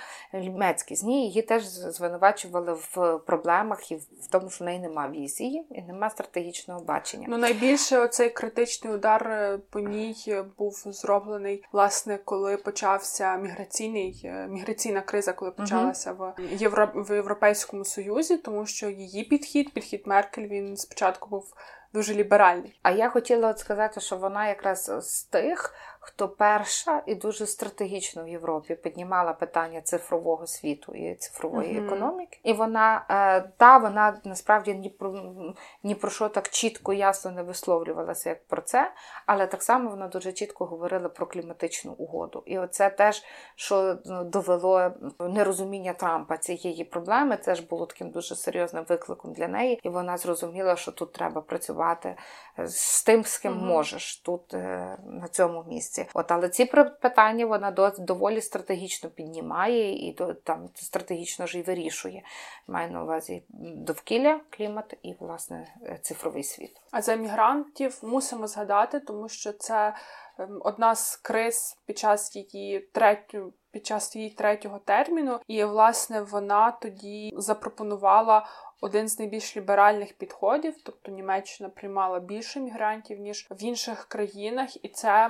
німецькі 0.49 0.95
ЗМІ 0.95 1.25
її 1.25 1.41
теж 1.41 1.63
звинувачували 1.65 2.73
в 2.73 3.19
проблемах 3.25 3.91
і 3.91 3.95
в 3.95 4.27
тому, 4.31 4.49
що 4.49 4.63
в 4.63 4.67
неї 4.67 4.79
немає 4.79 5.11
візії 5.11 5.67
і 5.71 5.81
немає 5.81 6.11
стратегічного 6.11 6.79
бачення. 6.79 7.27
Ну 7.29 7.37
найбільше 7.37 7.99
оцей 7.99 8.29
критичний 8.29 8.93
удар 8.93 9.27
е, 9.27 9.59
по 9.69 9.79
ній 9.79 10.15
був 10.57 10.73
зроблений, 10.85 11.63
власне, 11.71 12.19
коли 12.25 12.57
почався 12.57 13.37
міграційний 13.37 14.21
е, 14.25 14.47
міграційна 14.47 15.01
криза, 15.01 15.33
коли 15.33 15.51
почалася 15.51 16.13
uh 16.13 16.15
в 16.15 16.61
Євро 16.61 16.91
в 16.95 17.15
Європейському 17.15 17.85
Союзі, 17.85 18.37
тому 18.37 18.65
що 18.65 18.89
її 18.89 19.23
підхід, 19.23 19.73
підхід 19.73 20.07
Меркель, 20.07 20.47
він 20.47 20.77
спочатку 20.77 21.29
був 21.29 21.53
дуже 21.95 22.13
ліберальний. 22.13 22.79
А 22.83 22.91
я 22.91 23.09
хотіла 23.09 23.49
от 23.49 23.59
сказати, 23.59 23.99
що 23.99 24.17
вона 24.17 24.47
якраз 24.47 24.91
з 24.99 25.23
тих 25.23 25.73
хто 26.05 26.29
перша 26.29 27.03
і 27.05 27.15
дуже 27.15 27.45
стратегічно 27.45 28.23
в 28.23 28.27
Європі 28.27 28.75
піднімала 28.75 29.33
питання 29.33 29.81
цифрового 29.81 30.47
світу 30.47 30.93
і 30.95 31.15
цифрової 31.15 31.79
mm-hmm. 31.79 31.85
економіки. 31.85 32.39
І 32.43 32.53
вона 32.53 33.05
е, 33.09 33.51
та 33.57 33.77
вона 33.77 34.21
насправді 34.23 34.73
ні 34.73 34.89
про 34.89 35.15
ні 35.83 35.95
про 35.95 36.09
що 36.09 36.29
так 36.29 36.49
чітко 36.49 36.93
ясно 36.93 37.31
не 37.31 37.43
висловлювалася 37.43 38.29
як 38.29 38.47
про 38.47 38.61
це, 38.61 38.91
але 39.25 39.47
так 39.47 39.63
само 39.63 39.89
вона 39.89 40.07
дуже 40.07 40.31
чітко 40.31 40.65
говорила 40.65 41.09
про 41.09 41.25
кліматичну 41.25 41.91
угоду. 41.91 42.43
І 42.45 42.59
оце 42.59 42.89
теж, 42.89 43.23
що 43.55 43.97
ну, 44.05 44.23
довело 44.23 44.91
нерозуміння 45.19 45.93
Трампа 45.93 46.37
цієї 46.37 46.83
проблеми, 46.83 47.37
це 47.41 47.55
ж 47.55 47.67
було 47.67 47.85
таким 47.85 48.09
дуже 48.09 48.35
серйозним 48.35 48.85
викликом 48.89 49.33
для 49.33 49.47
неї. 49.47 49.79
І 49.83 49.89
вона 49.89 50.17
зрозуміла, 50.17 50.75
що 50.75 50.91
тут 50.91 51.13
треба 51.13 51.41
працювати 51.41 52.15
з 52.57 53.03
тим, 53.03 53.23
з 53.23 53.37
ким 53.37 53.53
mm-hmm. 53.53 53.65
можеш 53.65 54.17
тут 54.17 54.53
е, 54.53 54.97
на 55.05 55.27
цьому 55.27 55.63
місці 55.67 55.94
дорожці. 55.95 56.11
От, 56.13 56.31
але 56.31 56.49
ці 56.49 56.65
питання 57.01 57.45
вона 57.45 57.71
доволі 57.99 58.41
стратегічно 58.41 59.09
піднімає 59.09 60.07
і 60.07 60.17
там 60.43 60.69
стратегічно 60.75 61.47
ж 61.47 61.59
і 61.59 61.61
вирішує. 61.61 62.23
Маю 62.67 62.91
на 62.91 63.03
увазі 63.03 63.43
довкілля, 63.49 64.39
клімат 64.49 64.97
і 65.03 65.15
власне 65.19 65.67
цифровий 66.01 66.43
світ. 66.43 66.81
А 66.91 67.01
за 67.01 67.15
мігрантів 67.15 67.99
мусимо 68.03 68.47
згадати, 68.47 68.99
тому 68.99 69.29
що 69.29 69.53
це 69.53 69.93
ем, 70.39 70.61
одна 70.63 70.95
з 70.95 71.15
криз 71.15 71.77
під 71.85 71.97
час 71.97 72.35
її 72.35 72.79
третю. 72.79 73.53
Під 73.71 73.85
час 73.85 74.15
її 74.15 74.29
третього 74.29 74.79
терміну, 74.79 75.39
і 75.47 75.63
власне 75.63 76.21
вона 76.21 76.71
тоді 76.71 77.33
запропонувала 77.37 78.47
один 78.81 79.07
з 79.07 79.19
найбільш 79.19 79.57
ліберальних 79.57 80.13
підходів, 80.13 80.75
тобто 80.83 81.11
Німеччина 81.11 81.69
приймала 81.69 82.19
більше 82.19 82.59
мігрантів 82.59 83.19
ніж 83.19 83.47
в 83.51 83.63
інших 83.63 84.05
країнах, 84.05 84.85
і 84.85 84.89
це 84.89 85.29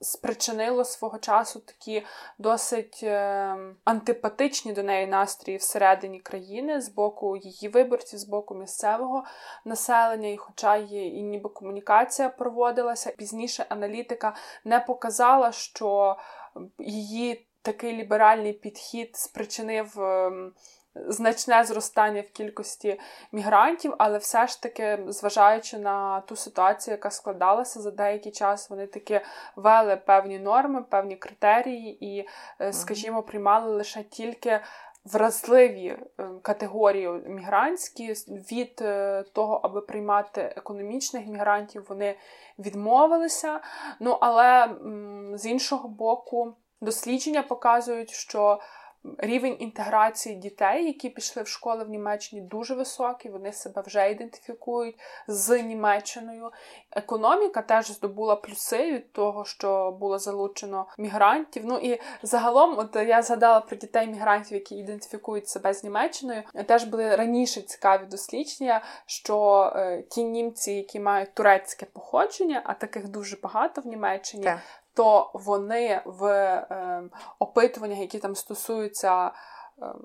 спричинило 0.00 0.84
свого 0.84 1.18
часу 1.18 1.60
такі 1.60 2.06
досить 2.38 3.00
е, 3.02 3.56
антипатичні 3.84 4.72
до 4.72 4.82
неї 4.82 5.06
настрої 5.06 5.58
всередині 5.58 6.20
країни 6.20 6.80
з 6.80 6.88
боку 6.88 7.36
її 7.36 7.68
виборців, 7.68 8.18
з 8.18 8.24
боку 8.24 8.54
місцевого 8.54 9.24
населення. 9.64 10.28
І, 10.28 10.36
хоча 10.36 10.76
є 10.76 11.06
і 11.06 11.22
ніби 11.22 11.48
комунікація 11.48 12.28
проводилася, 12.28 13.10
пізніше 13.10 13.66
аналітика 13.68 14.36
не 14.64 14.80
показала, 14.80 15.52
що 15.52 16.16
її 16.78 17.46
такий 17.62 17.92
ліберальний 17.92 18.52
підхід 18.52 19.16
спричинив. 19.16 19.98
Значне 21.08 21.64
зростання 21.64 22.20
в 22.20 22.30
кількості 22.30 23.00
мігрантів, 23.32 23.94
але 23.98 24.18
все 24.18 24.46
ж 24.46 24.62
таки, 24.62 24.98
зважаючи 25.08 25.78
на 25.78 26.20
ту 26.20 26.36
ситуацію, 26.36 26.92
яка 26.92 27.10
складалася 27.10 27.80
за 27.80 27.90
деякий 27.90 28.32
час, 28.32 28.70
вони 28.70 28.86
таки 28.86 29.20
вели 29.56 29.96
певні 29.96 30.38
норми, 30.38 30.82
певні 30.82 31.16
критерії 31.16 32.04
і, 32.06 32.28
е, 32.60 32.72
скажімо, 32.72 33.22
приймали 33.22 33.76
лише 33.76 34.02
тільки. 34.02 34.60
Вразливі 35.04 35.86
е, 35.86 36.28
категорії 36.42 37.08
мігрантські 37.08 38.12
від 38.28 38.78
е, 38.82 39.24
того, 39.32 39.60
аби 39.62 39.80
приймати 39.80 40.54
економічних 40.56 41.26
мігрантів, 41.26 41.86
вони 41.88 42.16
відмовилися. 42.58 43.60
Ну 44.00 44.18
але 44.20 44.68
з 45.34 45.46
іншого 45.46 45.88
боку, 45.88 46.54
дослідження 46.80 47.42
показують, 47.42 48.10
що 48.10 48.60
Рівень 49.18 49.56
інтеграції 49.58 50.34
дітей, 50.34 50.86
які 50.86 51.08
пішли 51.08 51.42
в 51.42 51.48
школи 51.48 51.84
в 51.84 51.88
Німеччині, 51.88 52.42
дуже 52.42 52.74
високий. 52.74 53.30
Вони 53.30 53.52
себе 53.52 53.82
вже 53.86 54.10
ідентифікують 54.10 54.98
з 55.28 55.62
Німеччиною. 55.62 56.50
Економіка 56.92 57.62
теж 57.62 57.86
здобула 57.86 58.36
плюси 58.36 58.92
від 58.92 59.12
того, 59.12 59.44
що 59.44 59.90
було 60.00 60.18
залучено 60.18 60.86
мігрантів. 60.98 61.62
Ну 61.66 61.78
і 61.78 62.00
загалом, 62.22 62.78
от 62.78 62.96
я 62.96 63.22
згадала 63.22 63.60
про 63.60 63.76
дітей 63.76 64.06
мігрантів, 64.06 64.52
які 64.52 64.76
ідентифікують 64.76 65.48
себе 65.48 65.74
з 65.74 65.84
Німеччиною. 65.84 66.42
Теж 66.66 66.84
були 66.84 67.16
раніше 67.16 67.62
цікаві 67.62 68.06
дослідження, 68.06 68.84
що 69.06 69.62
е, 69.76 70.02
ті 70.02 70.24
німці, 70.24 70.72
які 70.72 71.00
мають 71.00 71.34
турецьке 71.34 71.86
походження, 71.86 72.62
а 72.64 72.74
таких 72.74 73.08
дуже 73.08 73.36
багато 73.42 73.80
в 73.80 73.86
Німеччині. 73.86 74.44
Так 74.44 74.60
то 74.94 75.30
вони 75.34 76.02
в 76.04 76.24
е, 76.26 77.02
опитуваннях, 77.38 77.98
які 77.98 78.18
там 78.18 78.34
стосуються 78.34 79.30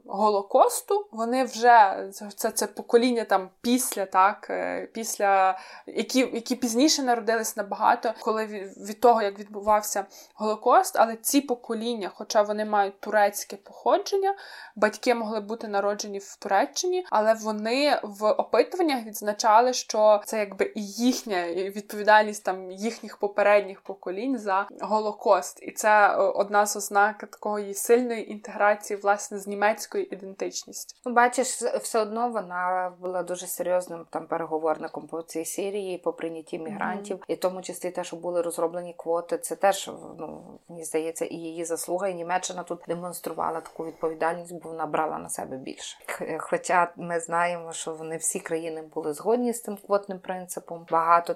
Голокосту, 0.06 1.08
вони 1.12 1.44
вже 1.44 2.08
це 2.36 2.52
це 2.52 2.68
покоління 2.68 3.24
там 3.24 3.50
після, 3.62 4.06
так, 4.06 4.48
е, 4.50 4.88
після, 4.94 5.60
які 5.88 6.20
які 6.20 6.56
пізніше 6.56 7.04
народились 7.04 7.58
набагато, 7.58 8.14
коли 8.20 8.46
від, 8.46 9.00
того, 9.00 9.22
як 9.22 9.40
відбувався 9.40 10.06
Голокост, 10.36 10.96
але 11.00 11.16
ці 11.16 11.42
покоління, 11.42 12.12
хоча 12.16 12.42
вони 12.42 12.66
мають 12.66 13.00
турецьке 13.00 13.56
походження, 13.56 14.36
батьки 14.76 15.16
могли 15.16 15.40
бути 15.40 15.68
народжені 15.68 16.20
в 16.20 16.36
Туреччині, 16.36 17.06
але 17.10 17.34
вони 17.34 18.00
в 18.04 18.32
опитуваннях 18.32 19.06
відзначали, 19.06 19.74
що 19.74 20.22
це 20.26 20.40
якби 20.40 20.72
і 20.76 20.86
їхня 20.88 21.48
відповідальність 21.54 22.44
там 22.44 22.72
їхніх 22.72 23.18
попередніх 23.18 23.82
поколінь 23.82 24.38
за 24.38 24.68
Голокост. 24.82 25.64
І 25.64 25.72
це 25.72 25.90
е, 25.90 26.16
одна 26.16 26.66
з 26.66 26.76
ознак 26.76 27.18
такої 27.18 27.74
сильної 27.74 28.32
інтеграції 28.32 29.00
власне 29.00 29.40
з 29.40 29.48
Німеччини 29.48 29.65
німецькою 29.66 30.04
ідентичністю. 30.04 31.00
Ну, 31.06 31.14
бачиш, 31.14 31.48
все 31.62 32.00
одно 32.00 32.30
вона 32.30 32.94
була 33.00 33.24
дуже 33.24 33.48
серйозним 33.48 34.06
там 34.10 34.28
переговорником 34.28 35.08
по 35.08 35.22
цій 35.22 35.46
Сирії, 35.46 35.98
по 35.98 36.14
прийнятті 36.14 36.60
мігрантів, 36.60 37.18
mm-hmm. 37.18 37.26
і 37.28 37.34
в 37.34 37.40
тому 37.40 37.62
числі 37.62 37.92
те, 37.92 38.04
що 38.04 38.16
були 38.16 38.42
розроблені 38.42 38.96
квоти, 38.98 39.38
це 39.38 39.56
теж 39.56 39.92
ну 40.20 40.60
мені 40.70 40.84
здається, 40.84 41.26
і 41.26 41.36
її 41.36 41.66
заслуга. 41.66 42.08
І 42.08 42.14
Німеччина 42.14 42.64
тут 42.64 42.80
демонструвала 42.88 43.62
таку 43.62 43.86
відповідальність, 43.86 44.54
бо 44.54 44.70
вона 44.70 44.86
брала 44.86 45.18
на 45.18 45.30
себе 45.30 45.58
більше. 45.58 45.98
Хоча 46.40 46.92
ми 46.96 47.20
знаємо, 47.20 47.74
що 47.74 47.94
не 47.96 48.18
всі 48.18 48.40
країни 48.40 48.84
були 48.94 49.14
згодні 49.14 49.54
з 49.54 49.62
цим 49.62 49.78
квотним 49.78 50.20
принципом. 50.20 50.86
Багато 50.92 51.36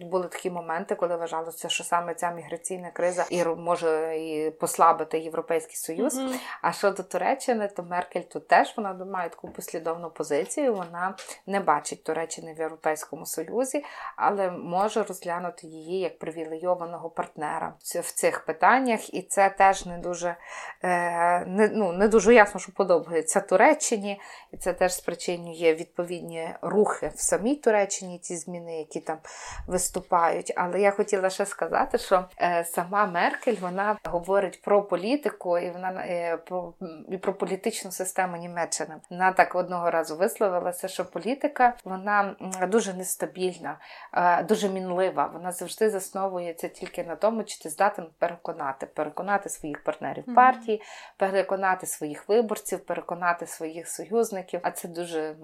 були 0.00 0.28
такі 0.28 0.50
моменти, 0.50 0.94
коли 0.94 1.16
вважалося, 1.16 1.68
що 1.68 1.84
саме 1.84 2.14
ця 2.14 2.30
міграційна 2.30 2.90
криза 2.90 3.26
і 3.30 3.44
може 3.44 4.18
і 4.18 4.50
послабити 4.50 5.18
європейський 5.18 5.76
союз. 5.76 6.18
Mm-hmm. 6.18 6.38
А 6.62 6.72
щодо 6.72 7.02
Туреччини, 7.02 7.37
Туреччини, 7.38 7.68
то 7.68 7.82
Меркель 7.82 8.20
тут 8.20 8.48
теж 8.48 8.74
вона 8.76 9.04
має 9.04 9.28
таку 9.28 9.48
послідовну 9.48 10.10
позицію. 10.10 10.74
Вона 10.74 11.14
не 11.46 11.60
бачить 11.60 12.04
Туреччини 12.04 12.54
в 12.54 12.58
Європейському 12.58 13.26
Союзі, 13.26 13.84
але 14.16 14.50
може 14.50 15.02
розглянути 15.02 15.66
її 15.66 16.00
як 16.00 16.18
привілейованого 16.18 17.10
партнера 17.10 17.74
в 17.80 18.12
цих 18.12 18.44
питаннях. 18.44 19.14
І 19.14 19.22
це 19.22 19.50
теж 19.50 19.86
не 19.86 19.98
дуже 19.98 20.36
е, 20.82 21.44
не, 21.46 21.68
ну, 21.68 21.92
не 21.92 22.08
дуже 22.08 22.34
ясно, 22.34 22.60
що 22.60 22.72
подобається 22.72 23.40
Туреччині, 23.40 24.20
і 24.52 24.56
це 24.56 24.72
теж 24.72 24.94
спричинює 24.94 25.74
відповідні 25.74 26.48
рухи 26.62 27.10
в 27.14 27.20
самій 27.20 27.56
Туреччині, 27.56 28.18
ті 28.18 28.36
зміни, 28.36 28.78
які 28.78 29.00
там 29.00 29.18
виступають. 29.66 30.52
Але 30.56 30.80
я 30.80 30.90
хотіла 30.90 31.30
ще 31.30 31.46
сказати, 31.46 31.98
що 31.98 32.24
е, 32.40 32.64
сама 32.64 33.06
Меркель 33.06 33.56
вона 33.60 33.98
говорить 34.04 34.62
про 34.62 34.82
політику 34.82 35.58
і 35.58 35.70
вона 35.70 35.90
е, 35.90 36.36
про 36.36 36.74
і 37.18 37.20
про 37.20 37.34
політичну 37.34 37.90
систему 37.90 38.36
Німеччини. 38.36 38.94
Вона 39.10 39.32
так 39.32 39.54
одного 39.54 39.90
разу 39.90 40.16
висловилася, 40.16 40.88
що 40.88 41.04
політика 41.04 41.74
вона 41.84 42.36
дуже 42.68 42.94
нестабільна, 42.94 43.78
е, 44.12 44.42
дуже 44.42 44.68
мінлива. 44.68 45.30
Вона 45.32 45.52
завжди 45.52 45.90
засновується 45.90 46.68
тільки 46.68 47.04
на 47.04 47.16
тому, 47.16 47.44
чи 47.44 47.62
ти 47.62 47.68
здатен 47.68 48.06
переконати, 48.18 48.86
переконати 48.86 49.48
своїх 49.48 49.84
партнерів 49.84 50.34
партії, 50.34 50.82
переконати 51.16 51.86
своїх 51.86 52.28
виборців, 52.28 52.80
переконати 52.80 53.46
своїх 53.46 53.88
союзників. 53.88 54.60
А 54.62 54.70
це 54.70 54.88
дуже 54.88 55.34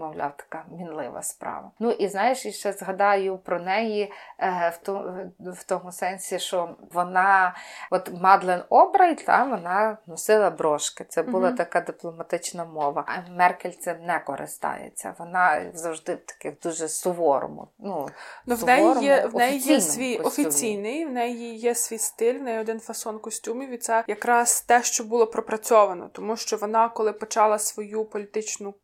мовляв 0.00 0.32
така 0.36 0.64
мінлива 0.70 1.22
справа. 1.22 1.70
Ну 1.78 1.90
і 1.90 2.08
знаєш, 2.08 2.46
і 2.46 2.52
ще 2.52 2.72
згадаю 2.72 3.38
про 3.38 3.60
неї 3.60 4.12
е, 4.38 4.72
в 4.74 4.78
тому 4.86 5.32
в 5.40 5.64
тому 5.64 5.92
сенсі, 5.92 6.38
що 6.38 6.76
вона, 6.92 7.54
от 7.90 8.12
Мадлен 8.12 8.62
Обрай, 8.68 9.14
та 9.14 9.44
вона 9.44 9.98
носила 10.06 10.50
брошки. 10.50 11.04
Це 11.08 11.22
була 11.22 11.48
mm-hmm. 11.48 11.56
така 11.56 11.80
дипломатична 11.80 12.64
мова. 12.64 13.04
А 13.06 13.30
Меркель 13.30 13.70
цим 13.70 13.96
не 14.06 14.18
користається. 14.18 15.14
Вона 15.18 15.70
завжди 15.74 16.14
в 16.14 16.18
таких 16.18 16.60
дуже 16.62 16.88
суворому. 16.88 17.68
Ну, 17.78 18.08
ну 18.46 18.54
в 18.54 18.64
неї 18.64 19.04
є 19.04 19.26
в 19.26 19.34
неї 19.34 19.58
є 19.58 19.80
свій 19.80 20.16
костюмі. 20.16 20.46
офіційний, 20.46 21.06
в 21.06 21.12
неї 21.12 21.56
є 21.56 21.74
свій 21.74 21.98
стиль, 21.98 22.38
в 22.38 22.42
неї 22.42 22.58
один 22.58 22.80
фасон 22.80 23.18
костюмів. 23.18 23.70
І 23.70 23.78
це 23.78 24.04
якраз 24.06 24.60
те, 24.60 24.82
що 24.82 25.04
було 25.04 25.26
пропрацьовано, 25.26 26.10
тому 26.12 26.36
що 26.36 26.56
вона, 26.56 26.88
коли 26.88 27.12
почала 27.12 27.58
свою 27.58 28.04
політичну 28.04 28.74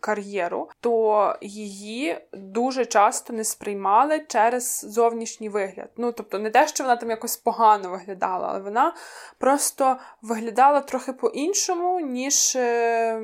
кар'єру, 0.00 0.70
то 0.80 1.36
її 1.40 2.18
дуже 2.32 2.86
часто 2.86 3.32
не 3.32 3.44
сприймали 3.44 4.20
через 4.28 4.86
зовнішній 4.88 5.48
вигляд. 5.48 5.88
Ну 5.96 6.12
тобто, 6.12 6.38
не 6.38 6.50
те, 6.50 6.68
що 6.68 6.84
вона 6.84 6.96
там 6.96 7.10
якось 7.10 7.36
погано 7.36 7.90
виглядала, 7.90 8.48
але 8.48 8.60
вона 8.60 8.94
просто 9.38 9.96
виглядала 10.22 10.80
трохи 10.80 11.12
по-іншому 11.12 11.73
по 11.74 12.00
ніж 12.00 12.56
е, 12.56 13.20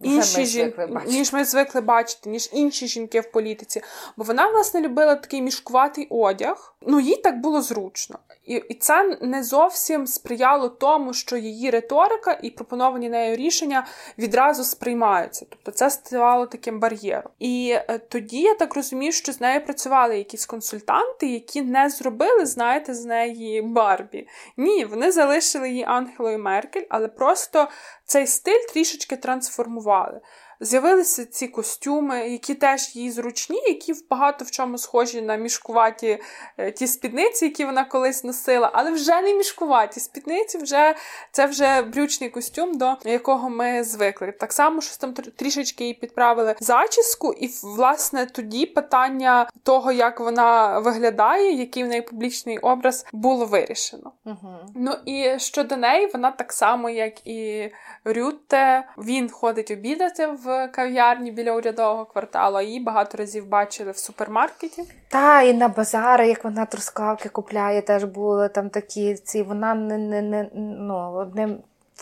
інші 0.00 0.44
жінки, 0.44 0.88
ніж 1.06 1.32
ми 1.32 1.44
звикли 1.44 1.80
бачити, 1.80 2.30
ніж 2.30 2.50
інші 2.52 2.86
жінки 2.86 3.20
в 3.20 3.30
політиці. 3.30 3.82
Бо 4.16 4.24
вона, 4.24 4.48
власне, 4.48 4.80
любила 4.80 5.14
такий 5.14 5.42
мішкуватий 5.42 6.06
одяг. 6.10 6.74
Ну, 6.88 7.00
їй 7.00 7.16
так 7.16 7.40
було 7.40 7.62
зручно. 7.62 8.18
І 8.44 8.54
і 8.68 8.74
це 8.74 9.18
не 9.20 9.42
зовсім 9.42 10.06
сприяло 10.06 10.68
тому, 10.68 11.12
що 11.14 11.36
її 11.36 11.70
риторика 11.70 12.38
і 12.42 12.50
пропоновані 12.50 13.08
нею 13.08 13.36
рішення 13.36 13.86
відразу 14.18 14.64
сприймаються. 14.64 15.46
Тобто 15.50 15.70
це 15.70 15.90
ставало 15.90 16.46
таким 16.46 16.80
бар'єром. 16.80 17.32
І 17.38 17.76
е, 17.76 17.98
тоді 18.08 18.40
я 18.40 18.54
так 18.54 18.74
розумію, 18.74 19.12
що 19.12 19.32
з 19.32 19.40
нею 19.40 19.64
працювали 19.64 20.18
якісь 20.18 20.46
консультанти, 20.46 21.26
які 21.26 21.62
не 21.62 21.90
зробили, 21.90 22.46
знаєте, 22.46 22.94
з 22.94 23.04
неї 23.04 23.62
Барбі. 23.62 24.28
Ні, 24.56 24.84
вони 24.84 25.12
залишили 25.12 25.68
її 25.68 25.84
Ангелою 25.84 26.38
Меркель, 26.38 26.84
але 26.88 27.08
просто 27.08 27.65
цей 28.04 28.26
стиль 28.26 28.66
трішечки 28.72 29.16
трансформували. 29.16 30.20
З'явилися 30.60 31.24
ці 31.24 31.48
костюми, 31.48 32.28
які 32.28 32.54
теж 32.54 32.96
їй 32.96 33.10
зручні, 33.10 33.62
які 33.66 33.94
багато 34.10 34.44
в 34.44 34.50
чому 34.50 34.78
схожі 34.78 35.22
на 35.22 35.36
мішкуваті 35.36 36.18
е, 36.58 36.70
ті 36.70 36.86
спідниці, 36.86 37.44
які 37.44 37.64
вона 37.64 37.84
колись 37.84 38.24
носила, 38.24 38.70
але 38.72 38.90
вже 38.90 39.22
не 39.22 39.34
мішкуваті 39.34 40.00
спідниці, 40.00 40.58
вже 40.58 40.94
це 41.32 41.46
вже 41.46 41.82
брючний 41.82 42.30
костюм, 42.30 42.78
до 42.78 42.96
якого 43.04 43.50
ми 43.50 43.84
звикли. 43.84 44.32
Так 44.32 44.52
само, 44.52 44.80
що 44.80 44.96
там 44.96 45.12
трішечки 45.12 45.84
їй 45.84 45.94
підправили 45.94 46.54
зачіску, 46.60 47.32
і 47.32 47.50
власне 47.62 48.26
тоді 48.26 48.66
питання 48.66 49.50
того, 49.62 49.92
як 49.92 50.20
вона 50.20 50.78
виглядає, 50.78 51.52
який 51.52 51.84
в 51.84 51.86
неї 51.86 52.02
публічний 52.02 52.58
образ, 52.58 53.06
було 53.12 53.46
вирішено. 53.46 54.12
Угу. 54.24 54.56
Ну 54.74 54.94
і 55.04 55.38
щодо 55.38 55.76
неї, 55.76 56.06
вона 56.12 56.30
так 56.30 56.52
само, 56.52 56.90
як 56.90 57.26
і 57.26 57.70
Рютте, 58.04 58.88
він 58.98 59.30
ходить 59.30 59.70
обідати 59.70 60.26
в 60.26 60.45
кав'ярні 60.72 61.30
біля 61.30 61.52
урядового 61.52 62.04
кварталу, 62.04 62.60
її 62.60 62.80
багато 62.80 63.18
разів 63.18 63.48
бачили 63.48 63.90
в 63.90 63.96
супермаркеті. 63.96 64.84
Та, 65.08 65.42
і 65.42 65.54
на 65.54 65.68
базари, 65.68 66.28
як 66.28 66.44
вона 66.44 66.66
трускавки 66.66 67.28
купляє, 67.28 67.82
теж 67.82 68.04
були 68.04 68.48
там 68.48 68.70
такі 68.70 69.14
ці. 69.14 69.42
Вона 69.42 69.74
не 69.74 69.98
не, 69.98 70.22
не 70.22 70.50
ну, 70.54 71.12
одним 71.12 71.58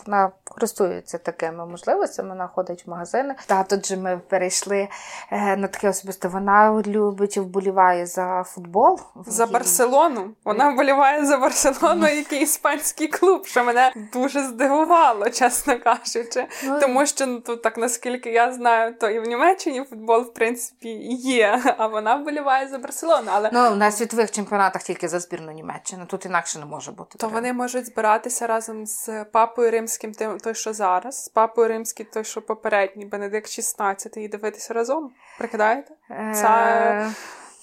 вона 0.07 0.33
користується 0.45 1.19
такими 1.19 1.67
можливостями, 1.67 2.29
вона 2.29 2.47
ходить 2.47 2.87
в 2.87 2.91
магазини. 2.91 3.35
Та 3.47 3.63
тут 3.63 3.87
же 3.87 3.97
ми 3.97 4.21
перейшли 4.29 4.89
е, 5.31 5.57
на 5.57 5.69
таке 5.69 5.89
особисте. 5.89 6.29
Вона 6.29 6.83
любить 6.87 7.37
і 7.37 7.41
вболіває 7.41 8.07
за 8.07 8.45
футбол. 8.47 9.01
За 9.27 9.47
Барселону. 9.47 10.31
Вона 10.45 10.71
вболіває 10.71 11.27
за 11.27 11.39
Барселону, 11.39 12.09
який 12.09 12.43
іспанський 12.43 13.09
клуб, 13.09 13.47
що 13.47 13.65
мене 13.65 13.93
дуже 14.13 14.43
здивувало, 14.43 15.31
чесно 15.31 15.81
кажучи. 15.81 16.47
Ну, 16.65 16.81
Тому 16.81 17.07
що 17.07 17.27
ну, 17.27 17.41
тут, 17.41 17.63
так 17.63 17.77
наскільки 17.77 18.31
я 18.31 18.53
знаю, 18.53 18.95
то 18.95 19.11
і 19.11 19.21
в 19.21 19.23
Німеччині 19.23 19.85
футбол, 19.91 20.23
в 20.23 20.35
принципі, 20.35 20.89
є. 21.19 21.63
А 21.79 21.87
вона 21.87 22.17
вболіває 22.17 22.69
за 22.69 22.79
Барселону. 22.79 23.31
Але 23.35 23.51
ну 23.53 23.75
на 23.75 23.91
світових 23.91 24.31
чемпіонатах 24.31 24.83
тільки 24.83 25.09
за 25.09 25.21
збірну 25.21 25.53
Німеччини. 25.53 26.05
Тут 26.07 26.27
інакше 26.27 26.59
не 26.59 26.65
може 26.65 26.93
бути. 26.93 27.11
То 27.13 27.19
треба. 27.19 27.35
вони 27.35 27.53
можуть 27.53 27.87
збиратися 27.87 28.47
разом 28.47 28.87
з 28.87 29.25
папою 29.25 29.71
римським, 29.85 30.39
той, 30.39 30.55
що 30.55 30.73
зараз, 30.73 31.25
з 31.25 31.29
папою 31.29 31.69
римським, 31.69 32.07
той, 32.13 32.25
що 32.25 32.43
попередній, 32.43 33.07
Бенедикт 33.07 33.51
16, 33.51 34.17
і 34.17 34.29
дивитися 34.29 34.75
разом. 34.75 35.11
Прикидаєте? 35.39 35.95
Це, 36.09 36.49
е. 36.49 37.13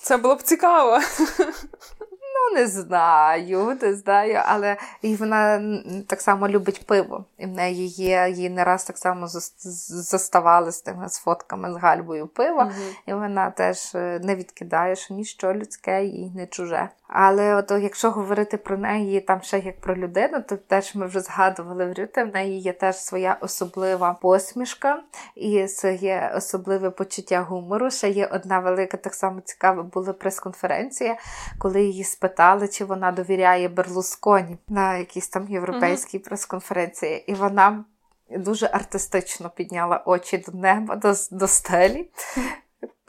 Це 0.01 0.17
було 0.17 0.35
б 0.35 0.41
цікаво. 0.41 0.99
Не 2.53 2.67
знаю, 2.67 3.77
не 3.81 3.93
знаю, 3.93 4.41
але 4.45 4.77
і 5.01 5.15
вона 5.15 5.61
так 6.07 6.21
само 6.21 6.47
любить 6.47 6.85
пиво. 6.85 7.25
І 7.37 7.45
в 7.45 7.49
неї 7.49 7.87
є, 7.87 8.29
її 8.29 8.49
не 8.49 8.63
раз 8.63 8.83
так 8.83 8.97
само 8.97 9.27
заставали 9.27 10.71
з 10.71 10.81
тими 10.81 11.09
з 11.09 11.17
фотками 11.17 11.73
з 11.73 11.77
гальбою 11.77 12.27
пива, 12.27 12.63
mm 12.63 12.71
і 13.05 13.13
вона 13.13 13.49
теж 13.49 13.95
е, 13.95 14.19
не 14.23 14.35
відкидає, 14.35 14.95
що 14.95 15.13
ніщо 15.13 15.53
людське 15.53 16.03
їй 16.03 16.31
не 16.35 16.47
чуже. 16.47 16.89
Але 17.13 17.55
от 17.55 17.71
якщо 17.71 18.11
говорити 18.11 18.57
про 18.57 18.77
неї 18.77 19.21
там 19.21 19.41
ще 19.41 19.59
як 19.59 19.81
про 19.81 19.95
людину, 19.95 20.41
то 20.49 20.57
теж 20.57 20.95
ми 20.95 21.05
вже 21.05 21.19
згадували 21.19 21.85
в 21.85 21.99
Рюте, 21.99 22.23
в 22.23 22.33
неї 22.33 22.59
є 22.59 22.73
теж 22.73 22.95
своя 22.95 23.37
особлива 23.41 24.13
посмішка 24.13 24.99
і 25.35 25.67
своє 25.67 26.33
особливе 26.35 26.89
почуття 26.89 27.41
гумору. 27.41 27.91
Ще 27.91 28.09
є 28.09 28.25
одна 28.25 28.59
велика, 28.59 28.97
так 28.97 29.13
само 29.13 29.41
цікава 29.41 29.83
була 29.83 30.13
прес-конференція, 30.13 31.17
коли 31.59 31.83
її 31.83 32.03
спитали, 32.03 32.40
чи 32.67 32.85
вона 32.85 33.11
довіряє 33.11 33.69
Берлусконі 33.69 34.57
на 34.67 34.97
якійсь 34.97 35.29
там 35.29 35.47
європейській 35.49 36.17
mm-hmm. 36.17 36.23
прес-конференції. 36.23 37.31
І 37.31 37.33
вона. 37.33 37.85
Дуже 38.37 38.65
артистично 38.65 39.49
підняла 39.49 40.03
очі 40.05 40.37
до 40.37 40.51
неба, 40.51 40.95
до 40.95 41.13
до 41.31 41.47
стелі, 41.47 42.09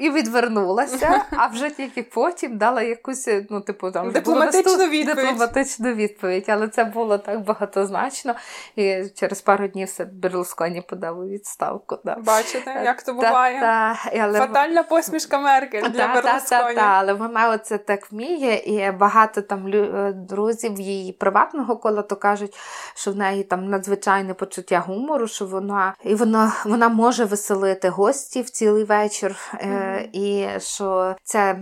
і 0.02 0.10
відвернулася, 0.10 1.24
а 1.30 1.46
вже 1.46 1.70
тільки 1.70 2.02
потім 2.02 2.58
дала 2.58 2.82
якусь 2.82 3.28
ну, 3.50 3.60
типу, 3.60 3.90
там 3.90 4.10
дипломатичну 4.10 4.88
відповідь. 4.88 5.06
дипломатичну 5.06 5.92
відповідь. 5.92 6.44
Але 6.48 6.68
це 6.68 6.84
було 6.84 7.18
так 7.18 7.44
багатозначно. 7.44 8.34
І 8.76 9.04
через 9.14 9.40
пару 9.40 9.68
днів 9.68 9.86
все 9.88 10.04
Берлусконі 10.04 10.80
подав 10.80 11.18
у 11.18 11.24
відставку. 11.24 11.98
Да. 12.04 12.16
Бачите, 12.16 12.74
е, 12.76 12.84
як 12.84 13.02
то 13.02 13.14
буває? 13.14 13.60
Та, 13.60 13.98
та, 14.04 14.18
але... 14.18 14.38
Фатальна 14.38 14.82
посмішка 14.82 15.38
Меркель 15.38 15.82
для 15.82 16.06
та, 16.06 16.14
Берлусконі. 16.14 16.74
Та, 16.74 16.80
але 16.80 17.12
вона 17.12 17.50
оце 17.50 17.78
так 17.78 18.12
вміє, 18.12 18.54
і 18.54 18.90
багато 18.90 19.42
там 19.42 19.66
е, 19.66 20.12
друзів 20.12 20.80
її 20.80 21.12
приватного 21.12 21.76
кола 21.76 22.02
то 22.02 22.16
кажуть, 22.16 22.56
що 22.94 23.12
в 23.12 23.16
неї 23.16 23.44
там 23.44 23.68
надзвичайне 23.68 24.34
почуття 24.34 24.84
гумору, 24.86 25.28
що 25.28 25.46
вона 25.46 25.94
і 26.04 26.14
вона, 26.14 26.52
вона 26.64 26.88
може 26.88 27.24
веселити 27.24 27.88
гостів 27.88 28.50
цілий 28.50 28.84
вечір. 28.84 29.36
Mm-hmm 29.54 29.91
і 30.12 30.48
що 30.58 31.16
це 31.22 31.58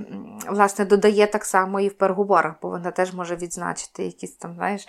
власне 0.48 0.84
додає 0.84 1.26
так 1.26 1.44
само 1.44 1.80
і 1.80 1.88
в 1.88 1.98
переговорах, 1.98 2.54
бо 2.62 2.68
вона 2.68 2.90
теж 2.90 3.14
може 3.14 3.36
відзначити 3.36 4.04
якісь 4.04 4.36
там, 4.36 4.54
знаєш, 4.54 4.86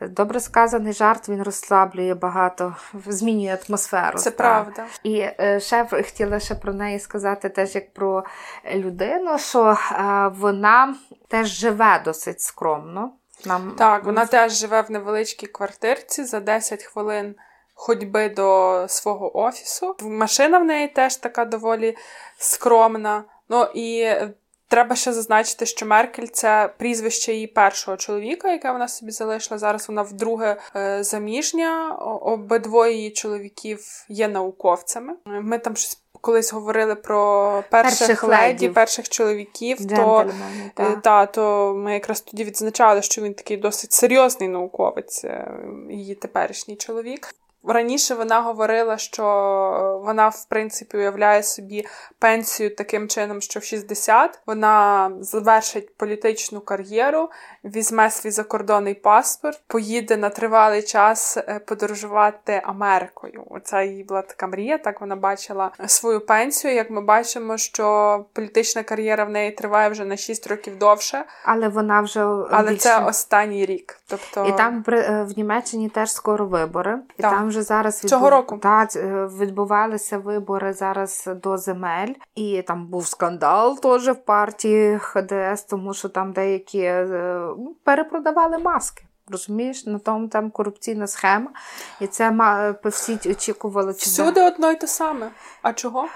добре 0.00 0.40
сказаний 0.40 0.92
жарт, 0.92 1.28
він 1.28 1.42
розслаблює 1.42 2.14
багато, 2.14 2.76
змінює 3.06 3.58
атмосферу. 3.68 4.18
Це 4.18 4.30
так. 4.30 4.36
правда. 4.36 4.84
І 5.04 5.26
ще 5.58 5.86
хотіла 5.90 6.40
ще 6.40 6.54
про 6.54 6.72
неї 6.72 6.98
сказати, 6.98 7.48
теж 7.48 7.74
як 7.74 7.94
про 7.94 8.24
людину, 8.74 9.38
що 9.38 9.70
е, 9.70 9.76
вона 10.34 10.94
теж 11.28 11.48
живе 11.48 12.02
досить 12.04 12.40
скромно. 12.40 13.12
Нам 13.46 13.74
Так, 13.78 14.04
вона 14.04 14.26
теж 14.26 14.52
живе 14.52 14.80
в 14.80 14.90
невеличкій 14.90 15.46
квартирці 15.46 16.24
за 16.24 16.40
10 16.40 16.82
хвилин 16.82 17.34
ходьби 17.80 18.28
до 18.28 18.84
свого 18.88 19.38
офісу. 19.38 19.96
Машина 20.00 20.58
в 20.58 20.64
неї 20.64 20.88
теж 20.88 21.16
така 21.16 21.44
доволі 21.44 21.96
скромна. 22.38 23.24
Ну 23.48 23.66
і 23.74 24.14
треба 24.68 24.96
ще 24.96 25.12
зазначити, 25.12 25.66
що 25.66 25.86
Меркель 25.86 26.26
це 26.26 26.72
прізвище 26.78 27.32
її 27.32 27.46
першого 27.46 27.96
чоловіка, 27.96 28.52
яке 28.52 28.72
вона 28.72 28.88
собі 28.88 29.10
залишила. 29.10 29.58
Зараз 29.58 29.88
вона 29.88 30.02
вдруге 30.02 30.56
е, 30.76 31.04
заміжня. 31.04 31.94
Обидвоє 32.22 32.96
її 32.96 33.10
чоловіків 33.10 34.04
є 34.08 34.28
науковцями. 34.28 35.12
Ми 35.24 35.58
там 35.58 35.76
щось. 35.76 36.02
Колись 36.22 36.52
говорили 36.52 36.94
про 36.94 37.64
перших, 37.70 37.98
перших 37.98 38.24
леді, 38.24 38.68
перших 38.68 39.08
чоловіків, 39.08 39.88
то 39.88 40.30
та. 40.74 40.96
та, 40.96 41.26
то 41.26 41.74
ми 41.74 41.94
якраз 41.94 42.20
тоді 42.20 42.44
відзначали, 42.44 43.02
що 43.02 43.22
він 43.22 43.34
такий 43.34 43.56
досить 43.56 43.92
серйозний 43.92 44.48
науковець, 44.48 45.24
е, 45.24 45.52
її 45.90 46.14
теперішній 46.14 46.76
чоловік. 46.76 47.34
Раніше 47.64 48.14
вона 48.14 48.40
говорила, 48.40 48.98
що 48.98 49.24
вона, 50.04 50.28
в 50.28 50.44
принципі, 50.48 50.96
уявляє 50.96 51.42
собі 51.42 51.86
пенсію 52.18 52.74
таким 52.74 53.08
чином, 53.08 53.40
що 53.40 53.60
в 53.60 53.64
60 53.64 54.40
вона 54.46 55.10
завершить 55.20 55.96
політичну 55.96 56.60
кар'єру, 56.60 57.30
візьме 57.64 58.10
свій 58.10 58.30
закордонний 58.30 58.94
паспорт, 58.94 59.62
поїде 59.66 60.16
на 60.16 60.30
тривалий 60.30 60.82
час 60.82 61.36
е, 61.36 61.60
подорожувати 61.66 62.62
Америкою. 62.64 63.44
Оця 63.50 63.82
її 63.82 64.04
була 64.04 64.22
така 64.22 64.46
мрія. 64.46 64.78
Так 64.78 65.00
вона 65.00 65.16
бачила 65.16 65.70
свою 65.86 66.20
пенсію. 66.20 66.74
Як 66.74 66.90
ми 66.90 67.00
бачимо, 67.00 67.58
що 67.58 68.24
політична 68.32 68.82
кар'єра 68.82 69.24
в 69.24 69.30
неї 69.30 69.50
триває 69.50 69.88
вже 69.88 70.04
на 70.04 70.16
6 70.16 70.46
років 70.46 70.78
довше, 70.78 71.24
але 71.44 71.68
вона 71.68 72.00
вже 72.00 72.20
але 72.50 72.70
більше... 72.70 72.82
це 72.82 73.04
останній 73.04 73.66
рік. 73.66 74.00
Тобто 74.08 74.46
і 74.46 74.52
там 74.52 74.84
е, 74.88 75.26
в 75.28 75.36
Німеччині 75.38 75.88
теж 75.88 76.12
скоро 76.12 76.46
вибори, 76.46 76.98
і 77.18 77.22
там 77.22 77.49
вже 77.50 77.62
зараз 77.62 77.96
відбув... 77.96 78.10
цього 78.10 78.30
року 78.30 78.58
та, 78.62 78.88
е, 78.96 79.28
відбувалися 79.38 80.18
вибори 80.18 80.72
зараз 80.72 81.28
до 81.42 81.56
земель, 81.56 82.14
і 82.34 82.62
там 82.62 82.86
був 82.86 83.06
скандал 83.06 83.78
теж 83.80 84.08
в 84.08 84.14
партії 84.14 84.98
ХДС, 84.98 85.64
тому 85.68 85.94
що 85.94 86.08
там 86.08 86.32
деякі 86.32 86.92
Ну, 87.58 87.76
перепродавали 87.84 88.58
маски. 88.58 89.04
Розумієш, 89.28 89.86
на 89.86 89.98
тому 89.98 90.28
там 90.28 90.50
корупційна 90.50 91.06
схема, 91.06 91.50
і 92.00 92.06
це 92.06 92.30
всі 92.84 93.18
очікували. 93.30 93.92
Всюди 93.92 94.42
одно 94.42 94.70
й 94.70 94.76
те 94.76 94.86
саме. 94.86 95.30
А 95.62 95.72
чого? 95.72 96.08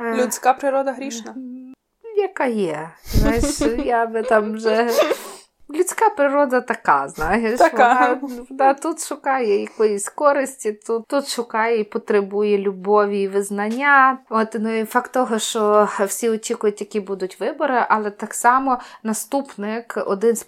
Е, 0.00 0.14
Людська 0.14 0.54
природа 0.54 0.92
грішна. 0.92 1.34
Яка 2.16 2.44
є? 2.44 2.90
Знаєш, 3.04 3.60
я 3.84 4.06
би 4.06 4.22
там 4.22 4.52
вже 4.52 4.90
Людська 5.74 6.08
природа 6.10 6.60
така, 6.60 7.08
знаєш, 7.08 7.58
така. 7.58 8.18
Вона, 8.22 8.44
вона 8.50 8.74
тут 8.74 9.04
шукає 9.04 9.60
якоїсь 9.60 10.08
користі, 10.08 10.72
тут 10.72 11.06
тут 11.06 11.28
шукає 11.28 11.80
і 11.80 11.84
потребує 11.84 12.58
любові 12.58 13.22
і 13.22 13.28
визнання. 13.28 14.18
От 14.30 14.56
ну 14.60 14.78
і 14.78 14.84
факт 14.84 15.12
того, 15.12 15.38
що 15.38 15.88
всі 16.06 16.30
очікують, 16.30 16.80
які 16.80 17.00
будуть 17.00 17.40
вибори, 17.40 17.86
але 17.88 18.10
так 18.10 18.34
само 18.34 18.78
наступник, 19.02 19.98
один 20.06 20.36
з 20.36 20.46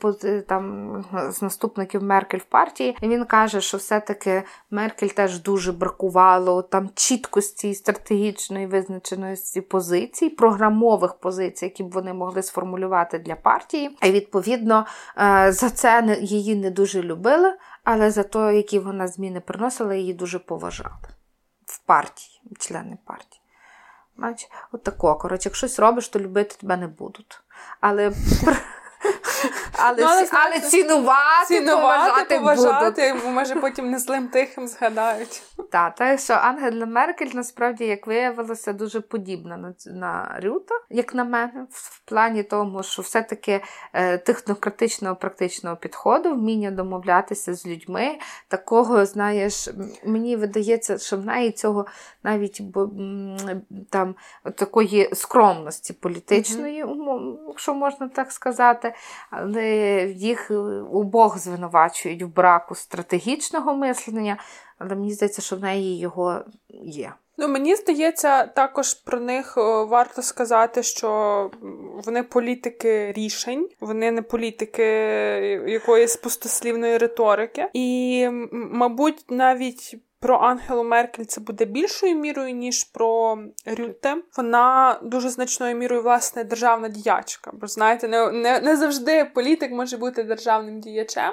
там 0.48 0.92
з 1.30 1.42
наступників 1.42 2.02
Меркель 2.02 2.38
в 2.38 2.44
партії, 2.44 2.96
він 3.02 3.24
каже, 3.24 3.60
що 3.60 3.76
все-таки 3.76 4.42
Меркель 4.70 5.08
теж 5.08 5.42
дуже 5.42 5.72
бракувало 5.72 6.62
там 6.62 6.90
чіткості 6.94 7.70
і 7.70 7.74
стратегічної 7.74 8.66
визначеності 8.66 9.60
позицій, 9.60 10.28
програмових 10.28 11.14
позицій, 11.14 11.64
які 11.64 11.82
б 11.82 11.90
вони 11.90 12.12
могли 12.12 12.42
сформулювати 12.42 13.18
для 13.18 13.34
партії. 13.34 13.96
І 14.02 14.10
відповідно. 14.10 14.86
Е, 15.18 15.52
за 15.52 15.70
це 15.70 16.18
її 16.20 16.56
не 16.56 16.70
дуже 16.70 17.02
любили, 17.02 17.56
але 17.84 18.10
за 18.10 18.22
те, 18.22 18.56
які 18.56 18.78
вона 18.78 19.08
зміни 19.08 19.40
приносила, 19.40 19.94
її 19.94 20.14
дуже 20.14 20.38
поважали 20.38 20.94
в 21.66 21.78
партії, 21.78 22.42
члени 22.58 22.98
партії. 23.06 23.42
От 24.72 24.82
тако, 24.82 25.14
коротше, 25.14 25.48
якщо 25.48 25.66
щось 25.66 25.78
робиш, 25.78 26.08
то 26.08 26.18
любити 26.18 26.56
тебе 26.60 26.76
не 26.76 26.86
будуть. 26.86 27.40
Але 27.80 28.12
але, 29.82 29.96
ну, 30.02 30.06
але, 30.08 30.28
але 30.32 30.60
цінувати, 30.60 31.46
цінувати, 31.46 32.38
поважати, 32.38 32.38
поважати 32.38 33.12
будуть. 33.12 33.30
може 33.30 33.54
потім 33.54 33.90
не 33.90 33.98
злим 33.98 34.28
тихим 34.28 34.68
згадають. 34.68 35.42
Так, 35.70 35.94
так 35.94 36.20
що 36.20 36.34
Ангела 36.34 36.86
Меркель 36.86 37.30
насправді, 37.34 37.84
як 37.84 38.06
виявилося, 38.06 38.72
дуже 38.72 39.00
подібна 39.00 39.56
на 39.56 39.74
на 39.86 40.40
Рюта, 40.42 40.74
як 40.90 41.14
на 41.14 41.24
мене, 41.24 41.66
в 41.70 42.00
плані 42.04 42.42
тому, 42.42 42.82
що 42.82 43.02
все-таки 43.02 43.60
е, 43.92 44.18
технократичного 44.18 45.16
практичного 45.16 45.76
підходу, 45.76 46.34
вміння 46.34 46.70
домовлятися 46.70 47.54
з 47.54 47.66
людьми, 47.66 48.18
такого, 48.48 49.06
знаєш, 49.06 49.68
мені 50.04 50.36
видається, 50.36 50.98
що 50.98 51.16
в 51.16 51.26
неї 51.26 51.52
цього 51.52 51.86
навіть 52.22 52.60
бо, 52.60 52.90
там 53.90 54.14
такої 54.54 55.10
скромності 55.14 55.92
політичної, 55.92 56.84
mm-hmm. 56.84 57.36
якщо 57.48 57.74
можна 57.74 58.08
так 58.08 58.32
сказати, 58.32 58.94
але 59.30 59.71
їх 60.16 60.50
обох 60.92 61.38
звинувачують 61.38 62.22
в 62.22 62.26
браку 62.26 62.74
стратегічного 62.74 63.74
мислення, 63.74 64.36
але 64.78 64.94
мені 64.94 65.12
здається, 65.12 65.42
що 65.42 65.56
в 65.56 65.60
неї 65.60 65.98
його 65.98 66.44
є. 66.84 67.12
Ну, 67.38 67.48
мені 67.48 67.76
здається, 67.76 68.46
також 68.46 68.94
про 68.94 69.20
них 69.20 69.56
варто 69.88 70.22
сказати, 70.22 70.82
що 70.82 71.50
вони 72.04 72.22
політики 72.22 73.12
рішень, 73.12 73.68
вони 73.80 74.10
не 74.10 74.22
політики 74.22 74.82
якоїсь 75.66 76.16
пустослівної 76.16 76.98
риторики, 76.98 77.68
і, 77.72 78.28
мабуть, 78.52 79.24
навіть 79.28 79.96
про 80.22 80.36
Ангелу 80.36 80.84
Меркель 80.84 81.24
це 81.24 81.40
буде 81.40 81.64
більшою 81.64 82.14
мірою, 82.14 82.54
ніж 82.54 82.84
про 82.84 83.38
Рюте. 83.66 84.16
Вона 84.36 84.98
дуже 85.02 85.28
значною 85.28 85.76
мірою, 85.76 86.02
власне, 86.02 86.44
державна 86.44 86.88
діячка. 86.88 87.50
Бо 87.54 87.66
знаєте, 87.66 88.08
не, 88.08 88.32
не, 88.32 88.60
не 88.60 88.76
завжди 88.76 89.24
політик 89.24 89.72
може 89.72 89.96
бути 89.96 90.22
державним 90.22 90.80
діячем. 90.80 91.32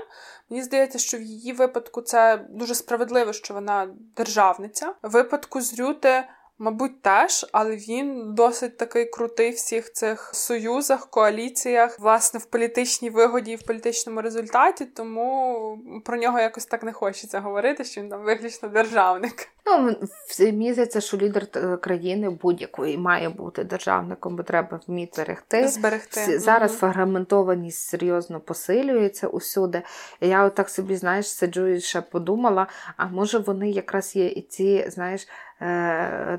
Мені 0.49 0.64
здається, 0.64 0.99
що 0.99 1.18
в 1.18 1.22
її 1.22 1.53
випадку 1.53 2.02
це 2.02 2.45
дуже 2.49 2.76
справедливо, 2.76 3.34
що 3.34 3.53
вона 3.53 3.88
державниця. 4.16 4.94
В 5.02 5.10
випадку 5.10 5.61
з 5.61 5.80
Рюте 5.80 6.30
Мабуть, 6.61 7.02
теж, 7.02 7.45
але 7.52 7.76
він 7.76 8.34
досить 8.34 8.77
такий 8.77 9.06
крутий 9.06 9.52
в 9.52 9.56
всіх 9.56 9.94
цих 9.94 10.31
союзах, 10.34 11.07
коаліціях, 11.10 11.99
власне, 11.99 12.40
в 12.40 12.45
політичній 12.45 13.10
вигоді 13.10 13.52
і 13.52 13.56
в 13.56 13.61
політичному 13.61 14.22
результаті, 14.22 14.86
тому 14.86 15.80
про 16.06 16.18
нього 16.18 16.40
якось 16.40 16.65
так 16.65 16.84
не 16.84 16.94
хочеться 16.94 17.40
говорити, 17.40 17.84
що 17.84 18.02
він 18.02 18.10
там 18.10 18.23
виключно 18.23 18.69
державник. 18.69 19.49
Ну, 19.65 19.95
мені 20.40 20.73
здається, 20.73 21.02
що 21.02 21.18
лідер 21.18 21.48
е, 21.56 21.77
країни 21.77 22.30
будь-якої 22.30 22.98
має 22.98 23.30
бути 23.30 23.64
державником, 23.64 24.36
бо 24.36 24.44
треба 24.44 24.80
вміти 24.88 25.23
рехти. 25.23 25.68
Зберегти. 25.68 26.40
Зараз 26.40 26.72
mm-hmm. 26.72 26.80
фрагментованість 26.80 27.90
серйозно 27.90 28.40
посилюється 28.40 29.27
усюди. 29.27 29.81
Я 30.22 30.44
отак 30.44 30.69
собі, 30.69 30.95
знаєш, 30.95 31.27
сиджу 31.27 31.68
і 31.68 31.81
ще 31.81 32.02
подумала, 32.02 32.68
а 32.98 33.07
може 33.07 33.38
вони 33.38 33.69
якраз 33.69 34.15
є 34.15 34.27
і 34.27 34.41
ці, 34.41 34.90
знаєш, 34.90 35.27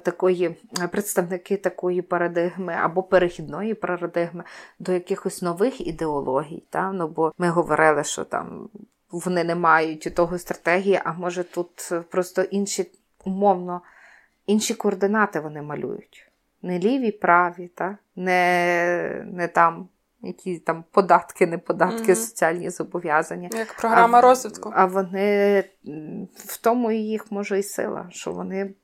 такої 0.02 0.56
представники 0.90 1.56
такої 1.56 2.02
парадигми 2.02 2.72
або 2.72 3.02
перехідної 3.02 3.74
парадигми 3.74 4.44
до 4.78 4.92
якихось 4.92 5.42
нових 5.42 5.86
ідеологій. 5.86 6.62
Та? 6.70 6.92
Ну, 6.92 7.08
Бо 7.08 7.32
ми 7.38 7.48
говорили, 7.48 8.04
що 8.04 8.24
там. 8.24 8.68
Вони 9.10 9.44
не 9.44 9.54
мають 9.54 10.12
того 10.14 10.38
стратегії, 10.38 11.00
а 11.04 11.12
може 11.12 11.44
тут 11.44 11.92
просто 12.10 12.42
інші 12.42 12.90
умовно 13.24 13.82
інші 14.46 14.74
координати 14.74 15.40
вони 15.40 15.62
малюють. 15.62 16.26
Не 16.62 16.78
ліві, 16.78 17.10
праві, 17.10 17.68
та? 17.68 17.98
не 18.16 19.24
не 19.26 19.48
там 19.48 19.88
які 20.22 20.58
там 20.58 20.84
податки, 20.90 21.46
не 21.46 21.58
податки, 21.58 22.12
mm 22.12 22.16
соціальні 22.16 22.70
зобов'язання. 22.70 23.48
Як 23.52 23.74
програма 23.74 24.18
а, 24.18 24.20
розвитку. 24.20 24.72
А 24.74 24.86
вони 24.86 25.64
в 26.36 26.56
тому 26.56 26.90
і 26.90 26.96
їх 26.96 27.32
може 27.32 27.58
і 27.58 27.62
сила, 27.62 28.06
що 28.10 28.32
вони 28.32 28.74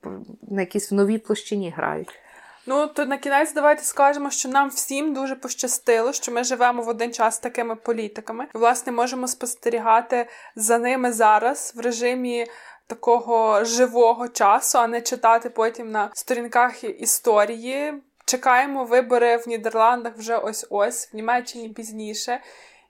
на 0.42 0.60
якійсь 0.60 0.92
новій 0.92 1.18
площині 1.18 1.74
грають. 1.76 2.20
Ну, 2.66 2.86
то 2.86 3.06
на 3.06 3.18
кінець 3.18 3.52
давайте 3.52 3.82
скажемо, 3.82 4.30
що 4.30 4.48
нам 4.48 4.68
всім 4.68 5.14
дуже 5.14 5.34
пощастило, 5.34 6.12
що 6.12 6.32
ми 6.32 6.44
живемо 6.44 6.82
в 6.82 6.88
один 6.88 7.12
час 7.12 7.34
з 7.34 7.38
такими 7.38 7.76
політиками. 7.76 8.46
І, 8.54 8.58
власне, 8.58 8.92
можемо 8.92 9.28
спостерігати 9.28 10.26
за 10.56 10.78
ними 10.78 11.12
зараз 11.12 11.72
в 11.76 11.80
режимі 11.80 12.46
такого 12.86 13.64
живого 13.64 14.28
часу, 14.28 14.78
а 14.78 14.86
не 14.86 15.00
читати 15.00 15.50
потім 15.50 15.90
на 15.90 16.10
сторінках 16.14 16.84
історії. 16.84 17.94
Чекаємо 18.28 18.84
вибори 18.84 19.36
в 19.36 19.48
Нідерландах 19.48 20.16
вже 20.16 20.36
ось 20.36 20.66
ось, 20.70 21.12
в 21.12 21.16
Німеччині 21.16 21.68
пізніше. 21.68 22.40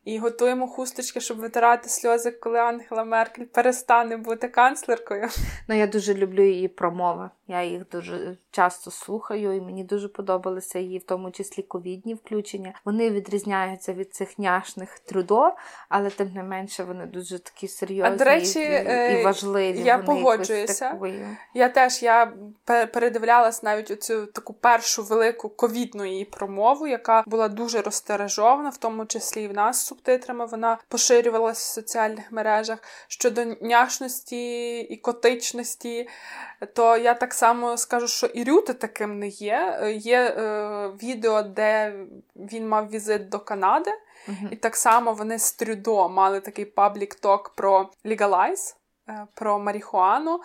І 0.06 0.18
готуємо 0.18 0.68
хусточки, 0.68 1.20
щоб 1.20 1.38
витирати 1.38 1.88
сльози, 1.88 2.30
коли 2.30 2.58
Ангела 2.58 3.04
Меркель 3.04 3.44
перестане 3.44 4.16
бути 4.16 4.48
канцлеркою. 4.48 5.28
Ну, 5.68 5.78
я 5.78 5.86
дуже 5.86 6.14
люблю 6.14 6.42
її 6.42 6.68
промови. 6.68 7.30
Я 7.48 7.62
їх 7.62 7.88
дуже 7.88 8.36
часто 8.50 8.90
слухаю, 8.90 9.56
і 9.56 9.60
мені 9.60 9.84
дуже 9.84 10.08
подобалися 10.08 10.78
її, 10.78 10.98
в 10.98 11.02
тому 11.02 11.30
числі 11.30 11.62
ковідні 11.62 12.14
включення. 12.14 12.74
Вони 12.84 13.10
відрізняються 13.10 13.92
від 13.92 14.14
цих 14.14 14.38
няшних 14.38 14.98
трудо, 14.98 15.52
але 15.88 16.10
тим 16.10 16.32
не 16.34 16.42
менше 16.42 16.84
вони 16.84 17.06
дуже 17.06 17.38
такі 17.38 17.68
серйозні 17.68 18.14
а, 18.14 18.16
до 18.16 18.24
речі, 18.24 18.60
і, 18.60 18.62
і 18.62 18.66
е, 18.66 19.22
важливі. 19.24 19.80
Я 19.80 19.96
вони 19.96 20.06
погоджуюся. 20.06 20.98
Я 21.54 21.68
теж 21.68 22.02
я 22.02 22.32
передивлялась 22.64 23.62
навіть 23.62 23.90
оцю 23.90 24.26
таку 24.26 24.52
першу 24.52 25.02
велику 25.02 25.48
ковідну 25.48 26.04
її 26.04 26.24
промову, 26.24 26.86
яка 26.86 27.24
була 27.26 27.48
дуже 27.48 27.82
розтиражована, 27.82 28.70
в 28.70 28.76
тому 28.76 29.06
числі 29.06 29.42
і 29.42 29.48
в 29.48 29.54
нас 29.54 29.95
субтитрами. 29.96 30.46
Вона 30.46 30.78
поширювалася 30.88 31.60
в 31.60 31.74
соціальних 31.74 32.32
мережах 32.32 32.78
щодо 33.08 33.44
няшності 33.60 34.78
і 34.80 34.96
котичності. 34.96 36.08
То 36.74 36.96
я 36.96 37.14
так 37.14 37.34
само 37.34 37.76
скажу, 37.76 38.08
що 38.08 38.26
і 38.26 38.44
Рютте 38.44 38.74
таким 38.74 39.18
не 39.18 39.28
є. 39.28 39.92
Є 39.96 40.20
е, 40.20 40.88
відео, 41.02 41.42
де 41.42 41.94
він 42.36 42.68
мав 42.68 42.90
візит 42.90 43.28
до 43.28 43.38
Канади, 43.38 43.90
uh-huh. 44.28 44.52
і 44.52 44.56
так 44.56 44.76
само 44.76 45.12
вони 45.12 45.38
з 45.38 45.52
Трюдо 45.52 46.08
мали 46.08 46.40
такий 46.40 46.64
public 46.64 47.16
talk 47.16 47.50
про 47.56 47.90
Legalize. 48.04 48.75
Е, 49.08 49.26
про 49.34 49.58
марихуану 49.58 50.40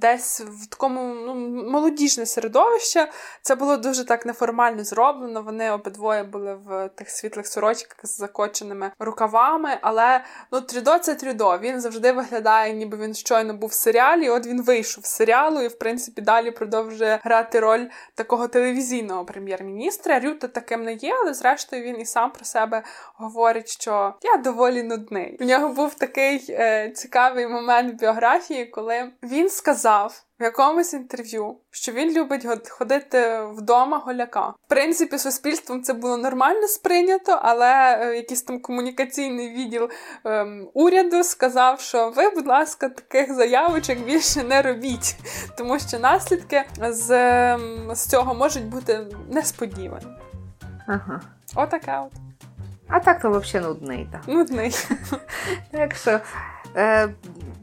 десь 0.00 0.40
в 0.40 0.66
такому 0.66 1.14
ну, 1.14 1.34
молодіжне 1.70 2.26
середовище. 2.26 3.10
Це 3.42 3.54
було 3.54 3.76
дуже 3.76 4.04
так 4.04 4.26
неформально 4.26 4.84
зроблено. 4.84 5.42
Вони 5.42 5.70
обидвоє 5.70 6.22
були 6.22 6.54
в 6.54 6.88
тих 6.88 7.10
світлих 7.10 7.46
сорочках 7.46 7.96
з 8.02 8.16
закоченими 8.16 8.90
рукавами. 8.98 9.78
Але 9.80 10.24
ну, 10.52 10.60
Трюдо 10.60 10.98
це 10.98 11.14
Трюдо. 11.14 11.58
Він 11.58 11.80
завжди 11.80 12.12
виглядає, 12.12 12.72
ніби 12.72 12.96
він 12.96 13.14
щойно 13.14 13.54
був 13.54 13.70
в 13.70 13.72
серіалі. 13.72 14.30
От 14.30 14.46
він 14.46 14.62
вийшов 14.62 15.04
з 15.04 15.10
серіалу 15.10 15.60
і, 15.60 15.68
в 15.68 15.78
принципі, 15.78 16.20
далі 16.20 16.50
продовжує 16.50 17.20
грати 17.24 17.60
роль 17.60 17.86
такого 18.14 18.48
телевізійного 18.48 19.24
прем'єр-міністра. 19.24 20.20
Рюта 20.20 20.48
таким 20.48 20.84
не 20.84 20.92
є, 20.92 21.14
але 21.22 21.34
зрештою 21.34 21.82
він 21.82 22.00
і 22.00 22.04
сам 22.04 22.30
про 22.30 22.44
себе 22.44 22.82
говорить, 23.14 23.68
що 23.68 24.14
я 24.22 24.36
доволі 24.36 24.82
нудний. 24.82 25.36
У 25.40 25.44
нього 25.44 25.68
був 25.68 25.94
такий 25.94 26.46
е, 26.50 26.90
цікавий 26.90 27.46
момент 27.46 27.83
в 27.88 27.94
біографії, 27.94 28.66
коли 28.66 29.10
він 29.22 29.48
сказав 29.48 30.22
в 30.40 30.42
якомусь 30.42 30.94
інтерв'ю, 30.94 31.56
що 31.70 31.92
він 31.92 32.18
любить 32.18 32.68
ходити 32.68 33.44
вдома 33.44 33.98
голяка. 33.98 34.48
В 34.48 34.68
принципі, 34.68 35.18
суспільством 35.18 35.82
це 35.82 35.92
було 35.92 36.16
нормально 36.16 36.68
сприйнято, 36.68 37.38
але 37.42 37.98
е, 38.00 38.16
якийсь 38.16 38.42
там 38.42 38.60
комунікаційний 38.60 39.50
відділ 39.50 39.90
ем, 40.24 40.68
уряду 40.74 41.24
сказав, 41.24 41.80
що 41.80 42.10
ви, 42.10 42.30
будь 42.30 42.46
ласка, 42.46 42.88
таких 42.88 43.34
заявочок 43.34 43.98
більше 43.98 44.42
не 44.42 44.62
робіть, 44.62 45.16
тому 45.58 45.78
що 45.78 45.98
наслідки 45.98 46.64
з, 46.88 47.10
ем, 47.54 47.90
з 47.94 48.06
цього 48.06 48.34
можуть 48.34 48.66
бути 48.66 49.06
несподівані. 49.30 50.06
Ага. 50.86 51.20
Отаке 51.54 51.98
от. 52.06 52.12
А 52.88 53.00
так 53.00 53.20
то 53.20 53.30
взагалі 53.30 53.68
нудний. 53.68 54.08
так. 54.12 54.20
Нудний. 54.28 54.74
Так 55.70 55.94
що 55.94 56.20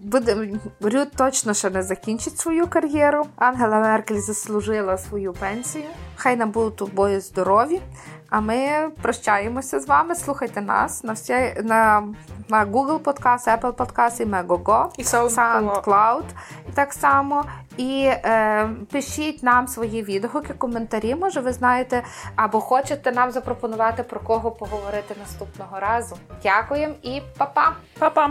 буде 0.03 0.59
Рюд 0.81 1.11
точно 1.15 1.53
ще 1.53 1.69
не 1.69 1.83
закінчить 1.83 2.37
свою 2.37 2.67
кар'єру. 2.67 3.25
Ангела 3.35 3.79
Меркель 3.79 4.19
заслужила 4.19 4.97
свою 4.97 5.33
пенсію. 5.33 5.85
Хай 6.15 6.35
нам 6.35 6.51
будуть 6.51 6.81
обоє 6.81 7.19
здорові. 7.19 7.81
А 8.29 8.41
ми 8.41 8.89
прощаємося 9.01 9.79
з 9.79 9.87
вами. 9.87 10.15
Слухайте 10.15 10.61
нас 10.61 11.03
на 11.03 11.13
всі 11.13 11.33
на, 11.63 12.03
на 12.49 12.65
Google 12.65 12.99
Podcast, 12.99 13.59
Apple 13.59 13.73
Podcast 13.73 14.21
і 14.21 14.25
Megogo, 14.25 14.89
і 14.97 15.03
SoundCloud. 15.03 16.23
І 16.69 16.71
так 16.73 16.93
само. 16.93 17.45
І 17.77 18.03
е, 18.05 18.69
пишіть 18.91 19.43
нам 19.43 19.67
свої 19.67 20.03
відгуки, 20.03 20.53
коментарі. 20.53 21.15
Може, 21.15 21.39
ви 21.39 21.53
знаєте, 21.53 22.03
або 22.35 22.61
хочете 22.61 23.11
нам 23.11 23.31
запропонувати 23.31 24.03
про 24.03 24.19
кого 24.19 24.51
поговорити 24.51 25.15
наступного 25.19 25.79
разу. 25.79 26.17
Дякуємо 26.43 26.93
і 27.03 27.21
па-па! 27.37 27.75
Па-па! 27.99 28.29